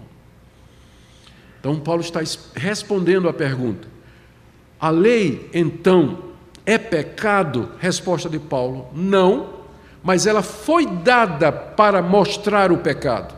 Então, 1.59 1.79
Paulo 1.79 2.01
está 2.01 2.21
respondendo 2.55 3.27
à 3.27 3.33
pergunta: 3.33 3.87
a 4.79 4.89
lei, 4.89 5.49
então, 5.53 6.19
é 6.65 6.77
pecado? 6.77 7.71
Resposta 7.79 8.29
de 8.29 8.39
Paulo: 8.39 8.87
não, 8.93 9.49
mas 10.01 10.25
ela 10.25 10.41
foi 10.41 10.85
dada 10.85 11.51
para 11.51 12.01
mostrar 12.01 12.71
o 12.71 12.77
pecado. 12.77 13.35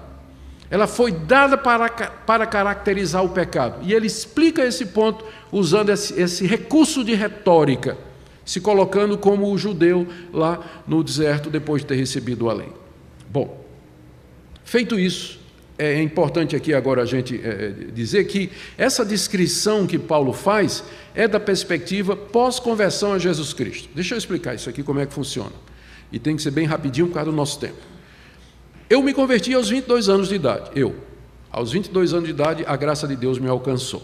Ela 0.69 0.87
foi 0.87 1.11
dada 1.11 1.57
para, 1.57 1.89
para 1.89 2.45
caracterizar 2.45 3.25
o 3.25 3.29
pecado. 3.29 3.79
E 3.81 3.93
ele 3.93 4.07
explica 4.07 4.63
esse 4.63 4.85
ponto 4.85 5.25
usando 5.51 5.89
esse, 5.89 6.17
esse 6.19 6.47
recurso 6.47 7.03
de 7.03 7.13
retórica, 7.13 7.97
se 8.45 8.61
colocando 8.61 9.17
como 9.17 9.51
o 9.51 9.57
judeu 9.57 10.07
lá 10.31 10.59
no 10.87 11.03
deserto 11.03 11.49
depois 11.49 11.81
de 11.81 11.89
ter 11.89 11.95
recebido 11.95 12.49
a 12.49 12.53
lei. 12.53 12.71
Bom, 13.29 13.65
feito 14.63 14.97
isso, 14.97 15.40
é 15.83 16.01
importante 16.01 16.55
aqui 16.55 16.73
agora 16.73 17.01
a 17.01 17.05
gente 17.05 17.41
é, 17.43 17.73
dizer 17.93 18.25
que 18.25 18.51
essa 18.77 19.03
descrição 19.03 19.87
que 19.87 19.97
Paulo 19.97 20.31
faz 20.31 20.83
é 21.15 21.27
da 21.27 21.39
perspectiva 21.39 22.15
pós-conversão 22.15 23.13
a 23.13 23.19
Jesus 23.19 23.51
Cristo. 23.51 23.89
Deixa 23.95 24.13
eu 24.13 24.17
explicar 24.17 24.53
isso 24.53 24.69
aqui, 24.69 24.83
como 24.83 24.99
é 24.99 25.05
que 25.05 25.13
funciona. 25.13 25.53
E 26.11 26.19
tem 26.19 26.35
que 26.35 26.41
ser 26.41 26.51
bem 26.51 26.65
rapidinho 26.65 27.07
por 27.07 27.15
causa 27.15 27.31
do 27.31 27.35
nosso 27.35 27.59
tempo. 27.59 27.77
Eu 28.89 29.01
me 29.01 29.13
converti 29.13 29.53
aos 29.53 29.69
22 29.69 30.07
anos 30.07 30.29
de 30.29 30.35
idade. 30.35 30.69
Eu. 30.75 30.95
Aos 31.51 31.71
22 31.71 32.13
anos 32.13 32.25
de 32.25 32.31
idade, 32.31 32.63
a 32.67 32.75
graça 32.75 33.07
de 33.07 33.15
Deus 33.15 33.39
me 33.39 33.47
alcançou. 33.47 34.03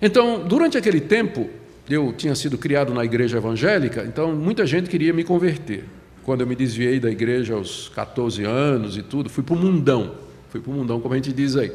Então, 0.00 0.42
durante 0.44 0.76
aquele 0.76 1.00
tempo, 1.00 1.48
eu 1.88 2.12
tinha 2.12 2.34
sido 2.34 2.58
criado 2.58 2.92
na 2.92 3.04
igreja 3.04 3.38
evangélica, 3.38 4.02
então 4.04 4.34
muita 4.34 4.66
gente 4.66 4.90
queria 4.90 5.12
me 5.12 5.22
converter. 5.22 5.84
Quando 6.24 6.40
eu 6.40 6.46
me 6.46 6.56
desviei 6.56 6.98
da 6.98 7.10
igreja 7.10 7.54
aos 7.54 7.88
14 7.90 8.44
anos 8.44 8.96
e 8.96 9.02
tudo, 9.02 9.28
fui 9.28 9.42
para 9.42 9.54
o 9.54 9.58
mundão. 9.58 10.14
Fui 10.52 10.60
para 10.60 10.70
o 10.70 10.74
mundão, 10.74 11.00
como 11.00 11.14
a 11.14 11.16
gente 11.16 11.32
diz 11.32 11.56
aí. 11.56 11.72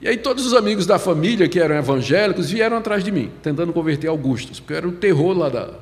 E 0.00 0.06
aí 0.06 0.16
todos 0.16 0.46
os 0.46 0.54
amigos 0.54 0.86
da 0.86 1.00
família 1.00 1.48
que 1.48 1.58
eram 1.58 1.74
evangélicos 1.74 2.48
vieram 2.48 2.76
atrás 2.76 3.02
de 3.02 3.10
mim, 3.10 3.32
tentando 3.42 3.72
converter 3.72 4.06
Augustus, 4.06 4.60
porque 4.60 4.74
era 4.74 4.86
o 4.86 4.92
terror 4.92 5.36
lá 5.36 5.48
da, 5.48 5.74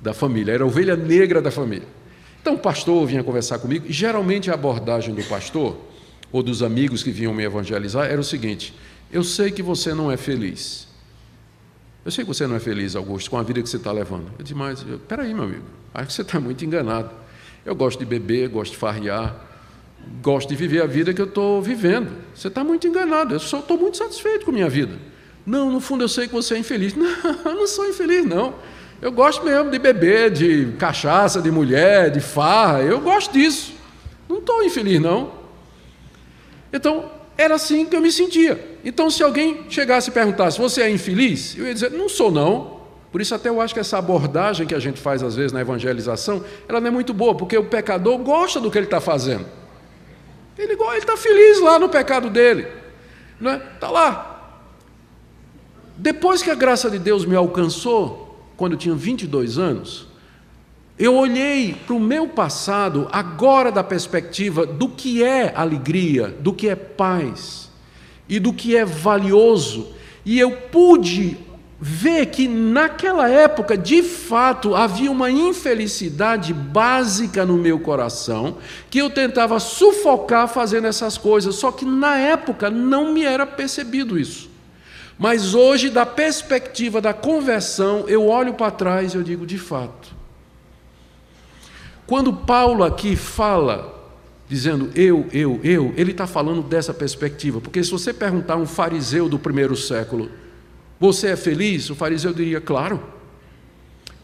da 0.00 0.14
família, 0.14 0.52
era 0.52 0.62
a 0.62 0.66
ovelha 0.66 0.94
negra 0.94 1.42
da 1.42 1.50
família. 1.50 1.88
Então 2.40 2.54
o 2.54 2.58
pastor 2.58 3.04
vinha 3.04 3.24
conversar 3.24 3.58
comigo, 3.58 3.86
geralmente 3.88 4.48
a 4.48 4.54
abordagem 4.54 5.12
do 5.12 5.24
pastor, 5.24 5.76
ou 6.30 6.40
dos 6.40 6.62
amigos 6.62 7.02
que 7.02 7.10
vinham 7.10 7.34
me 7.34 7.42
evangelizar, 7.42 8.06
era 8.06 8.20
o 8.20 8.24
seguinte: 8.24 8.72
eu 9.10 9.24
sei 9.24 9.50
que 9.50 9.62
você 9.62 9.92
não 9.92 10.12
é 10.12 10.16
feliz. 10.16 10.86
Eu 12.04 12.12
sei 12.12 12.22
que 12.22 12.28
você 12.28 12.46
não 12.46 12.54
é 12.54 12.60
feliz, 12.60 12.94
Augusto, 12.94 13.28
com 13.28 13.38
a 13.38 13.42
vida 13.42 13.60
que 13.60 13.68
você 13.68 13.76
está 13.76 13.90
levando. 13.90 14.26
Eu 14.38 14.44
disse, 14.44 14.54
mas, 14.54 14.86
peraí, 15.08 15.34
meu 15.34 15.44
amigo, 15.44 15.64
acho 15.92 16.06
que 16.06 16.12
você 16.12 16.22
está 16.22 16.38
muito 16.38 16.64
enganado. 16.64 17.10
Eu 17.66 17.74
gosto 17.74 17.98
de 17.98 18.04
beber, 18.04 18.48
gosto 18.50 18.72
de 18.72 18.76
farrear, 18.76 19.34
gosto 20.22 20.48
de 20.48 20.56
viver 20.56 20.82
a 20.82 20.86
vida 20.86 21.12
que 21.12 21.20
eu 21.20 21.26
estou 21.26 21.60
vivendo. 21.60 22.10
Você 22.34 22.48
está 22.48 22.64
muito 22.64 22.86
enganado, 22.86 23.34
eu 23.34 23.40
só 23.40 23.58
estou 23.58 23.78
muito 23.78 23.96
satisfeito 23.96 24.44
com 24.44 24.50
a 24.50 24.54
minha 24.54 24.68
vida. 24.68 24.98
Não, 25.44 25.70
no 25.70 25.80
fundo 25.80 26.04
eu 26.04 26.08
sei 26.08 26.26
que 26.26 26.32
você 26.32 26.54
é 26.54 26.58
infeliz. 26.58 26.94
Não, 26.96 27.06
eu 27.44 27.54
não 27.54 27.66
sou 27.66 27.86
infeliz, 27.86 28.24
não. 28.24 28.54
Eu 29.02 29.12
gosto 29.12 29.44
mesmo 29.44 29.70
de 29.70 29.78
beber, 29.78 30.30
de 30.30 30.72
cachaça, 30.78 31.42
de 31.42 31.50
mulher, 31.50 32.10
de 32.10 32.20
farra. 32.20 32.80
Eu 32.80 33.00
gosto 33.00 33.32
disso. 33.32 33.74
Não 34.26 34.38
estou 34.38 34.64
infeliz, 34.64 34.98
não. 34.98 35.32
Então, 36.72 37.10
era 37.36 37.56
assim 37.56 37.84
que 37.84 37.94
eu 37.94 38.00
me 38.00 38.10
sentia. 38.10 38.78
Então, 38.82 39.10
se 39.10 39.22
alguém 39.22 39.66
chegasse 39.68 40.08
e 40.08 40.12
perguntasse, 40.12 40.58
você 40.58 40.82
é 40.82 40.90
infeliz? 40.90 41.54
Eu 41.58 41.66
ia 41.66 41.74
dizer, 41.74 41.90
não 41.90 42.08
sou, 42.08 42.30
não. 42.30 42.80
Por 43.12 43.20
isso, 43.20 43.34
até 43.34 43.48
eu 43.48 43.60
acho 43.60 43.74
que 43.74 43.80
essa 43.80 43.98
abordagem 43.98 44.66
que 44.66 44.74
a 44.74 44.78
gente 44.78 45.00
faz 45.00 45.22
às 45.22 45.36
vezes 45.36 45.52
na 45.52 45.60
evangelização, 45.60 46.42
ela 46.68 46.80
não 46.80 46.88
é 46.88 46.90
muito 46.90 47.12
boa, 47.12 47.34
porque 47.34 47.56
o 47.56 47.64
pecador 47.64 48.16
gosta 48.18 48.58
do 48.58 48.70
que 48.70 48.78
ele 48.78 48.86
está 48.86 49.00
fazendo. 49.00 49.44
Ele 50.56 50.74
está 50.96 51.16
feliz 51.16 51.60
lá 51.60 51.78
no 51.78 51.88
pecado 51.88 52.30
dele. 52.30 52.66
Está 53.38 53.52
é? 53.52 53.58
Tá 53.80 53.90
lá. 53.90 54.30
Depois 55.96 56.42
que 56.42 56.50
a 56.50 56.54
graça 56.54 56.90
de 56.90 56.98
Deus 56.98 57.24
me 57.24 57.36
alcançou, 57.36 58.38
quando 58.56 58.72
eu 58.72 58.78
tinha 58.78 58.94
22 58.94 59.58
anos, 59.58 60.06
eu 60.98 61.14
olhei 61.14 61.74
para 61.86 61.94
o 61.94 62.00
meu 62.00 62.28
passado 62.28 63.08
agora 63.10 63.72
da 63.72 63.82
perspectiva 63.82 64.64
do 64.64 64.88
que 64.88 65.22
é 65.24 65.52
alegria, 65.54 66.28
do 66.28 66.52
que 66.52 66.68
é 66.68 66.76
paz 66.76 67.70
e 68.28 68.38
do 68.38 68.52
que 68.52 68.76
é 68.76 68.84
valioso, 68.84 69.92
e 70.24 70.38
eu 70.38 70.52
pude 70.52 71.36
ver 71.80 72.26
que 72.26 72.46
naquela 72.46 73.28
época, 73.28 73.76
de 73.76 74.02
fato, 74.02 74.74
havia 74.74 75.10
uma 75.10 75.30
infelicidade 75.30 76.54
básica 76.54 77.44
no 77.44 77.56
meu 77.56 77.78
coração, 77.78 78.58
que 78.88 78.98
eu 78.98 79.10
tentava 79.10 79.58
sufocar 79.58 80.48
fazendo 80.48 80.86
essas 80.86 81.18
coisas, 81.18 81.56
só 81.56 81.72
que 81.72 81.84
na 81.84 82.16
época 82.16 82.70
não 82.70 83.12
me 83.12 83.24
era 83.24 83.46
percebido 83.46 84.18
isso. 84.18 84.50
Mas 85.18 85.54
hoje, 85.54 85.90
da 85.90 86.06
perspectiva 86.06 87.00
da 87.00 87.12
conversão, 87.12 88.04
eu 88.08 88.26
olho 88.26 88.54
para 88.54 88.70
trás 88.70 89.14
e 89.14 89.16
eu 89.16 89.22
digo, 89.22 89.46
de 89.46 89.58
fato. 89.58 90.14
Quando 92.06 92.32
Paulo 92.32 92.84
aqui 92.84 93.16
fala, 93.16 93.94
dizendo 94.48 94.90
eu, 94.94 95.26
eu, 95.32 95.60
eu, 95.62 95.94
ele 95.96 96.10
está 96.10 96.26
falando 96.26 96.62
dessa 96.62 96.92
perspectiva, 96.92 97.60
porque 97.60 97.82
se 97.82 97.90
você 97.90 98.12
perguntar 98.12 98.54
a 98.54 98.58
um 98.58 98.66
fariseu 98.66 99.28
do 99.28 99.38
primeiro 99.38 99.76
século, 99.76 100.30
você 101.04 101.28
é 101.28 101.36
feliz? 101.36 101.90
O 101.90 101.94
fariseu 101.94 102.32
diria, 102.32 102.62
claro. 102.62 103.02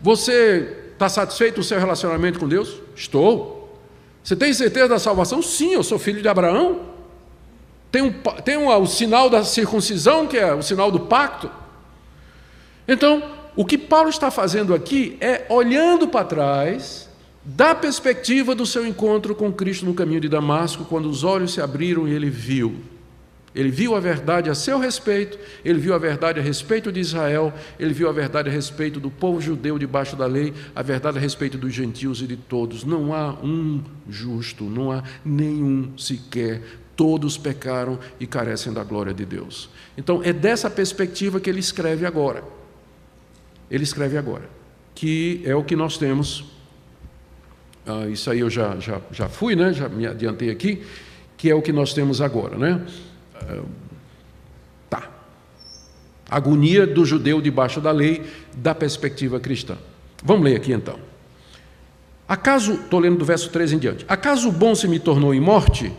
Você 0.00 0.76
está 0.94 1.10
satisfeito 1.10 1.56
com 1.56 1.60
o 1.60 1.64
seu 1.64 1.78
relacionamento 1.78 2.38
com 2.38 2.48
Deus? 2.48 2.80
Estou. 2.96 3.78
Você 4.24 4.34
tem 4.34 4.50
certeza 4.54 4.88
da 4.88 4.98
salvação? 4.98 5.42
Sim, 5.42 5.72
eu 5.72 5.82
sou 5.82 5.98
filho 5.98 6.22
de 6.22 6.28
Abraão. 6.28 6.80
Tem, 7.92 8.00
um, 8.00 8.12
tem 8.44 8.56
um, 8.56 8.68
o 8.68 8.86
sinal 8.86 9.28
da 9.28 9.44
circuncisão, 9.44 10.26
que 10.26 10.38
é 10.38 10.54
o 10.54 10.62
sinal 10.62 10.90
do 10.90 11.00
pacto. 11.00 11.50
Então, 12.88 13.22
o 13.54 13.64
que 13.64 13.76
Paulo 13.76 14.08
está 14.08 14.30
fazendo 14.30 14.74
aqui 14.74 15.18
é 15.20 15.44
olhando 15.50 16.08
para 16.08 16.24
trás, 16.24 17.10
da 17.44 17.74
perspectiva 17.74 18.54
do 18.54 18.64
seu 18.64 18.86
encontro 18.86 19.34
com 19.34 19.52
Cristo 19.52 19.84
no 19.84 19.92
caminho 19.92 20.20
de 20.20 20.30
Damasco, 20.30 20.86
quando 20.86 21.10
os 21.10 21.24
olhos 21.24 21.52
se 21.52 21.60
abriram 21.60 22.08
e 22.08 22.12
ele 22.12 22.30
viu. 22.30 22.76
Ele 23.52 23.70
viu 23.70 23.96
a 23.96 24.00
verdade 24.00 24.48
a 24.48 24.54
seu 24.54 24.78
respeito, 24.78 25.36
ele 25.64 25.80
viu 25.80 25.92
a 25.92 25.98
verdade 25.98 26.38
a 26.38 26.42
respeito 26.42 26.92
de 26.92 27.00
Israel, 27.00 27.52
ele 27.80 27.92
viu 27.92 28.08
a 28.08 28.12
verdade 28.12 28.48
a 28.48 28.52
respeito 28.52 29.00
do 29.00 29.10
povo 29.10 29.40
judeu 29.40 29.76
debaixo 29.76 30.14
da 30.14 30.26
lei, 30.26 30.54
a 30.74 30.82
verdade 30.82 31.18
a 31.18 31.20
respeito 31.20 31.58
dos 31.58 31.72
gentios 31.72 32.22
e 32.22 32.28
de 32.28 32.36
todos. 32.36 32.84
Não 32.84 33.12
há 33.12 33.32
um 33.42 33.82
justo, 34.08 34.64
não 34.64 34.92
há 34.92 35.02
nenhum 35.24 35.92
sequer 35.98 36.62
todos 37.00 37.38
pecaram 37.38 37.98
e 38.20 38.26
carecem 38.26 38.74
da 38.74 38.84
glória 38.84 39.14
de 39.14 39.24
Deus. 39.24 39.70
Então, 39.96 40.20
é 40.22 40.34
dessa 40.34 40.68
perspectiva 40.68 41.40
que 41.40 41.48
ele 41.48 41.58
escreve 41.58 42.04
agora. 42.04 42.44
Ele 43.70 43.84
escreve 43.84 44.18
agora, 44.18 44.46
que 44.94 45.40
é 45.46 45.54
o 45.54 45.64
que 45.64 45.74
nós 45.74 45.96
temos. 45.96 46.44
Ah, 47.86 48.06
isso 48.06 48.30
aí 48.30 48.40
eu 48.40 48.50
já, 48.50 48.78
já, 48.78 49.00
já 49.10 49.30
fui, 49.30 49.56
né? 49.56 49.72
já 49.72 49.88
me 49.88 50.06
adiantei 50.06 50.50
aqui, 50.50 50.82
que 51.38 51.48
é 51.48 51.54
o 51.54 51.62
que 51.62 51.72
nós 51.72 51.94
temos 51.94 52.20
agora. 52.20 52.58
Né? 52.58 52.84
Tá. 54.88 55.08
Agonia 56.30 56.86
do 56.86 57.04
judeu 57.04 57.40
debaixo 57.40 57.80
da 57.80 57.90
lei, 57.90 58.24
da 58.56 58.74
perspectiva 58.74 59.40
cristã. 59.40 59.76
Vamos 60.22 60.44
ler 60.44 60.56
aqui 60.56 60.72
então. 60.72 60.98
Acaso, 62.28 62.74
estou 62.74 63.00
lendo 63.00 63.18
do 63.18 63.24
verso 63.24 63.50
13 63.50 63.74
em 63.74 63.78
diante, 63.78 64.04
acaso 64.08 64.48
o 64.48 64.52
bom 64.52 64.72
se 64.74 64.86
me 64.86 65.00
tornou 65.00 65.34
em 65.34 65.40
morte? 65.40 65.92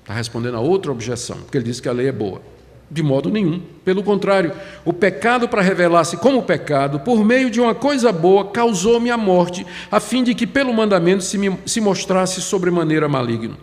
Está 0.00 0.14
respondendo 0.14 0.56
a 0.56 0.60
outra 0.60 0.90
objeção, 0.90 1.36
porque 1.42 1.56
ele 1.56 1.64
diz 1.64 1.78
que 1.78 1.88
a 1.88 1.92
lei 1.92 2.08
é 2.08 2.12
boa. 2.12 2.42
De 2.90 3.02
modo 3.02 3.30
nenhum. 3.30 3.62
Pelo 3.84 4.02
contrário, 4.02 4.52
o 4.84 4.92
pecado, 4.92 5.48
para 5.48 5.62
revelar-se 5.62 6.16
como 6.16 6.42
pecado, 6.42 7.00
por 7.00 7.24
meio 7.24 7.50
de 7.50 7.60
uma 7.60 7.74
coisa 7.74 8.12
boa, 8.12 8.50
causou-me 8.50 9.10
a 9.10 9.16
morte, 9.16 9.64
a 9.90 10.00
fim 10.00 10.24
de 10.24 10.34
que 10.34 10.46
pelo 10.46 10.74
mandamento 10.74 11.22
se, 11.22 11.38
me, 11.38 11.56
se 11.64 11.80
mostrasse 11.80 12.42
sobremaneira 12.42 13.08
maligno. 13.08 13.56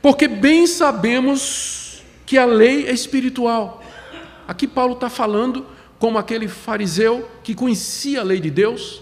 Porque 0.00 0.28
bem 0.28 0.66
sabemos 0.66 1.75
que 2.26 2.36
a 2.36 2.44
lei 2.44 2.86
é 2.86 2.92
espiritual. 2.92 3.82
Aqui 4.46 4.66
Paulo 4.66 4.94
está 4.94 5.08
falando 5.08 5.64
como 5.98 6.18
aquele 6.18 6.48
fariseu 6.48 7.26
que 7.42 7.54
conhecia 7.54 8.20
a 8.20 8.24
lei 8.24 8.40
de 8.40 8.50
Deus, 8.50 9.00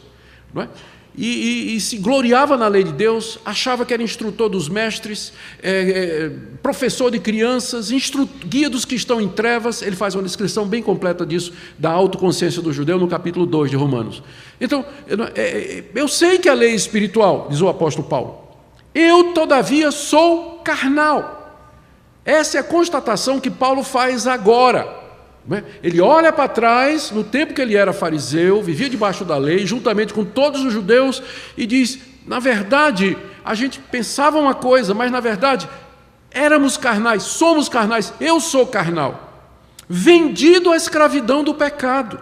não 0.53 0.63
é? 0.63 0.69
e, 1.17 1.27
e, 1.27 1.77
e, 1.77 1.81
se 1.81 1.99
gloriava 1.99 2.57
na 2.57 2.67
lei 2.67 2.83
de 2.83 2.93
Deus, 2.93 3.39
achava 3.45 3.85
que 3.85 3.95
era 3.95 4.03
instrutor 4.03 4.49
dos 4.49 4.69
mestres, 4.69 5.33
é, 5.63 5.71
é, 5.71 6.31
professor 6.61 7.11
de 7.11 7.21
crianças, 7.21 7.93
instru, 7.93 8.29
guia 8.47 8.69
dos 8.69 8.85
que 8.85 8.97
estão 8.97 9.21
em 9.21 9.29
trevas. 9.29 9.81
Ele 9.81 9.95
faz 9.95 10.17
uma 10.17 10.25
descrição 10.25 10.67
bem 10.67 10.83
completa 10.83 11.25
disso, 11.25 11.53
da 11.79 11.91
autoconsciência 11.91 12.61
do 12.61 12.73
judeu, 12.73 12.99
no 12.99 13.07
capítulo 13.07 13.47
2 13.47 13.71
de 13.71 13.77
Romanos. 13.77 14.23
Então, 14.61 14.85
eu, 15.07 15.23
é, 15.23 15.41
é, 15.41 15.85
eu 15.95 16.09
sei 16.09 16.39
que 16.39 16.49
a 16.49 16.55
lei 16.55 16.73
é 16.73 16.75
espiritual, 16.75 17.47
diz 17.49 17.61
o 17.61 17.69
apóstolo 17.69 18.09
Paulo. 18.09 18.41
Eu, 18.93 19.33
todavia, 19.33 19.93
sou 19.93 20.61
carnal. 20.65 21.44
Essa 22.25 22.57
é 22.57 22.61
a 22.61 22.65
constatação 22.65 23.39
que 23.39 23.51
Paulo 23.51 23.83
faz 23.83 24.27
agora. 24.27 25.03
Né? 25.47 25.63
Ele 25.83 26.01
olha 26.01 26.33
para 26.33 26.49
trás, 26.49 27.11
no 27.11 27.23
tempo 27.23 27.53
que 27.53 27.61
ele 27.61 27.77
era 27.77 27.93
fariseu, 27.93 28.63
vivia 28.63 28.89
debaixo 28.89 29.25
da 29.25 29.37
lei, 29.37 29.67
juntamente 29.67 30.15
com 30.15 30.25
todos 30.25 30.65
os 30.65 30.73
judeus, 30.73 31.23
e 31.57 31.67
diz: 31.67 31.99
na 32.27 32.39
verdade, 32.39 33.17
a 33.45 33.55
gente 33.55 33.79
pensava 33.79 34.39
uma 34.39 34.55
coisa, 34.55 34.95
mas 34.95 35.13
na 35.13 35.21
verdade, 35.21 35.69
éramos 36.31 36.77
carnais, 36.77 37.25
somos 37.25 37.69
carnais, 37.69 38.13
eu 38.19 38.41
sou 38.41 38.67
carnal, 38.67 39.49
vendido 39.87 40.73
à 40.73 40.77
escravidão 40.77 41.45
do 41.45 41.55
pecado, 41.55 42.19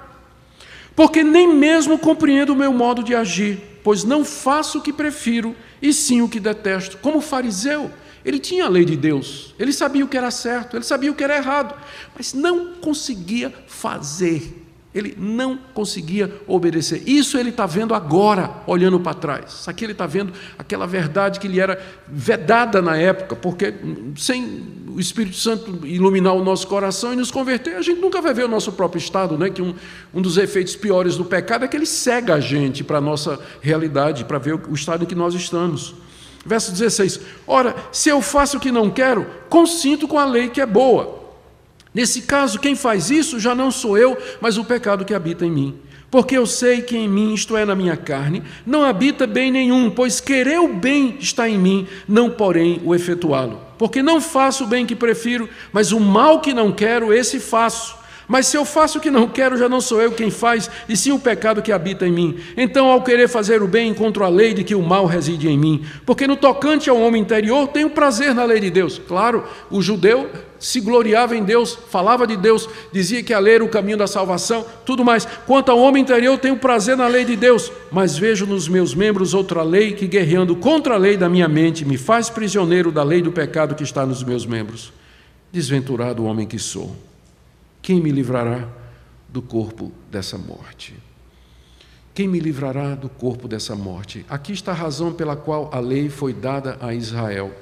porque 0.97 1.23
nem 1.23 1.55
mesmo 1.55 1.97
compreendo 1.97 2.53
o 2.53 2.57
meu 2.57 2.73
modo 2.73 3.05
de 3.05 3.15
agir, 3.15 3.81
pois 3.85 4.03
não 4.03 4.25
faço 4.25 4.79
o 4.79 4.83
que 4.83 4.93
prefiro, 4.93 5.55
e 5.81 5.93
sim 5.93 6.23
o 6.23 6.29
que 6.29 6.41
detesto, 6.41 6.99
como 6.99 7.21
fariseu. 7.21 7.91
Ele 8.25 8.39
tinha 8.39 8.67
a 8.67 8.69
lei 8.69 8.85
de 8.85 8.97
Deus, 8.97 9.55
ele 9.59 9.73
sabia 9.73 10.05
o 10.05 10.09
que 10.09 10.17
era 10.17 10.31
certo, 10.31 10.77
ele 10.77 10.85
sabia 10.85 11.11
o 11.11 11.15
que 11.15 11.25
era 11.25 11.37
errado, 11.37 11.75
mas 12.15 12.33
não 12.33 12.75
conseguia 12.75 13.53
fazer, 13.67 14.63
ele 14.95 15.17
não 15.19 15.59
conseguia 15.75 16.33
obedecer. 16.47 17.03
Isso 17.05 17.37
ele 17.37 17.49
está 17.49 17.67
vendo 17.67 17.95
agora, 17.95 18.63
olhando 18.67 19.01
para 19.01 19.15
trás. 19.15 19.67
Aqui 19.67 19.85
ele 19.85 19.93
está 19.93 20.07
vendo 20.07 20.33
aquela 20.57 20.87
verdade 20.87 21.41
que 21.41 21.49
lhe 21.49 21.59
era 21.59 21.81
vedada 22.07 22.81
na 22.81 22.97
época, 22.97 23.35
porque 23.35 23.75
sem 24.17 24.63
o 24.95 25.01
Espírito 25.01 25.37
Santo 25.37 25.85
iluminar 25.85 26.35
o 26.35 26.45
nosso 26.45 26.69
coração 26.69 27.13
e 27.13 27.17
nos 27.17 27.31
converter, 27.31 27.75
a 27.75 27.83
gente 27.83 28.01
nunca 28.01 28.21
vai 28.21 28.35
ver 28.35 28.45
o 28.45 28.49
nosso 28.49 28.71
próprio 28.73 28.99
estado, 28.99 29.37
né? 29.39 29.51
que 29.51 29.63
um, 29.63 29.75
um 30.13 30.23
dos 30.23 30.37
efeitos 30.37 30.77
piores 30.77 31.17
do 31.17 31.25
pecado 31.25 31.65
é 31.65 31.69
que 31.69 31.77
ele 31.77 31.87
cega 31.87 32.35
a 32.35 32.41
gente 32.41 32.85
para 32.85 32.99
a 32.99 33.01
nossa 33.01 33.41
realidade, 33.61 34.25
para 34.27 34.39
ver 34.39 34.55
o 34.55 34.75
estado 34.75 35.05
em 35.05 35.07
que 35.07 35.15
nós 35.15 35.35
estamos. 35.35 35.95
Verso 36.45 36.73
16: 36.73 37.21
Ora, 37.47 37.75
se 37.93 38.09
eu 38.09 38.21
faço 38.21 38.57
o 38.57 38.61
que 38.61 38.73
não 38.73 38.91
quero, 38.91 39.27
consinto 39.49 40.09
com 40.09 40.19
a 40.19 40.25
lei 40.25 40.49
que 40.49 40.61
é 40.61 40.67
boa. 40.67 41.21
Nesse 41.95 42.23
caso, 42.23 42.59
quem 42.59 42.75
faz 42.75 43.11
isso 43.11 43.39
já 43.39 43.55
não 43.55 43.71
sou 43.71 43.99
eu, 43.99 44.17
mas 44.41 44.57
o 44.57 44.65
pecado 44.65 45.05
que 45.05 45.15
habita 45.15 45.45
em 45.45 45.51
mim. 45.51 45.79
Porque 46.11 46.37
eu 46.37 46.47
sei 46.47 46.83
que 46.83 46.97
em 46.97 47.09
mim, 47.09 47.33
isto 47.33 47.57
é, 47.57 47.65
na 47.65 47.75
minha 47.75 47.97
carne, 47.97 48.43
não 48.67 48.85
habita 48.85 49.27
bem 49.27 49.51
nenhum, 49.51 49.91
pois 49.91 50.21
querer 50.21 50.61
o 50.61 50.69
bem 50.69 51.17
está 51.19 51.49
em 51.49 51.57
mim, 51.59 51.87
não 52.07 52.29
porém 52.29 52.81
o 52.85 52.95
efetuá-lo. 52.95 53.59
Porque 53.79 54.03
não 54.03 54.21
faço 54.21 54.65
o 54.65 54.67
bem 54.67 54.85
que 54.85 54.95
prefiro, 54.95 55.49
mas 55.73 55.91
o 55.91 55.99
mal 55.99 56.41
que 56.41 56.53
não 56.53 56.71
quero, 56.71 57.15
esse 57.15 57.41
faço. 57.41 57.97
Mas 58.33 58.47
se 58.47 58.57
eu 58.57 58.65
faço 58.65 58.97
o 58.97 59.01
que 59.03 59.11
não 59.11 59.29
quero, 59.29 59.59
já 59.59 59.69
não 59.69 59.79
sou 59.79 60.01
eu 60.01 60.11
quem 60.11 60.31
faz, 60.31 60.71
e 60.89 60.97
sim 60.97 61.13
o 61.13 61.19
pecado 61.19 61.61
que 61.61 61.71
habita 61.71 62.07
em 62.07 62.11
mim. 62.11 62.39
Então, 62.57 62.87
ao 62.91 63.03
querer 63.03 63.29
fazer 63.29 63.63
o 63.63 63.69
bem, 63.69 63.91
encontro 63.91 64.25
a 64.25 64.29
lei 64.31 64.55
de 64.55 64.65
que 64.65 64.75
o 64.75 64.81
mal 64.81 65.05
reside 65.05 65.51
em 65.51 65.59
mim. 65.59 65.85
Porque 66.07 66.27
no 66.27 66.35
tocante 66.35 66.89
ao 66.89 66.99
homem 66.99 67.21
interior, 67.21 67.69
tenho 67.69 67.91
prazer 67.91 68.35
na 68.35 68.43
lei 68.45 68.59
de 68.59 68.71
Deus. 68.71 68.99
Claro, 69.07 69.45
o 69.71 69.83
judeu 69.83 70.31
se 70.59 70.81
gloriava 70.81 71.37
em 71.37 71.45
Deus, 71.45 71.79
falava 71.91 72.27
de 72.27 72.35
Deus, 72.39 72.67
dizia 72.91 73.23
que 73.23 73.35
a 73.35 73.39
lei 73.39 73.57
era 73.57 73.65
o 73.65 73.69
caminho 73.69 73.99
da 73.99 74.07
salvação, 74.07 74.65
tudo 74.87 75.05
mais. 75.05 75.29
Quanto 75.47 75.71
ao 75.71 75.79
homem 75.79 76.03
interior, 76.03 76.39
tenho 76.39 76.57
prazer 76.57 76.97
na 76.97 77.09
lei 77.09 77.27
de 77.27 77.37
Deus, 77.37 77.71
mas 77.91 78.17
vejo 78.17 78.47
nos 78.47 78.67
meus 78.67 78.95
membros 78.95 79.35
outra 79.35 79.63
lei 79.63 79.93
que, 79.93 80.07
guerreando 80.07 80.57
contra 80.57 80.95
a 80.95 80.99
lei 80.99 81.19
da 81.19 81.29
minha 81.29 81.49
mente, 81.49 81.85
me 81.85 81.99
faz 81.99 82.31
prisioneiro 82.31 82.91
da 82.91 83.03
lei 83.03 83.21
do 83.21 83.31
pecado 83.31 83.75
que 83.75 83.85
está 83.85 84.07
nos 84.07 84.25
meus 84.25 84.47
membros. 84.47 84.91
Desventurado 85.53 86.25
homem 86.25 86.47
que 86.47 86.59
sou. 86.59 87.12
Quem 87.83 88.01
me 88.01 88.13
livrará 88.13 88.69
do 89.29 89.43
corpo 89.43 89.91
dessa 90.09 90.39
morte? 90.39 90.95
Quem 92.15 92.29
me 92.29 92.39
livrará 92.39 92.95
do 92.95 93.09
corpo 93.09 93.49
dessa 93.49 93.75
morte? 93.75 94.25
Aqui 94.29 94.53
está 94.53 94.71
a 94.71 94.75
razão 94.75 95.13
pela 95.13 95.35
qual 95.35 95.69
a 95.73 95.81
lei 95.81 96.09
foi 96.09 96.33
dada 96.33 96.79
a 96.81 96.95
Israel, 96.95 97.53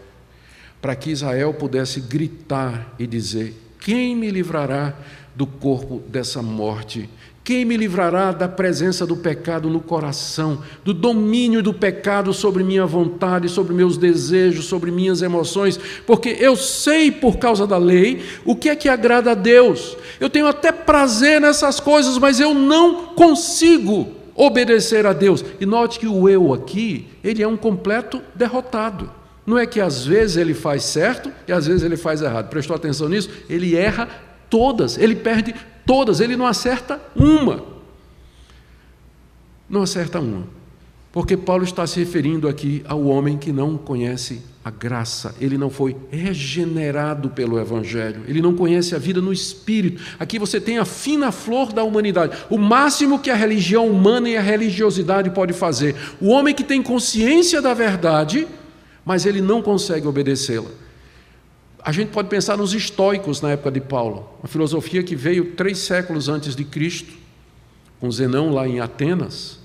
para 0.83 0.95
que 0.95 1.11
Israel 1.11 1.55
pudesse 1.55 2.01
gritar 2.01 2.95
e 2.99 3.07
dizer: 3.07 3.55
Quem 3.81 4.15
me 4.15 4.31
livrará 4.31 4.95
do 5.35 5.47
corpo 5.47 6.03
dessa 6.07 6.43
morte? 6.43 7.09
Quem 7.43 7.65
me 7.65 7.77
livrará 7.77 8.33
da 8.33 8.47
presença 8.47 9.07
do 9.07 9.17
pecado 9.17 9.71
no 9.71 9.81
coração, 9.81 10.61
do 10.85 10.93
domínio 10.93 11.63
do 11.63 11.73
pecado 11.73 12.35
sobre 12.35 12.63
minha 12.63 12.85
vontade, 12.85 13.49
sobre 13.49 13.73
meus 13.73 13.97
desejos, 13.97 14.67
sobre 14.67 14.91
minhas 14.91 15.23
emoções? 15.23 15.81
Porque 16.07 16.37
eu 16.39 16.55
sei 16.55 17.11
por 17.11 17.39
causa 17.39 17.67
da 17.67 17.79
lei 17.79 18.23
o 18.45 18.55
que 18.55 18.69
é 18.69 18.77
que 18.77 18.89
agrada 18.89 19.33
a 19.33 19.35
Deus. 19.35 19.97
Eu 20.21 20.29
tenho 20.29 20.47
até 20.47 20.71
prazer 20.71 21.41
nessas 21.41 21.81
coisas, 21.81 22.19
mas 22.19 22.39
eu 22.39 22.53
não 22.53 23.07
consigo 23.15 24.09
obedecer 24.35 25.07
a 25.07 25.13
Deus. 25.15 25.45
E 25.59 25.65
note 25.65 25.99
que 25.99 26.07
o 26.07 26.29
eu 26.29 26.53
aqui, 26.53 27.07
ele 27.25 27.43
é 27.43 27.49
um 27.49 27.57
completo 27.57 28.21
derrotado. 28.35 29.11
Não 29.47 29.59
é 29.59 29.67
que 29.67 29.81
às 29.81 30.05
vezes 30.05 30.37
ele 30.37 30.55
faz 30.55 30.85
certo 30.85 31.33
e 31.49 31.53
às 31.53 31.67
vezes 31.67 31.83
ele 31.83 31.97
faz 31.97 32.21
errado. 32.21 32.51
Prestou 32.51 32.77
atenção 32.77 33.09
nisso? 33.09 33.31
Ele 33.49 33.75
erra 33.75 34.09
todas, 34.49 34.99
ele 34.99 35.17
perde 35.17 35.55
todas, 35.91 36.21
ele 36.21 36.37
não 36.37 36.47
acerta 36.47 37.01
uma. 37.17 37.65
Não 39.69 39.83
acerta 39.83 40.21
uma. 40.21 40.47
Porque 41.11 41.37
Paulo 41.37 41.65
está 41.65 41.85
se 41.85 41.99
referindo 41.99 42.47
aqui 42.47 42.85
ao 42.87 43.05
homem 43.07 43.37
que 43.37 43.51
não 43.51 43.77
conhece 43.77 44.41
a 44.65 44.71
graça, 44.71 45.35
ele 45.41 45.59
não 45.59 45.69
foi 45.69 45.97
regenerado 46.09 47.31
pelo 47.31 47.59
Evangelho, 47.59 48.23
ele 48.29 48.41
não 48.41 48.55
conhece 48.55 48.95
a 48.95 48.99
vida 48.99 49.21
no 49.21 49.33
Espírito. 49.33 50.01
Aqui 50.17 50.39
você 50.39 50.61
tem 50.61 50.79
a 50.79 50.85
fina 50.85 51.33
flor 51.33 51.73
da 51.73 51.83
humanidade, 51.83 52.37
o 52.49 52.57
máximo 52.57 53.19
que 53.19 53.29
a 53.29 53.35
religião 53.35 53.89
humana 53.89 54.29
e 54.29 54.37
a 54.37 54.41
religiosidade 54.41 55.31
pode 55.31 55.53
fazer. 55.53 55.97
O 56.21 56.29
homem 56.29 56.55
que 56.55 56.63
tem 56.63 56.81
consciência 56.81 57.61
da 57.61 57.75
verdade, 57.75 58.47
mas 59.05 59.27
ele 59.27 59.41
não 59.41 59.61
consegue 59.61 60.07
obedecê-la. 60.07 60.71
A 61.83 61.93
gente 61.93 62.11
pode 62.11 62.29
pensar 62.29 62.57
nos 62.57 62.75
estoicos 62.75 63.41
na 63.41 63.53
época 63.53 63.71
de 63.71 63.81
Paulo, 63.81 64.29
uma 64.41 64.49
filosofia 64.49 65.03
que 65.03 65.17
veio 65.17 65.53
três 65.53 65.79
séculos 65.79 66.29
antes 66.29 66.55
de 66.55 66.65
Cristo, 66.65 67.13
com 67.99 68.11
Zenão 68.11 68.53
lá 68.53 68.69
em 68.69 68.81
Atenas. 68.81 69.59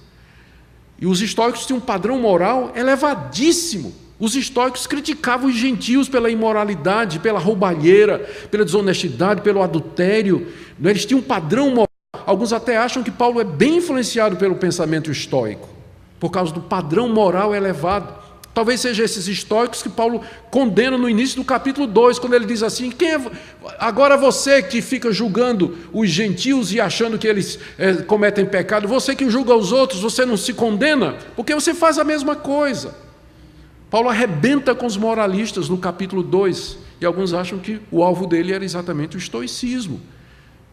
E 0.99 1.05
os 1.05 1.21
estoicos 1.21 1.65
tinham 1.65 1.79
um 1.79 1.81
padrão 1.81 2.19
moral 2.19 2.71
elevadíssimo. 2.75 3.93
Os 4.17 4.33
estoicos 4.35 4.87
criticavam 4.87 5.49
os 5.49 5.55
gentios 5.55 6.07
pela 6.07 6.29
imoralidade, 6.29 7.19
pela 7.19 7.39
roubalheira, 7.39 8.19
pela 8.49 8.63
desonestidade, 8.63 9.41
pelo 9.41 9.61
adultério. 9.61 10.47
Eles 10.81 11.05
tinham 11.05 11.19
um 11.19 11.23
padrão 11.23 11.69
moral. 11.69 11.89
Alguns 12.25 12.53
até 12.53 12.77
acham 12.77 13.03
que 13.03 13.11
Paulo 13.11 13.41
é 13.41 13.43
bem 13.43 13.77
influenciado 13.77 14.37
pelo 14.37 14.55
pensamento 14.55 15.11
estoico, 15.11 15.67
por 16.17 16.29
causa 16.29 16.53
do 16.53 16.61
padrão 16.61 17.09
moral 17.09 17.53
elevado. 17.53 18.24
Talvez 18.55 18.79
seja 18.79 19.03
esses 19.03 19.27
estoicos 19.27 19.83
que 19.83 19.89
Paulo 19.89 20.21
condena 20.49 20.97
no 20.97 21.09
início 21.09 21.35
do 21.35 21.43
capítulo 21.43 21.85
2, 21.85 22.17
quando 22.19 22.35
ele 22.35 22.45
diz 22.45 22.63
assim: 22.63 22.89
quem 22.89 23.13
é, 23.13 23.21
agora 23.77 24.15
você 24.15 24.63
que 24.63 24.81
fica 24.81 25.11
julgando 25.11 25.77
os 25.91 26.09
gentios 26.09 26.71
e 26.71 26.79
achando 26.79 27.19
que 27.19 27.27
eles 27.27 27.59
é, 27.77 27.95
cometem 27.95 28.45
pecado, 28.45 28.87
você 28.87 29.13
que 29.13 29.29
julga 29.29 29.53
os 29.53 29.73
outros, 29.73 29.99
você 29.99 30.25
não 30.25 30.37
se 30.37 30.53
condena, 30.53 31.17
porque 31.35 31.53
você 31.53 31.73
faz 31.73 31.99
a 31.99 32.05
mesma 32.05 32.33
coisa. 32.33 32.95
Paulo 33.89 34.07
arrebenta 34.07 34.73
com 34.73 34.85
os 34.85 34.95
moralistas 34.95 35.67
no 35.67 35.77
capítulo 35.77 36.23
2, 36.23 36.77
e 37.01 37.05
alguns 37.05 37.33
acham 37.33 37.59
que 37.59 37.81
o 37.91 38.03
alvo 38.03 38.25
dele 38.25 38.53
era 38.53 38.63
exatamente 38.63 39.17
o 39.17 39.19
estoicismo. 39.19 39.99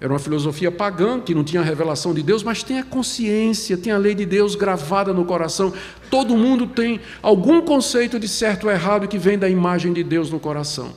Era 0.02 0.12
uma 0.12 0.18
filosofia 0.18 0.72
pagã 0.72 1.20
que 1.20 1.32
não 1.32 1.44
tinha 1.44 1.62
a 1.62 1.64
revelação 1.64 2.12
de 2.12 2.24
Deus, 2.24 2.42
mas 2.42 2.64
tem 2.64 2.80
a 2.80 2.82
consciência, 2.82 3.76
tem 3.76 3.92
a 3.92 3.96
lei 3.96 4.16
de 4.16 4.26
Deus 4.26 4.56
gravada 4.56 5.12
no 5.12 5.24
coração. 5.24 5.72
Todo 6.10 6.36
mundo 6.36 6.66
tem 6.66 7.00
algum 7.22 7.62
conceito 7.62 8.18
de 8.18 8.26
certo 8.26 8.64
ou 8.64 8.72
errado 8.72 9.06
que 9.06 9.16
vem 9.16 9.38
da 9.38 9.48
imagem 9.48 9.92
de 9.92 10.02
Deus 10.02 10.28
no 10.28 10.40
coração. 10.40 10.92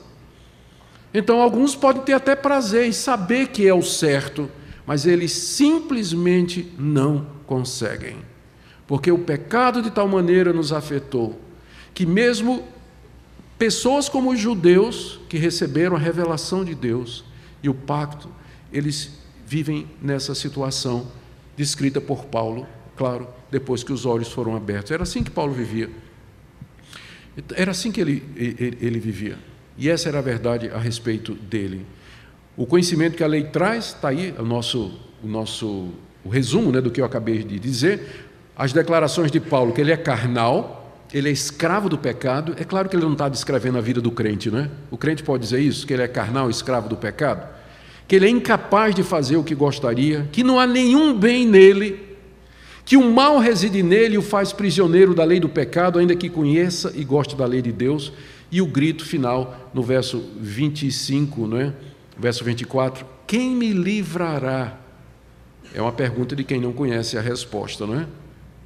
Então, 1.14 1.40
alguns 1.40 1.76
podem 1.76 2.02
ter 2.02 2.14
até 2.14 2.36
prazer 2.36 2.88
em 2.88 2.92
saber 2.92 3.50
que 3.50 3.68
é 3.68 3.74
o 3.76 3.84
certo, 3.84 4.50
mas 4.88 5.06
eles 5.06 5.34
simplesmente 5.34 6.74
não 6.76 7.28
conseguem. 7.46 8.18
Porque 8.88 9.12
o 9.12 9.20
pecado 9.20 9.84
de 9.84 9.92
tal 9.92 10.08
maneira 10.08 10.52
nos 10.52 10.74
afetou 10.74 11.40
que, 11.94 12.08
mesmo 12.08 12.64
pessoas 13.56 14.10
como 14.10 14.32
os 14.32 14.40
judeus, 14.40 15.20
que 15.30 15.38
receberam 15.38 15.96
a 15.96 16.00
revelação 16.00 16.66
de 16.66 16.74
Deus 16.74 17.24
e 17.62 17.70
o 17.70 17.74
pacto, 17.76 18.30
eles 18.76 19.12
vivem 19.46 19.88
nessa 20.02 20.36
situação 20.36 21.08
descrita 21.56 22.02
por 22.02 22.26
Paulo, 22.26 22.68
claro, 22.98 23.28
depois 23.50 23.84
que 23.84 23.94
os 23.94 24.06
olhos 24.06 24.32
foram 24.32 24.56
abertos. 24.56 24.92
Era 24.92 25.04
assim 25.04 25.24
que 25.24 25.32
Paulo 25.32 25.54
vivia. 25.54 25.90
Era 27.56 27.72
assim 27.72 27.92
que 27.92 28.02
ele, 28.02 28.24
ele, 28.36 28.78
ele 28.82 29.00
vivia. 29.00 29.38
E 29.78 29.90
essa 29.90 30.10
era 30.10 30.20
a 30.20 30.22
verdade 30.22 30.70
a 30.70 30.78
respeito 30.78 31.34
dele. 31.34 31.86
O 32.58 32.66
conhecimento 32.66 33.16
que 33.16 33.24
a 33.24 33.28
lei 33.28 33.46
traz, 33.46 33.88
está 33.88 34.10
aí 34.10 34.34
o 34.38 34.44
nosso, 34.44 35.00
o 35.24 35.28
nosso 35.28 35.92
o 36.24 36.30
resumo 36.30 36.72
né, 36.72 36.82
do 36.82 36.90
que 36.90 37.00
eu 37.00 37.06
acabei 37.06 37.44
de 37.44 37.60
dizer. 37.60 38.28
as 38.58 38.74
declarações 38.74 39.32
de 39.32 39.40
Paulo 39.40 39.74
que 39.74 39.82
ele 39.82 39.92
é 39.92 39.98
carnal, 39.98 41.04
ele 41.14 41.30
é 41.30 41.32
escravo 41.32 41.88
do 41.88 41.98
pecado, 41.98 42.56
é 42.58 42.64
claro 42.64 42.90
que 42.90 42.96
ele 42.96 43.04
não 43.04 43.14
está 43.14 43.30
descrevendo 43.30 43.78
a 43.78 43.82
vida 43.82 44.02
do 44.02 44.12
crente, 44.12 44.50
não 44.50 44.60
é? 44.60 44.70
O 44.90 44.98
crente 44.98 45.24
pode 45.24 45.44
dizer 45.44 45.60
isso, 45.60 45.86
que 45.86 45.94
ele 45.94 46.02
é 46.02 46.08
carnal, 46.08 46.50
escravo 46.50 46.90
do 46.90 46.98
pecado, 46.98 47.55
que 48.08 48.16
ele 48.16 48.28
é 48.28 48.30
incapaz 48.30 48.94
de 48.94 49.04
fazer 49.04 49.38
o 49.38 49.44
que 49.44 49.56
gostaria, 49.56 50.28
que 50.32 50.44
não 50.44 50.60
há 50.60 50.68
nenhum 50.68 51.18
bem 51.18 51.46
nele, 51.46 52.06
que 52.84 52.96
o 52.96 53.12
mal 53.12 53.40
reside 53.40 53.82
nele 53.82 54.16
e 54.16 54.18
o 54.18 54.22
faz 54.22 54.54
prisioneiro 54.54 55.16
da 55.16 55.24
lei 55.24 55.40
do 55.40 55.50
pecado, 55.50 55.98
ainda 55.98 56.16
que 56.16 56.30
conheça 56.30 56.94
e 56.96 57.04
goste 57.04 57.36
da 57.36 57.46
lei 57.46 57.62
de 57.62 57.72
Deus. 57.72 58.14
E 58.52 58.62
o 58.62 58.68
grito 58.68 59.04
final 59.04 59.72
no 59.74 59.82
verso 59.82 60.24
25, 60.40 61.48
não 61.48 61.60
é? 61.60 61.74
Verso 62.18 62.44
24: 62.44 63.04
Quem 63.26 63.50
me 63.56 63.72
livrará? 63.72 64.80
É 65.74 65.82
uma 65.82 65.92
pergunta 65.92 66.36
de 66.36 66.44
quem 66.44 66.62
não 66.62 66.72
conhece 66.72 67.18
a 67.18 67.22
resposta, 67.22 67.88
não 67.88 68.00
é? 68.00 68.08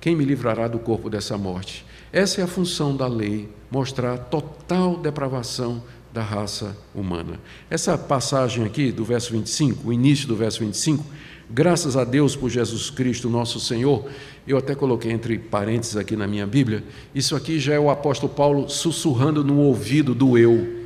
Quem 0.01 0.15
me 0.15 0.25
livrará 0.25 0.67
do 0.67 0.79
corpo 0.79 1.09
dessa 1.09 1.37
morte? 1.37 1.85
Essa 2.11 2.41
é 2.41 2.43
a 2.43 2.47
função 2.47 2.95
da 2.95 3.07
lei, 3.07 3.49
mostrar 3.71 4.17
total 4.17 4.97
depravação 4.97 5.81
da 6.13 6.21
raça 6.21 6.75
humana. 6.93 7.39
Essa 7.69 7.97
passagem 7.97 8.65
aqui 8.65 8.91
do 8.91 9.05
verso 9.05 9.31
25, 9.31 9.87
o 9.87 9.93
início 9.93 10.27
do 10.27 10.35
verso 10.35 10.59
25, 10.59 11.05
graças 11.49 11.95
a 11.95 12.03
Deus 12.03 12.35
por 12.35 12.49
Jesus 12.49 12.89
Cristo, 12.89 13.29
nosso 13.29 13.59
Senhor, 13.59 14.09
eu 14.47 14.57
até 14.57 14.73
coloquei 14.73 15.11
entre 15.11 15.37
parênteses 15.37 15.95
aqui 15.95 16.15
na 16.15 16.27
minha 16.27 16.47
Bíblia, 16.47 16.83
isso 17.13 17.35
aqui 17.35 17.59
já 17.59 17.73
é 17.73 17.79
o 17.79 17.89
apóstolo 17.89 18.33
Paulo 18.33 18.69
sussurrando 18.69 19.43
no 19.43 19.57
ouvido 19.59 20.15
do 20.15 20.37
eu. 20.37 20.79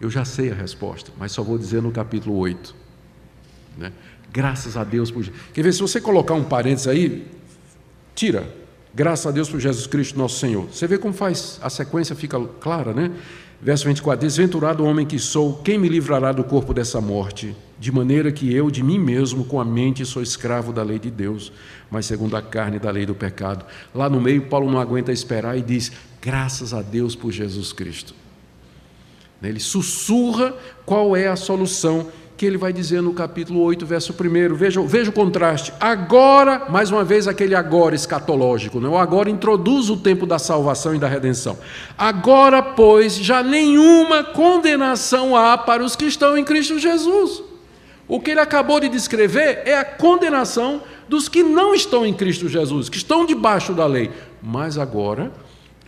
Eu 0.00 0.10
já 0.10 0.24
sei 0.24 0.52
a 0.52 0.54
resposta, 0.54 1.10
mas 1.18 1.32
só 1.32 1.42
vou 1.42 1.56
dizer 1.56 1.80
no 1.80 1.90
capítulo 1.90 2.36
8. 2.36 2.74
Né? 3.78 3.92
Graças 4.30 4.76
a 4.76 4.84
Deus 4.84 5.10
por. 5.10 5.26
Quer 5.54 5.62
ver, 5.62 5.72
se 5.72 5.80
você 5.80 6.00
colocar 6.00 6.34
um 6.34 6.44
parênteses 6.44 6.86
aí, 6.86 7.26
tira. 8.14 8.46
Graças 8.94 9.26
a 9.26 9.30
Deus 9.30 9.48
por 9.50 9.60
Jesus 9.60 9.86
Cristo, 9.86 10.18
nosso 10.18 10.38
Senhor. 10.38 10.66
Você 10.72 10.86
vê 10.86 10.96
como 10.96 11.12
faz, 11.12 11.58
a 11.62 11.68
sequência 11.68 12.16
fica 12.16 12.38
clara, 12.60 12.94
né? 12.94 13.10
Verso 13.60 13.86
24: 13.86 14.20
Desventurado 14.20 14.84
homem 14.84 15.06
que 15.06 15.18
sou, 15.18 15.54
quem 15.62 15.78
me 15.78 15.88
livrará 15.88 16.32
do 16.32 16.44
corpo 16.44 16.74
dessa 16.74 17.00
morte? 17.00 17.56
De 17.78 17.92
maneira 17.92 18.32
que 18.32 18.52
eu, 18.52 18.70
de 18.70 18.82
mim 18.82 18.98
mesmo, 18.98 19.44
com 19.44 19.60
a 19.60 19.64
mente, 19.64 20.04
sou 20.04 20.22
escravo 20.22 20.72
da 20.72 20.82
lei 20.82 20.98
de 20.98 21.10
Deus, 21.10 21.52
mas 21.90 22.06
segundo 22.06 22.36
a 22.36 22.42
carne, 22.42 22.78
da 22.78 22.90
lei 22.90 23.04
do 23.04 23.14
pecado. 23.14 23.66
Lá 23.94 24.08
no 24.08 24.20
meio, 24.20 24.42
Paulo 24.42 24.70
não 24.70 24.80
aguenta 24.80 25.12
esperar 25.12 25.58
e 25.58 25.62
diz: 25.62 25.92
Graças 26.20 26.72
a 26.72 26.82
Deus 26.82 27.14
por 27.14 27.32
Jesus 27.32 27.72
Cristo. 27.72 28.14
Ele 29.42 29.60
sussurra 29.60 30.54
qual 30.84 31.14
é 31.14 31.28
a 31.28 31.36
solução 31.36 32.08
que 32.36 32.44
ele 32.44 32.58
vai 32.58 32.72
dizer 32.72 33.00
no 33.00 33.14
capítulo 33.14 33.60
8, 33.62 33.86
verso 33.86 34.12
1. 34.12 34.54
Veja, 34.54 34.82
veja 34.82 35.10
o 35.10 35.12
contraste. 35.12 35.72
Agora, 35.80 36.66
mais 36.68 36.90
uma 36.90 37.02
vez, 37.02 37.26
aquele 37.26 37.54
agora 37.54 37.94
escatológico. 37.94 38.78
Né? 38.78 38.88
O 38.88 38.98
agora 38.98 39.30
introduz 39.30 39.88
o 39.88 39.96
tempo 39.96 40.26
da 40.26 40.38
salvação 40.38 40.94
e 40.94 40.98
da 40.98 41.08
redenção. 41.08 41.58
Agora, 41.96 42.62
pois, 42.62 43.16
já 43.16 43.42
nenhuma 43.42 44.22
condenação 44.22 45.34
há 45.34 45.56
para 45.56 45.82
os 45.82 45.96
que 45.96 46.04
estão 46.04 46.36
em 46.36 46.44
Cristo 46.44 46.78
Jesus. 46.78 47.42
O 48.06 48.20
que 48.20 48.32
ele 48.32 48.40
acabou 48.40 48.78
de 48.80 48.88
descrever 48.88 49.62
é 49.64 49.78
a 49.78 49.84
condenação 49.84 50.82
dos 51.08 51.28
que 51.28 51.42
não 51.42 51.74
estão 51.74 52.04
em 52.04 52.12
Cristo 52.12 52.48
Jesus, 52.48 52.88
que 52.88 52.98
estão 52.98 53.24
debaixo 53.24 53.72
da 53.72 53.86
lei. 53.86 54.10
Mas 54.42 54.76
agora 54.76 55.32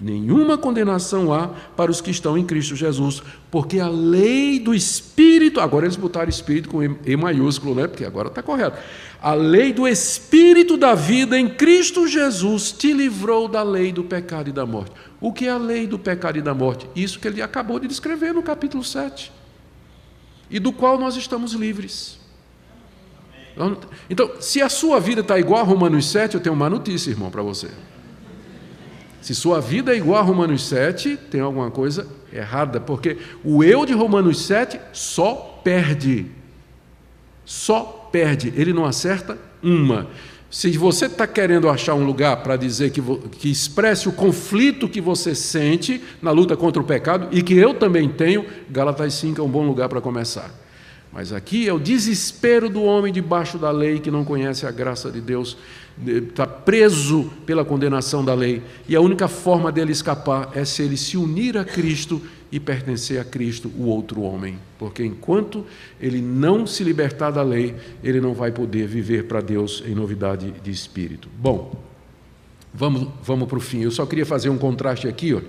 Nenhuma 0.00 0.56
condenação 0.56 1.32
há 1.32 1.48
para 1.48 1.90
os 1.90 2.00
que 2.00 2.10
estão 2.10 2.38
em 2.38 2.44
Cristo 2.44 2.76
Jesus, 2.76 3.20
porque 3.50 3.80
a 3.80 3.88
lei 3.88 4.60
do 4.60 4.72
Espírito, 4.72 5.60
agora 5.60 5.86
eles 5.86 5.96
botaram 5.96 6.28
Espírito 6.28 6.68
com 6.68 6.80
E 6.82 7.16
maiúsculo, 7.16 7.74
né? 7.74 7.88
porque 7.88 8.04
agora 8.04 8.28
está 8.28 8.40
correto. 8.40 8.78
A 9.20 9.34
lei 9.34 9.72
do 9.72 9.88
Espírito 9.88 10.76
da 10.76 10.94
vida 10.94 11.36
em 11.36 11.48
Cristo 11.48 12.06
Jesus 12.06 12.70
te 12.70 12.92
livrou 12.92 13.48
da 13.48 13.64
lei 13.64 13.90
do 13.90 14.04
pecado 14.04 14.48
e 14.48 14.52
da 14.52 14.64
morte. 14.64 14.92
O 15.20 15.32
que 15.32 15.46
é 15.46 15.50
a 15.50 15.58
lei 15.58 15.88
do 15.88 15.98
pecado 15.98 16.38
e 16.38 16.42
da 16.42 16.54
morte? 16.54 16.88
Isso 16.94 17.18
que 17.18 17.26
ele 17.26 17.42
acabou 17.42 17.80
de 17.80 17.88
descrever 17.88 18.32
no 18.32 18.42
capítulo 18.42 18.84
7, 18.84 19.32
e 20.48 20.60
do 20.60 20.72
qual 20.72 20.96
nós 20.96 21.16
estamos 21.16 21.54
livres. 21.54 22.18
Então, 24.08 24.30
se 24.40 24.62
a 24.62 24.68
sua 24.68 25.00
vida 25.00 25.20
está 25.20 25.36
igual 25.36 25.60
a 25.60 25.64
Romanos 25.64 26.08
7, 26.08 26.36
eu 26.36 26.40
tenho 26.40 26.54
uma 26.54 26.70
notícia, 26.70 27.10
irmão, 27.10 27.28
para 27.28 27.42
você. 27.42 27.68
Se 29.28 29.34
sua 29.34 29.60
vida 29.60 29.92
é 29.92 29.98
igual 29.98 30.20
a 30.20 30.22
Romanos 30.22 30.66
7, 30.66 31.18
tem 31.30 31.42
alguma 31.42 31.70
coisa 31.70 32.08
errada, 32.32 32.80
porque 32.80 33.18
o 33.44 33.62
eu 33.62 33.84
de 33.84 33.92
Romanos 33.92 34.40
7 34.46 34.80
só 34.90 35.60
perde. 35.62 36.24
Só 37.44 38.08
perde, 38.10 38.50
ele 38.56 38.72
não 38.72 38.86
acerta 38.86 39.36
uma. 39.62 40.06
Se 40.50 40.70
você 40.78 41.04
está 41.04 41.26
querendo 41.26 41.68
achar 41.68 41.92
um 41.92 42.06
lugar 42.06 42.38
para 42.38 42.56
dizer 42.56 42.90
que, 42.90 43.02
que 43.32 43.50
expresse 43.50 44.08
o 44.08 44.12
conflito 44.12 44.88
que 44.88 44.98
você 44.98 45.34
sente 45.34 46.02
na 46.22 46.30
luta 46.30 46.56
contra 46.56 46.80
o 46.80 46.86
pecado, 46.86 47.28
e 47.30 47.42
que 47.42 47.52
eu 47.52 47.74
também 47.74 48.08
tenho, 48.08 48.46
Galatas 48.70 49.12
5 49.12 49.38
é 49.38 49.44
um 49.44 49.50
bom 49.50 49.66
lugar 49.66 49.90
para 49.90 50.00
começar. 50.00 50.50
Mas 51.12 51.34
aqui 51.34 51.68
é 51.68 51.72
o 51.74 51.78
desespero 51.78 52.70
do 52.70 52.82
homem 52.82 53.12
debaixo 53.12 53.58
da 53.58 53.70
lei 53.70 53.98
que 53.98 54.10
não 54.10 54.24
conhece 54.24 54.64
a 54.64 54.70
graça 54.70 55.10
de 55.10 55.20
Deus 55.20 55.54
está 56.06 56.46
preso 56.46 57.30
pela 57.44 57.64
condenação 57.64 58.24
da 58.24 58.34
lei, 58.34 58.62
e 58.88 58.94
a 58.94 59.00
única 59.00 59.28
forma 59.28 59.72
dele 59.72 59.92
escapar 59.92 60.50
é 60.54 60.64
se 60.64 60.82
ele 60.82 60.96
se 60.96 61.16
unir 61.16 61.56
a 61.56 61.64
Cristo 61.64 62.20
e 62.50 62.58
pertencer 62.58 63.20
a 63.20 63.24
Cristo, 63.24 63.70
o 63.76 63.84
outro 63.86 64.22
homem, 64.22 64.58
porque 64.78 65.04
enquanto 65.04 65.66
ele 66.00 66.20
não 66.20 66.66
se 66.66 66.82
libertar 66.82 67.30
da 67.30 67.42
lei, 67.42 67.74
ele 68.02 68.20
não 68.20 68.32
vai 68.32 68.50
poder 68.50 68.86
viver 68.86 69.24
para 69.24 69.40
Deus 69.40 69.82
em 69.86 69.94
novidade 69.94 70.54
de 70.62 70.70
espírito. 70.70 71.28
Bom, 71.38 71.74
vamos, 72.72 73.08
vamos 73.22 73.48
para 73.48 73.58
o 73.58 73.60
fim. 73.60 73.82
Eu 73.82 73.90
só 73.90 74.06
queria 74.06 74.24
fazer 74.24 74.48
um 74.48 74.56
contraste 74.56 75.06
aqui, 75.06 75.34
ó. 75.34 75.40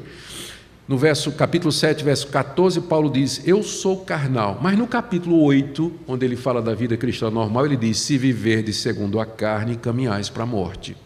No 0.89 0.97
verso, 0.97 1.31
capítulo 1.33 1.71
7, 1.71 2.03
verso 2.03 2.25
14, 2.29 2.81
Paulo 2.81 3.11
diz: 3.11 3.43
Eu 3.45 3.61
sou 3.61 3.97
carnal. 3.97 4.57
Mas 4.59 4.75
no 4.75 4.87
capítulo 4.87 5.39
8, 5.43 5.91
onde 6.07 6.25
ele 6.25 6.35
fala 6.35 6.63
da 6.63 6.73
vida 6.73 6.97
cristã 6.97 7.29
normal, 7.29 7.67
ele 7.67 7.77
diz: 7.77 7.99
Se 7.99 8.17
viver 8.17 8.63
de 8.63 8.73
segundo 8.73 9.19
a 9.19 9.25
carne, 9.27 9.75
caminhais 9.75 10.29
para 10.29 10.41
a 10.41 10.47
morte. 10.47 10.97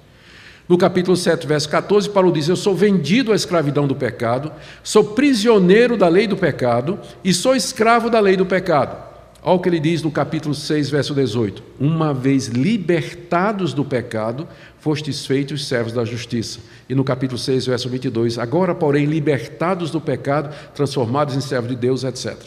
No 0.69 0.77
capítulo 0.77 1.17
7, 1.17 1.45
verso 1.45 1.67
14, 1.67 2.09
Paulo 2.11 2.31
diz: 2.31 2.47
Eu 2.47 2.55
sou 2.55 2.73
vendido 2.73 3.33
à 3.33 3.35
escravidão 3.35 3.85
do 3.85 3.93
pecado, 3.93 4.53
sou 4.81 5.03
prisioneiro 5.03 5.97
da 5.97 6.07
lei 6.07 6.27
do 6.27 6.37
pecado 6.37 6.97
e 7.21 7.33
sou 7.33 7.53
escravo 7.53 8.09
da 8.09 8.21
lei 8.21 8.37
do 8.37 8.45
pecado. 8.45 9.12
Olha 9.45 9.57
o 9.57 9.59
que 9.59 9.67
ele 9.67 9.79
diz 9.79 10.01
no 10.01 10.09
capítulo 10.09 10.55
6, 10.55 10.89
verso 10.89 11.13
18: 11.13 11.61
Uma 11.77 12.13
vez 12.13 12.47
libertados 12.47 13.73
do 13.73 13.83
pecado, 13.83 14.47
fostes 14.79 15.25
feitos 15.25 15.67
servos 15.67 15.91
da 15.91 16.05
justiça. 16.05 16.61
E 16.87 16.95
no 16.95 17.03
capítulo 17.03 17.37
6, 17.37 17.65
verso 17.65 17.89
22, 17.89 18.39
agora, 18.39 18.73
porém, 18.73 19.05
libertados 19.05 19.91
do 19.91 19.99
pecado, 19.99 20.55
transformados 20.73 21.35
em 21.35 21.41
servos 21.41 21.69
de 21.69 21.75
Deus, 21.75 22.05
etc. 22.05 22.37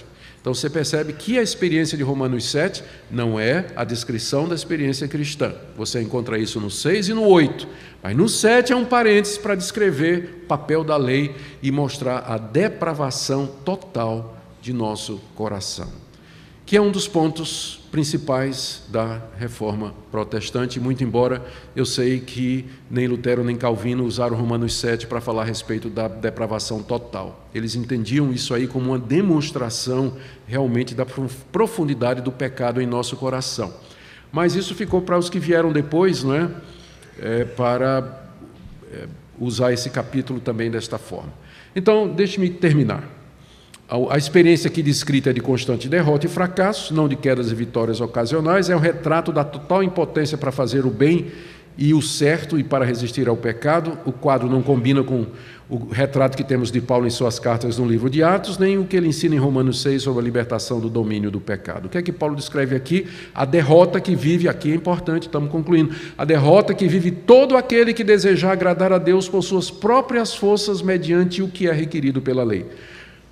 Então 0.40 0.54
você 0.54 0.70
percebe 0.70 1.12
que 1.12 1.38
a 1.38 1.42
experiência 1.42 1.98
de 1.98 2.04
Romanos 2.04 2.50
7 2.50 2.82
não 3.10 3.38
é 3.38 3.66
a 3.76 3.84
descrição 3.84 4.48
da 4.48 4.54
experiência 4.54 5.06
cristã. 5.06 5.52
Você 5.76 6.00
encontra 6.00 6.38
isso 6.38 6.58
no 6.60 6.70
6 6.70 7.08
e 7.08 7.12
no 7.12 7.24
8. 7.24 7.68
Mas 8.02 8.16
no 8.16 8.28
7 8.28 8.72
é 8.72 8.76
um 8.76 8.84
parênteses 8.86 9.36
para 9.36 9.54
descrever 9.54 10.44
o 10.44 10.46
papel 10.46 10.82
da 10.82 10.96
lei 10.96 11.34
e 11.60 11.70
mostrar 11.70 12.20
a 12.20 12.38
depravação 12.38 13.46
total 13.64 14.38
de 14.62 14.72
nosso 14.72 15.20
coração 15.34 16.05
que 16.66 16.76
é 16.76 16.82
um 16.82 16.90
dos 16.90 17.06
pontos 17.06 17.80
principais 17.92 18.82
da 18.88 19.22
reforma 19.38 19.94
protestante, 20.10 20.80
muito 20.80 21.04
embora 21.04 21.46
eu 21.76 21.86
sei 21.86 22.18
que 22.18 22.66
nem 22.90 23.06
Lutero 23.06 23.44
nem 23.44 23.54
Calvino 23.54 24.04
usaram 24.04 24.36
Romanos 24.36 24.74
7 24.74 25.06
para 25.06 25.20
falar 25.20 25.42
a 25.42 25.44
respeito 25.44 25.88
da 25.88 26.08
depravação 26.08 26.82
total. 26.82 27.48
Eles 27.54 27.76
entendiam 27.76 28.32
isso 28.32 28.52
aí 28.52 28.66
como 28.66 28.90
uma 28.90 28.98
demonstração 28.98 30.16
realmente 30.44 30.92
da 30.92 31.06
profundidade 31.52 32.20
do 32.20 32.32
pecado 32.32 32.82
em 32.82 32.86
nosso 32.86 33.16
coração. 33.16 33.72
Mas 34.32 34.56
isso 34.56 34.74
ficou 34.74 35.00
para 35.00 35.16
os 35.16 35.30
que 35.30 35.38
vieram 35.38 35.72
depois, 35.72 36.24
não 36.24 36.34
é? 36.34 36.50
é 37.20 37.44
para 37.44 38.28
é, 38.92 39.06
usar 39.38 39.72
esse 39.72 39.88
capítulo 39.88 40.40
também 40.40 40.68
desta 40.68 40.98
forma. 40.98 41.32
Então, 41.76 42.08
deixe-me 42.08 42.50
terminar. 42.50 43.15
A 43.88 44.18
experiência 44.18 44.66
aqui 44.66 44.82
descrita 44.82 45.30
é 45.30 45.32
de 45.32 45.40
constante 45.40 45.88
derrota 45.88 46.26
e 46.26 46.28
fracasso, 46.28 46.92
não 46.92 47.06
de 47.06 47.14
quedas 47.14 47.52
e 47.52 47.54
vitórias 47.54 48.00
ocasionais, 48.00 48.68
é 48.68 48.74
um 48.74 48.80
retrato 48.80 49.30
da 49.30 49.44
total 49.44 49.80
impotência 49.80 50.36
para 50.36 50.50
fazer 50.50 50.84
o 50.84 50.90
bem 50.90 51.26
e 51.78 51.94
o 51.94 52.02
certo 52.02 52.58
e 52.58 52.64
para 52.64 52.84
resistir 52.84 53.28
ao 53.28 53.36
pecado. 53.36 53.96
O 54.04 54.10
quadro 54.10 54.50
não 54.50 54.60
combina 54.60 55.04
com 55.04 55.26
o 55.70 55.86
retrato 55.86 56.36
que 56.36 56.42
temos 56.42 56.72
de 56.72 56.80
Paulo 56.80 57.06
em 57.06 57.10
suas 57.10 57.38
cartas 57.38 57.78
no 57.78 57.86
livro 57.86 58.10
de 58.10 58.24
Atos, 58.24 58.58
nem 58.58 58.76
o 58.76 58.84
que 58.84 58.96
ele 58.96 59.06
ensina 59.06 59.36
em 59.36 59.38
Romanos 59.38 59.80
6 59.82 60.02
sobre 60.02 60.20
a 60.20 60.24
libertação 60.24 60.80
do 60.80 60.90
domínio 60.90 61.30
do 61.30 61.40
pecado. 61.40 61.86
O 61.86 61.88
que 61.88 61.98
é 61.98 62.02
que 62.02 62.12
Paulo 62.12 62.34
descreve 62.34 62.74
aqui? 62.74 63.06
A 63.32 63.44
derrota 63.44 64.00
que 64.00 64.16
vive, 64.16 64.48
aqui 64.48 64.72
é 64.72 64.74
importante, 64.74 65.28
estamos 65.28 65.48
concluindo, 65.48 65.94
a 66.18 66.24
derrota 66.24 66.74
que 66.74 66.88
vive 66.88 67.12
todo 67.12 67.56
aquele 67.56 67.94
que 67.94 68.02
desejar 68.02 68.50
agradar 68.50 68.92
a 68.92 68.98
Deus 68.98 69.28
por 69.28 69.42
suas 69.42 69.70
próprias 69.70 70.34
forças 70.34 70.82
mediante 70.82 71.40
o 71.40 71.46
que 71.46 71.68
é 71.68 71.72
requerido 71.72 72.20
pela 72.20 72.42
lei. 72.42 72.66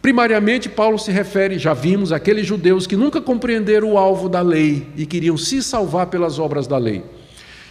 Primariamente, 0.05 0.69
Paulo 0.69 0.99
se 0.99 1.11
refere, 1.11 1.59
já 1.59 1.73
vimos, 1.73 2.13
àqueles 2.13 2.47
judeus 2.47 2.87
que 2.87 2.95
nunca 2.95 3.23
compreenderam 3.23 3.93
o 3.95 3.97
alvo 3.97 4.29
da 4.29 4.43
lei 4.43 4.87
e 4.99 5.07
queriam 5.07 5.35
se 5.35 5.63
salvar 5.63 6.09
pelas 6.09 6.39
obras 6.39 6.67
da 6.67 6.77
lei. 6.77 7.03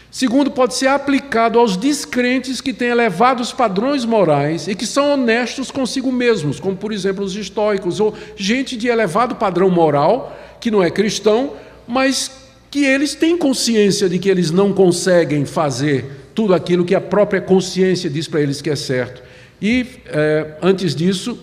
Segundo, 0.09 0.49
pode 0.49 0.73
ser 0.73 0.87
aplicado 0.87 1.59
aos 1.59 1.77
descrentes 1.77 2.59
que 2.59 2.73
têm 2.73 2.87
elevados 2.87 3.53
padrões 3.53 4.03
morais 4.03 4.67
e 4.67 4.73
que 4.73 4.87
são 4.87 5.13
honestos 5.13 5.69
consigo 5.69 6.11
mesmos, 6.11 6.59
como 6.59 6.75
por 6.75 6.91
exemplo 6.91 7.23
os 7.23 7.35
estoicos, 7.35 7.99
ou 7.99 8.15
gente 8.35 8.75
de 8.75 8.87
elevado 8.87 9.35
padrão 9.35 9.69
moral, 9.69 10.35
que 10.59 10.71
não 10.71 10.81
é 10.81 10.89
cristão, 10.89 11.53
mas 11.87 12.31
que 12.71 12.83
eles 12.83 13.13
têm 13.13 13.37
consciência 13.37 14.09
de 14.09 14.17
que 14.17 14.27
eles 14.27 14.49
não 14.49 14.73
conseguem 14.73 15.45
fazer 15.45 16.31
tudo 16.33 16.55
aquilo 16.55 16.83
que 16.83 16.95
a 16.95 17.01
própria 17.01 17.41
consciência 17.41 18.09
diz 18.09 18.27
para 18.27 18.41
eles 18.41 18.59
que 18.59 18.71
é 18.71 18.75
certo. 18.75 19.21
E 19.61 19.85
é, 20.07 20.57
antes 20.63 20.95
disso, 20.95 21.37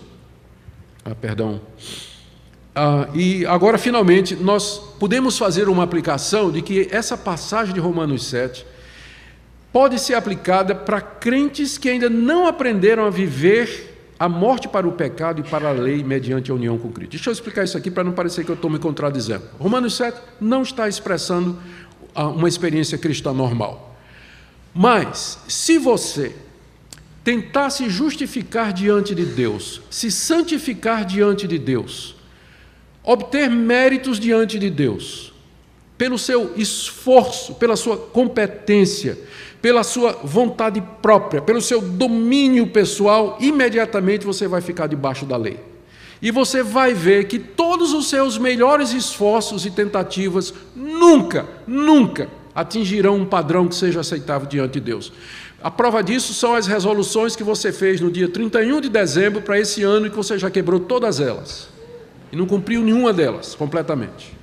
ah, 1.03 1.15
perdão. 1.15 1.61
Ah, 2.75 3.07
e 3.13 3.45
agora, 3.45 3.77
finalmente, 3.77 4.35
nós 4.35 4.79
podemos 4.99 5.37
fazer 5.37 5.67
uma 5.67 5.83
aplicação 5.83 6.51
de 6.51 6.61
que 6.61 6.87
essa 6.91 7.17
passagem 7.17 7.73
de 7.73 7.79
Romanos 7.79 8.25
7 8.27 8.65
pode 9.73 9.99
ser 9.99 10.15
aplicada 10.15 10.75
para 10.75 11.01
crentes 11.01 11.77
que 11.77 11.89
ainda 11.89 12.09
não 12.09 12.45
aprenderam 12.45 13.05
a 13.05 13.09
viver 13.09 13.89
a 14.19 14.29
morte 14.29 14.67
para 14.67 14.87
o 14.87 14.91
pecado 14.91 15.41
e 15.41 15.43
para 15.43 15.69
a 15.69 15.71
lei 15.71 16.03
mediante 16.03 16.51
a 16.51 16.53
união 16.53 16.77
com 16.77 16.91
Cristo. 16.91 17.11
Deixa 17.11 17.29
eu 17.29 17.33
explicar 17.33 17.63
isso 17.63 17.77
aqui 17.77 17.89
para 17.89 18.03
não 18.03 18.11
parecer 18.11 18.45
que 18.45 18.51
eu 18.51 18.55
estou 18.55 18.69
me 18.69 18.77
contradizendo. 18.77 19.43
Romanos 19.59 19.95
7 19.95 20.21
não 20.39 20.61
está 20.61 20.87
expressando 20.87 21.57
ah, 22.13 22.27
uma 22.27 22.47
experiência 22.47 22.97
cristã 22.97 23.33
normal. 23.33 23.97
Mas, 24.73 25.39
se 25.47 25.77
você 25.77 26.35
tentar 27.23 27.69
se 27.69 27.89
justificar 27.89 28.73
diante 28.73 29.13
de 29.13 29.25
Deus, 29.25 29.81
se 29.89 30.11
santificar 30.11 31.05
diante 31.05 31.47
de 31.47 31.57
Deus, 31.57 32.15
obter 33.03 33.49
méritos 33.49 34.19
diante 34.19 34.57
de 34.57 34.69
Deus, 34.69 35.31
pelo 35.97 36.17
seu 36.17 36.53
esforço, 36.57 37.53
pela 37.55 37.75
sua 37.75 37.95
competência, 37.95 39.19
pela 39.61 39.83
sua 39.83 40.13
vontade 40.23 40.81
própria, 41.01 41.41
pelo 41.41 41.61
seu 41.61 41.79
domínio 41.79 42.65
pessoal, 42.67 43.37
imediatamente 43.39 44.25
você 44.25 44.47
vai 44.47 44.61
ficar 44.61 44.87
debaixo 44.87 45.25
da 45.25 45.37
lei. 45.37 45.59
E 46.19 46.31
você 46.31 46.63
vai 46.63 46.93
ver 46.93 47.27
que 47.27 47.37
todos 47.37 47.93
os 47.93 48.09
seus 48.09 48.37
melhores 48.37 48.93
esforços 48.93 49.65
e 49.65 49.71
tentativas 49.71 50.53
nunca, 50.75 51.47
nunca 51.67 52.29
atingirão 52.53 53.17
um 53.17 53.25
padrão 53.25 53.67
que 53.67 53.75
seja 53.75 54.01
aceitável 54.01 54.47
diante 54.47 54.73
de 54.73 54.79
Deus. 54.79 55.11
A 55.63 55.69
prova 55.69 56.01
disso 56.01 56.33
são 56.33 56.55
as 56.55 56.65
resoluções 56.65 57.35
que 57.35 57.43
você 57.43 57.71
fez 57.71 58.01
no 58.01 58.09
dia 58.09 58.27
31 58.27 58.81
de 58.81 58.89
dezembro 58.89 59.41
para 59.41 59.59
esse 59.59 59.83
ano 59.83 60.07
e 60.07 60.09
que 60.09 60.15
você 60.15 60.37
já 60.37 60.49
quebrou 60.49 60.79
todas 60.79 61.19
elas. 61.19 61.69
E 62.31 62.35
não 62.35 62.47
cumpriu 62.47 62.81
nenhuma 62.81 63.13
delas 63.13 63.53
completamente. 63.53 64.35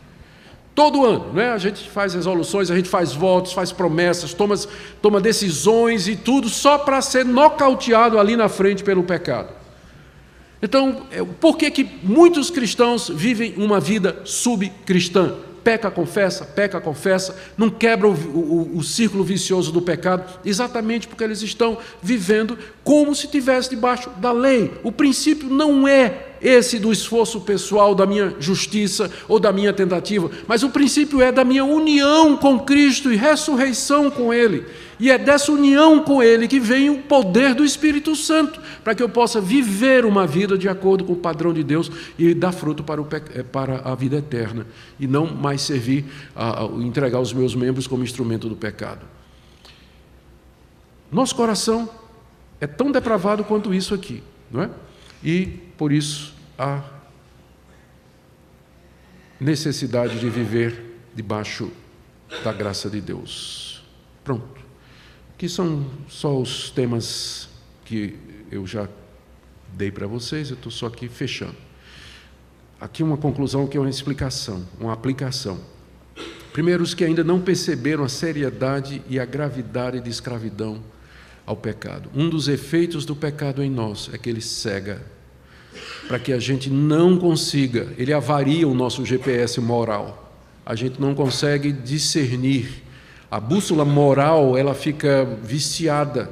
Todo 0.76 1.04
ano, 1.04 1.32
né? 1.32 1.50
a 1.50 1.58
gente 1.58 1.90
faz 1.90 2.14
resoluções, 2.14 2.70
a 2.70 2.76
gente 2.76 2.88
faz 2.88 3.12
votos, 3.12 3.52
faz 3.52 3.72
promessas, 3.72 4.32
toma, 4.32 4.54
toma 5.02 5.20
decisões 5.20 6.06
e 6.06 6.14
tudo 6.14 6.48
só 6.48 6.78
para 6.78 7.00
ser 7.00 7.24
nocauteado 7.24 8.16
ali 8.16 8.36
na 8.36 8.48
frente 8.48 8.84
pelo 8.84 9.02
pecado. 9.02 9.48
Então, 10.62 11.02
é, 11.10 11.24
por 11.40 11.56
que, 11.56 11.68
que 11.70 11.98
muitos 12.02 12.48
cristãos 12.48 13.08
vivem 13.08 13.54
uma 13.56 13.80
vida 13.80 14.20
subcristã? 14.24 15.34
Peca, 15.68 15.90
confessa, 15.90 16.46
peca, 16.46 16.80
confessa, 16.80 17.36
não 17.54 17.68
quebra 17.68 18.08
o, 18.08 18.12
o, 18.12 18.78
o, 18.78 18.82
círculo 18.82 19.22
vicioso 19.22 19.70
do 19.70 19.82
pecado, 19.82 20.24
exatamente 20.42 21.06
porque 21.06 21.22
eles 21.22 21.42
estão 21.42 21.76
vivendo 22.00 22.56
como 22.82 23.14
se 23.14 23.26
estivesse 23.26 23.68
debaixo 23.68 24.08
da 24.16 24.32
lei. 24.32 24.72
O 24.82 24.90
princípio 24.90 25.50
não 25.50 25.86
é 25.86 26.28
esse 26.40 26.78
do 26.78 26.90
esforço 26.90 27.42
pessoal, 27.42 27.94
da 27.94 28.06
minha 28.06 28.34
justiça 28.40 29.10
ou 29.28 29.38
da 29.38 29.52
minha 29.52 29.74
tentativa, 29.74 30.30
mas 30.46 30.62
o 30.62 30.70
princípio 30.70 31.20
é 31.20 31.30
da 31.30 31.44
minha 31.44 31.66
união 31.66 32.34
com 32.38 32.58
Cristo 32.60 33.12
e 33.12 33.16
ressurreição 33.16 34.10
com 34.10 34.32
Ele. 34.32 34.64
E 34.98 35.10
é 35.10 35.18
dessa 35.18 35.52
união 35.52 36.02
com 36.02 36.22
Ele 36.22 36.48
que 36.48 36.58
vem 36.58 36.90
o 36.90 37.02
poder 37.02 37.54
do 37.54 37.64
Espírito 37.64 38.16
Santo, 38.16 38.60
para 38.82 38.94
que 38.94 39.02
eu 39.02 39.08
possa 39.08 39.40
viver 39.40 40.04
uma 40.04 40.26
vida 40.26 40.58
de 40.58 40.68
acordo 40.68 41.04
com 41.04 41.12
o 41.12 41.16
padrão 41.16 41.52
de 41.52 41.62
Deus 41.62 41.90
e 42.18 42.34
dar 42.34 42.52
fruto 42.52 42.82
para, 42.82 43.00
o, 43.00 43.06
eh, 43.12 43.42
para 43.42 43.80
a 43.84 43.94
vida 43.94 44.16
eterna, 44.16 44.66
e 44.98 45.06
não 45.06 45.26
mais 45.26 45.62
servir, 45.62 46.04
a, 46.34 46.64
a 46.64 46.66
entregar 46.66 47.20
os 47.20 47.32
meus 47.32 47.54
membros 47.54 47.86
como 47.86 48.02
instrumento 48.02 48.48
do 48.48 48.56
pecado. 48.56 49.06
Nosso 51.12 51.34
coração 51.34 51.88
é 52.60 52.66
tão 52.66 52.90
depravado 52.90 53.44
quanto 53.44 53.72
isso 53.72 53.94
aqui, 53.94 54.22
não 54.50 54.62
é? 54.62 54.70
E, 55.22 55.46
por 55.76 55.92
isso, 55.92 56.34
há 56.58 56.82
necessidade 59.40 60.18
de 60.18 60.28
viver 60.28 60.98
debaixo 61.14 61.70
da 62.42 62.52
graça 62.52 62.90
de 62.90 63.00
Deus. 63.00 63.82
Pronto. 64.24 64.57
Que 65.38 65.48
são 65.48 65.86
só 66.08 66.36
os 66.36 66.68
temas 66.70 67.48
que 67.84 68.16
eu 68.50 68.66
já 68.66 68.88
dei 69.72 69.90
para 69.90 70.06
vocês, 70.06 70.50
eu 70.50 70.56
estou 70.56 70.70
só 70.70 70.86
aqui 70.86 71.08
fechando. 71.08 71.54
Aqui 72.80 73.02
uma 73.02 73.16
conclusão 73.16 73.66
que 73.66 73.76
é 73.76 73.80
uma 73.80 73.88
explicação, 73.88 74.66
uma 74.80 74.92
aplicação. 74.92 75.60
Primeiro, 76.52 76.82
os 76.82 76.92
que 76.92 77.04
ainda 77.04 77.22
não 77.22 77.40
perceberam 77.40 78.02
a 78.02 78.08
seriedade 78.08 79.00
e 79.08 79.20
a 79.20 79.24
gravidade 79.24 80.00
de 80.00 80.10
escravidão 80.10 80.82
ao 81.46 81.56
pecado. 81.56 82.10
Um 82.14 82.28
dos 82.28 82.48
efeitos 82.48 83.04
do 83.04 83.14
pecado 83.14 83.62
em 83.62 83.70
nós 83.70 84.10
é 84.12 84.18
que 84.18 84.28
ele 84.28 84.40
cega, 84.40 85.06
para 86.08 86.18
que 86.18 86.32
a 86.32 86.38
gente 86.38 86.68
não 86.68 87.16
consiga, 87.16 87.94
ele 87.96 88.12
avaria 88.12 88.66
o 88.66 88.74
nosso 88.74 89.04
GPS 89.04 89.60
moral. 89.60 90.34
A 90.66 90.74
gente 90.74 91.00
não 91.00 91.14
consegue 91.14 91.70
discernir. 91.70 92.87
A 93.30 93.38
bússola 93.38 93.84
moral, 93.84 94.56
ela 94.56 94.74
fica 94.74 95.24
viciada. 95.42 96.30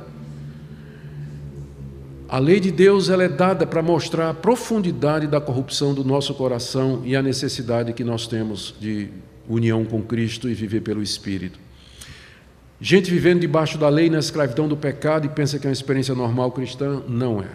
A 2.28 2.38
lei 2.38 2.58
de 2.58 2.72
Deus 2.72 3.10
ela 3.10 3.22
é 3.22 3.28
dada 3.28 3.66
para 3.66 3.82
mostrar 3.82 4.30
a 4.30 4.34
profundidade 4.34 5.26
da 5.26 5.40
corrupção 5.40 5.92
do 5.92 6.02
nosso 6.02 6.34
coração 6.34 7.02
e 7.04 7.14
a 7.14 7.22
necessidade 7.22 7.92
que 7.92 8.02
nós 8.02 8.26
temos 8.26 8.74
de 8.80 9.10
união 9.48 9.84
com 9.84 10.02
Cristo 10.02 10.48
e 10.48 10.54
viver 10.54 10.80
pelo 10.80 11.02
Espírito. 11.02 11.58
Gente 12.80 13.10
vivendo 13.10 13.40
debaixo 13.40 13.78
da 13.78 13.88
lei 13.88 14.10
na 14.10 14.18
escravidão 14.18 14.66
do 14.66 14.76
pecado 14.76 15.26
e 15.26 15.28
pensa 15.28 15.58
que 15.58 15.66
é 15.66 15.70
uma 15.70 15.74
experiência 15.74 16.14
normal 16.14 16.50
cristã, 16.50 17.02
não 17.06 17.40
é. 17.40 17.48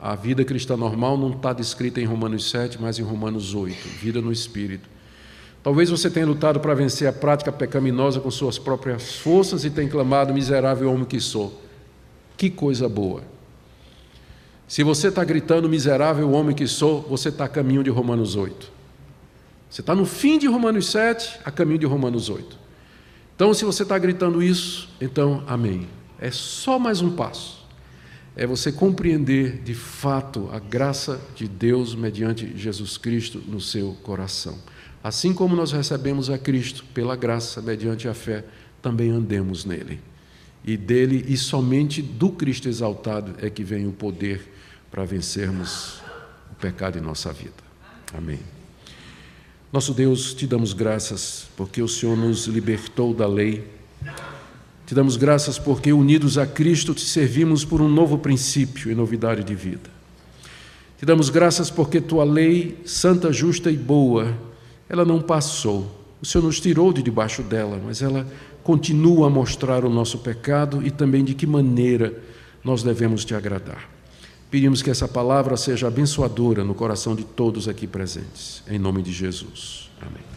A 0.00 0.14
vida 0.14 0.44
cristã 0.44 0.76
normal 0.76 1.16
não 1.16 1.30
está 1.30 1.52
descrita 1.52 2.00
em 2.00 2.04
Romanos 2.04 2.50
7, 2.50 2.80
mas 2.80 2.98
em 2.98 3.02
Romanos 3.02 3.54
8, 3.54 3.76
vida 4.00 4.20
no 4.20 4.30
Espírito. 4.30 4.93
Talvez 5.64 5.88
você 5.88 6.10
tenha 6.10 6.26
lutado 6.26 6.60
para 6.60 6.74
vencer 6.74 7.08
a 7.08 7.12
prática 7.12 7.50
pecaminosa 7.50 8.20
com 8.20 8.30
suas 8.30 8.58
próprias 8.58 9.16
forças 9.16 9.64
e 9.64 9.70
tenha 9.70 9.88
clamado, 9.88 10.34
miserável 10.34 10.92
homem 10.92 11.06
que 11.06 11.18
sou. 11.18 11.58
Que 12.36 12.50
coisa 12.50 12.86
boa. 12.86 13.24
Se 14.68 14.82
você 14.82 15.08
está 15.08 15.24
gritando, 15.24 15.66
miserável 15.66 16.30
homem 16.32 16.54
que 16.54 16.66
sou, 16.66 17.00
você 17.00 17.30
está 17.30 17.46
a 17.46 17.48
caminho 17.48 17.82
de 17.82 17.88
Romanos 17.88 18.36
8. 18.36 18.70
Você 19.70 19.80
está 19.80 19.94
no 19.94 20.04
fim 20.04 20.38
de 20.38 20.46
Romanos 20.46 20.90
7, 20.90 21.40
a 21.46 21.50
caminho 21.50 21.78
de 21.78 21.86
Romanos 21.86 22.28
8. 22.28 22.58
Então, 23.34 23.54
se 23.54 23.64
você 23.64 23.84
está 23.84 23.96
gritando 23.96 24.42
isso, 24.42 24.90
então, 25.00 25.42
amém. 25.46 25.88
É 26.20 26.30
só 26.30 26.78
mais 26.78 27.00
um 27.00 27.10
passo. 27.10 27.64
É 28.36 28.46
você 28.46 28.70
compreender 28.70 29.62
de 29.62 29.74
fato 29.74 30.50
a 30.52 30.58
graça 30.58 31.18
de 31.34 31.48
Deus 31.48 31.94
mediante 31.94 32.52
Jesus 32.54 32.98
Cristo 32.98 33.42
no 33.48 33.62
seu 33.62 33.96
coração. 34.02 34.58
Assim 35.04 35.34
como 35.34 35.54
nós 35.54 35.70
recebemos 35.70 36.30
a 36.30 36.38
Cristo 36.38 36.82
pela 36.94 37.14
graça 37.14 37.60
mediante 37.60 38.08
a 38.08 38.14
fé, 38.14 38.42
também 38.80 39.10
andemos 39.10 39.66
nele. 39.66 40.00
E 40.64 40.78
dele 40.78 41.26
e 41.28 41.36
somente 41.36 42.00
do 42.00 42.30
Cristo 42.30 42.70
exaltado 42.70 43.34
é 43.36 43.50
que 43.50 43.62
vem 43.62 43.86
o 43.86 43.92
poder 43.92 44.50
para 44.90 45.04
vencermos 45.04 46.00
o 46.50 46.54
pecado 46.58 46.96
em 46.96 47.02
nossa 47.02 47.30
vida. 47.34 47.52
Amém. 48.14 48.38
Nosso 49.70 49.92
Deus, 49.92 50.32
te 50.32 50.46
damos 50.46 50.72
graças 50.72 51.48
porque 51.54 51.82
o 51.82 51.88
Senhor 51.88 52.16
nos 52.16 52.46
libertou 52.46 53.12
da 53.12 53.26
lei. 53.26 53.68
Te 54.86 54.94
damos 54.94 55.18
graças 55.18 55.58
porque, 55.58 55.92
unidos 55.92 56.38
a 56.38 56.46
Cristo, 56.46 56.94
te 56.94 57.04
servimos 57.04 57.62
por 57.62 57.82
um 57.82 57.88
novo 57.90 58.16
princípio 58.16 58.90
e 58.90 58.94
novidade 58.94 59.44
de 59.44 59.54
vida. 59.54 59.90
Te 60.98 61.04
damos 61.04 61.28
graças 61.28 61.70
porque 61.70 62.00
tua 62.00 62.24
lei, 62.24 62.80
santa, 62.86 63.30
justa 63.30 63.70
e 63.70 63.76
boa, 63.76 64.34
ela 64.88 65.04
não 65.04 65.20
passou. 65.20 66.02
O 66.20 66.26
Senhor 66.26 66.44
nos 66.44 66.60
tirou 66.60 66.92
de 66.92 67.02
debaixo 67.02 67.42
dela, 67.42 67.80
mas 67.84 68.02
ela 68.02 68.26
continua 68.62 69.26
a 69.26 69.30
mostrar 69.30 69.84
o 69.84 69.90
nosso 69.90 70.18
pecado 70.18 70.84
e 70.84 70.90
também 70.90 71.24
de 71.24 71.34
que 71.34 71.46
maneira 71.46 72.14
nós 72.62 72.82
devemos 72.82 73.24
te 73.24 73.34
agradar. 73.34 73.90
Pedimos 74.50 74.82
que 74.82 74.90
essa 74.90 75.08
palavra 75.08 75.56
seja 75.56 75.88
abençoadora 75.88 76.64
no 76.64 76.74
coração 76.74 77.14
de 77.14 77.24
todos 77.24 77.68
aqui 77.68 77.86
presentes. 77.86 78.62
Em 78.68 78.78
nome 78.78 79.02
de 79.02 79.12
Jesus. 79.12 79.90
Amém. 80.00 80.33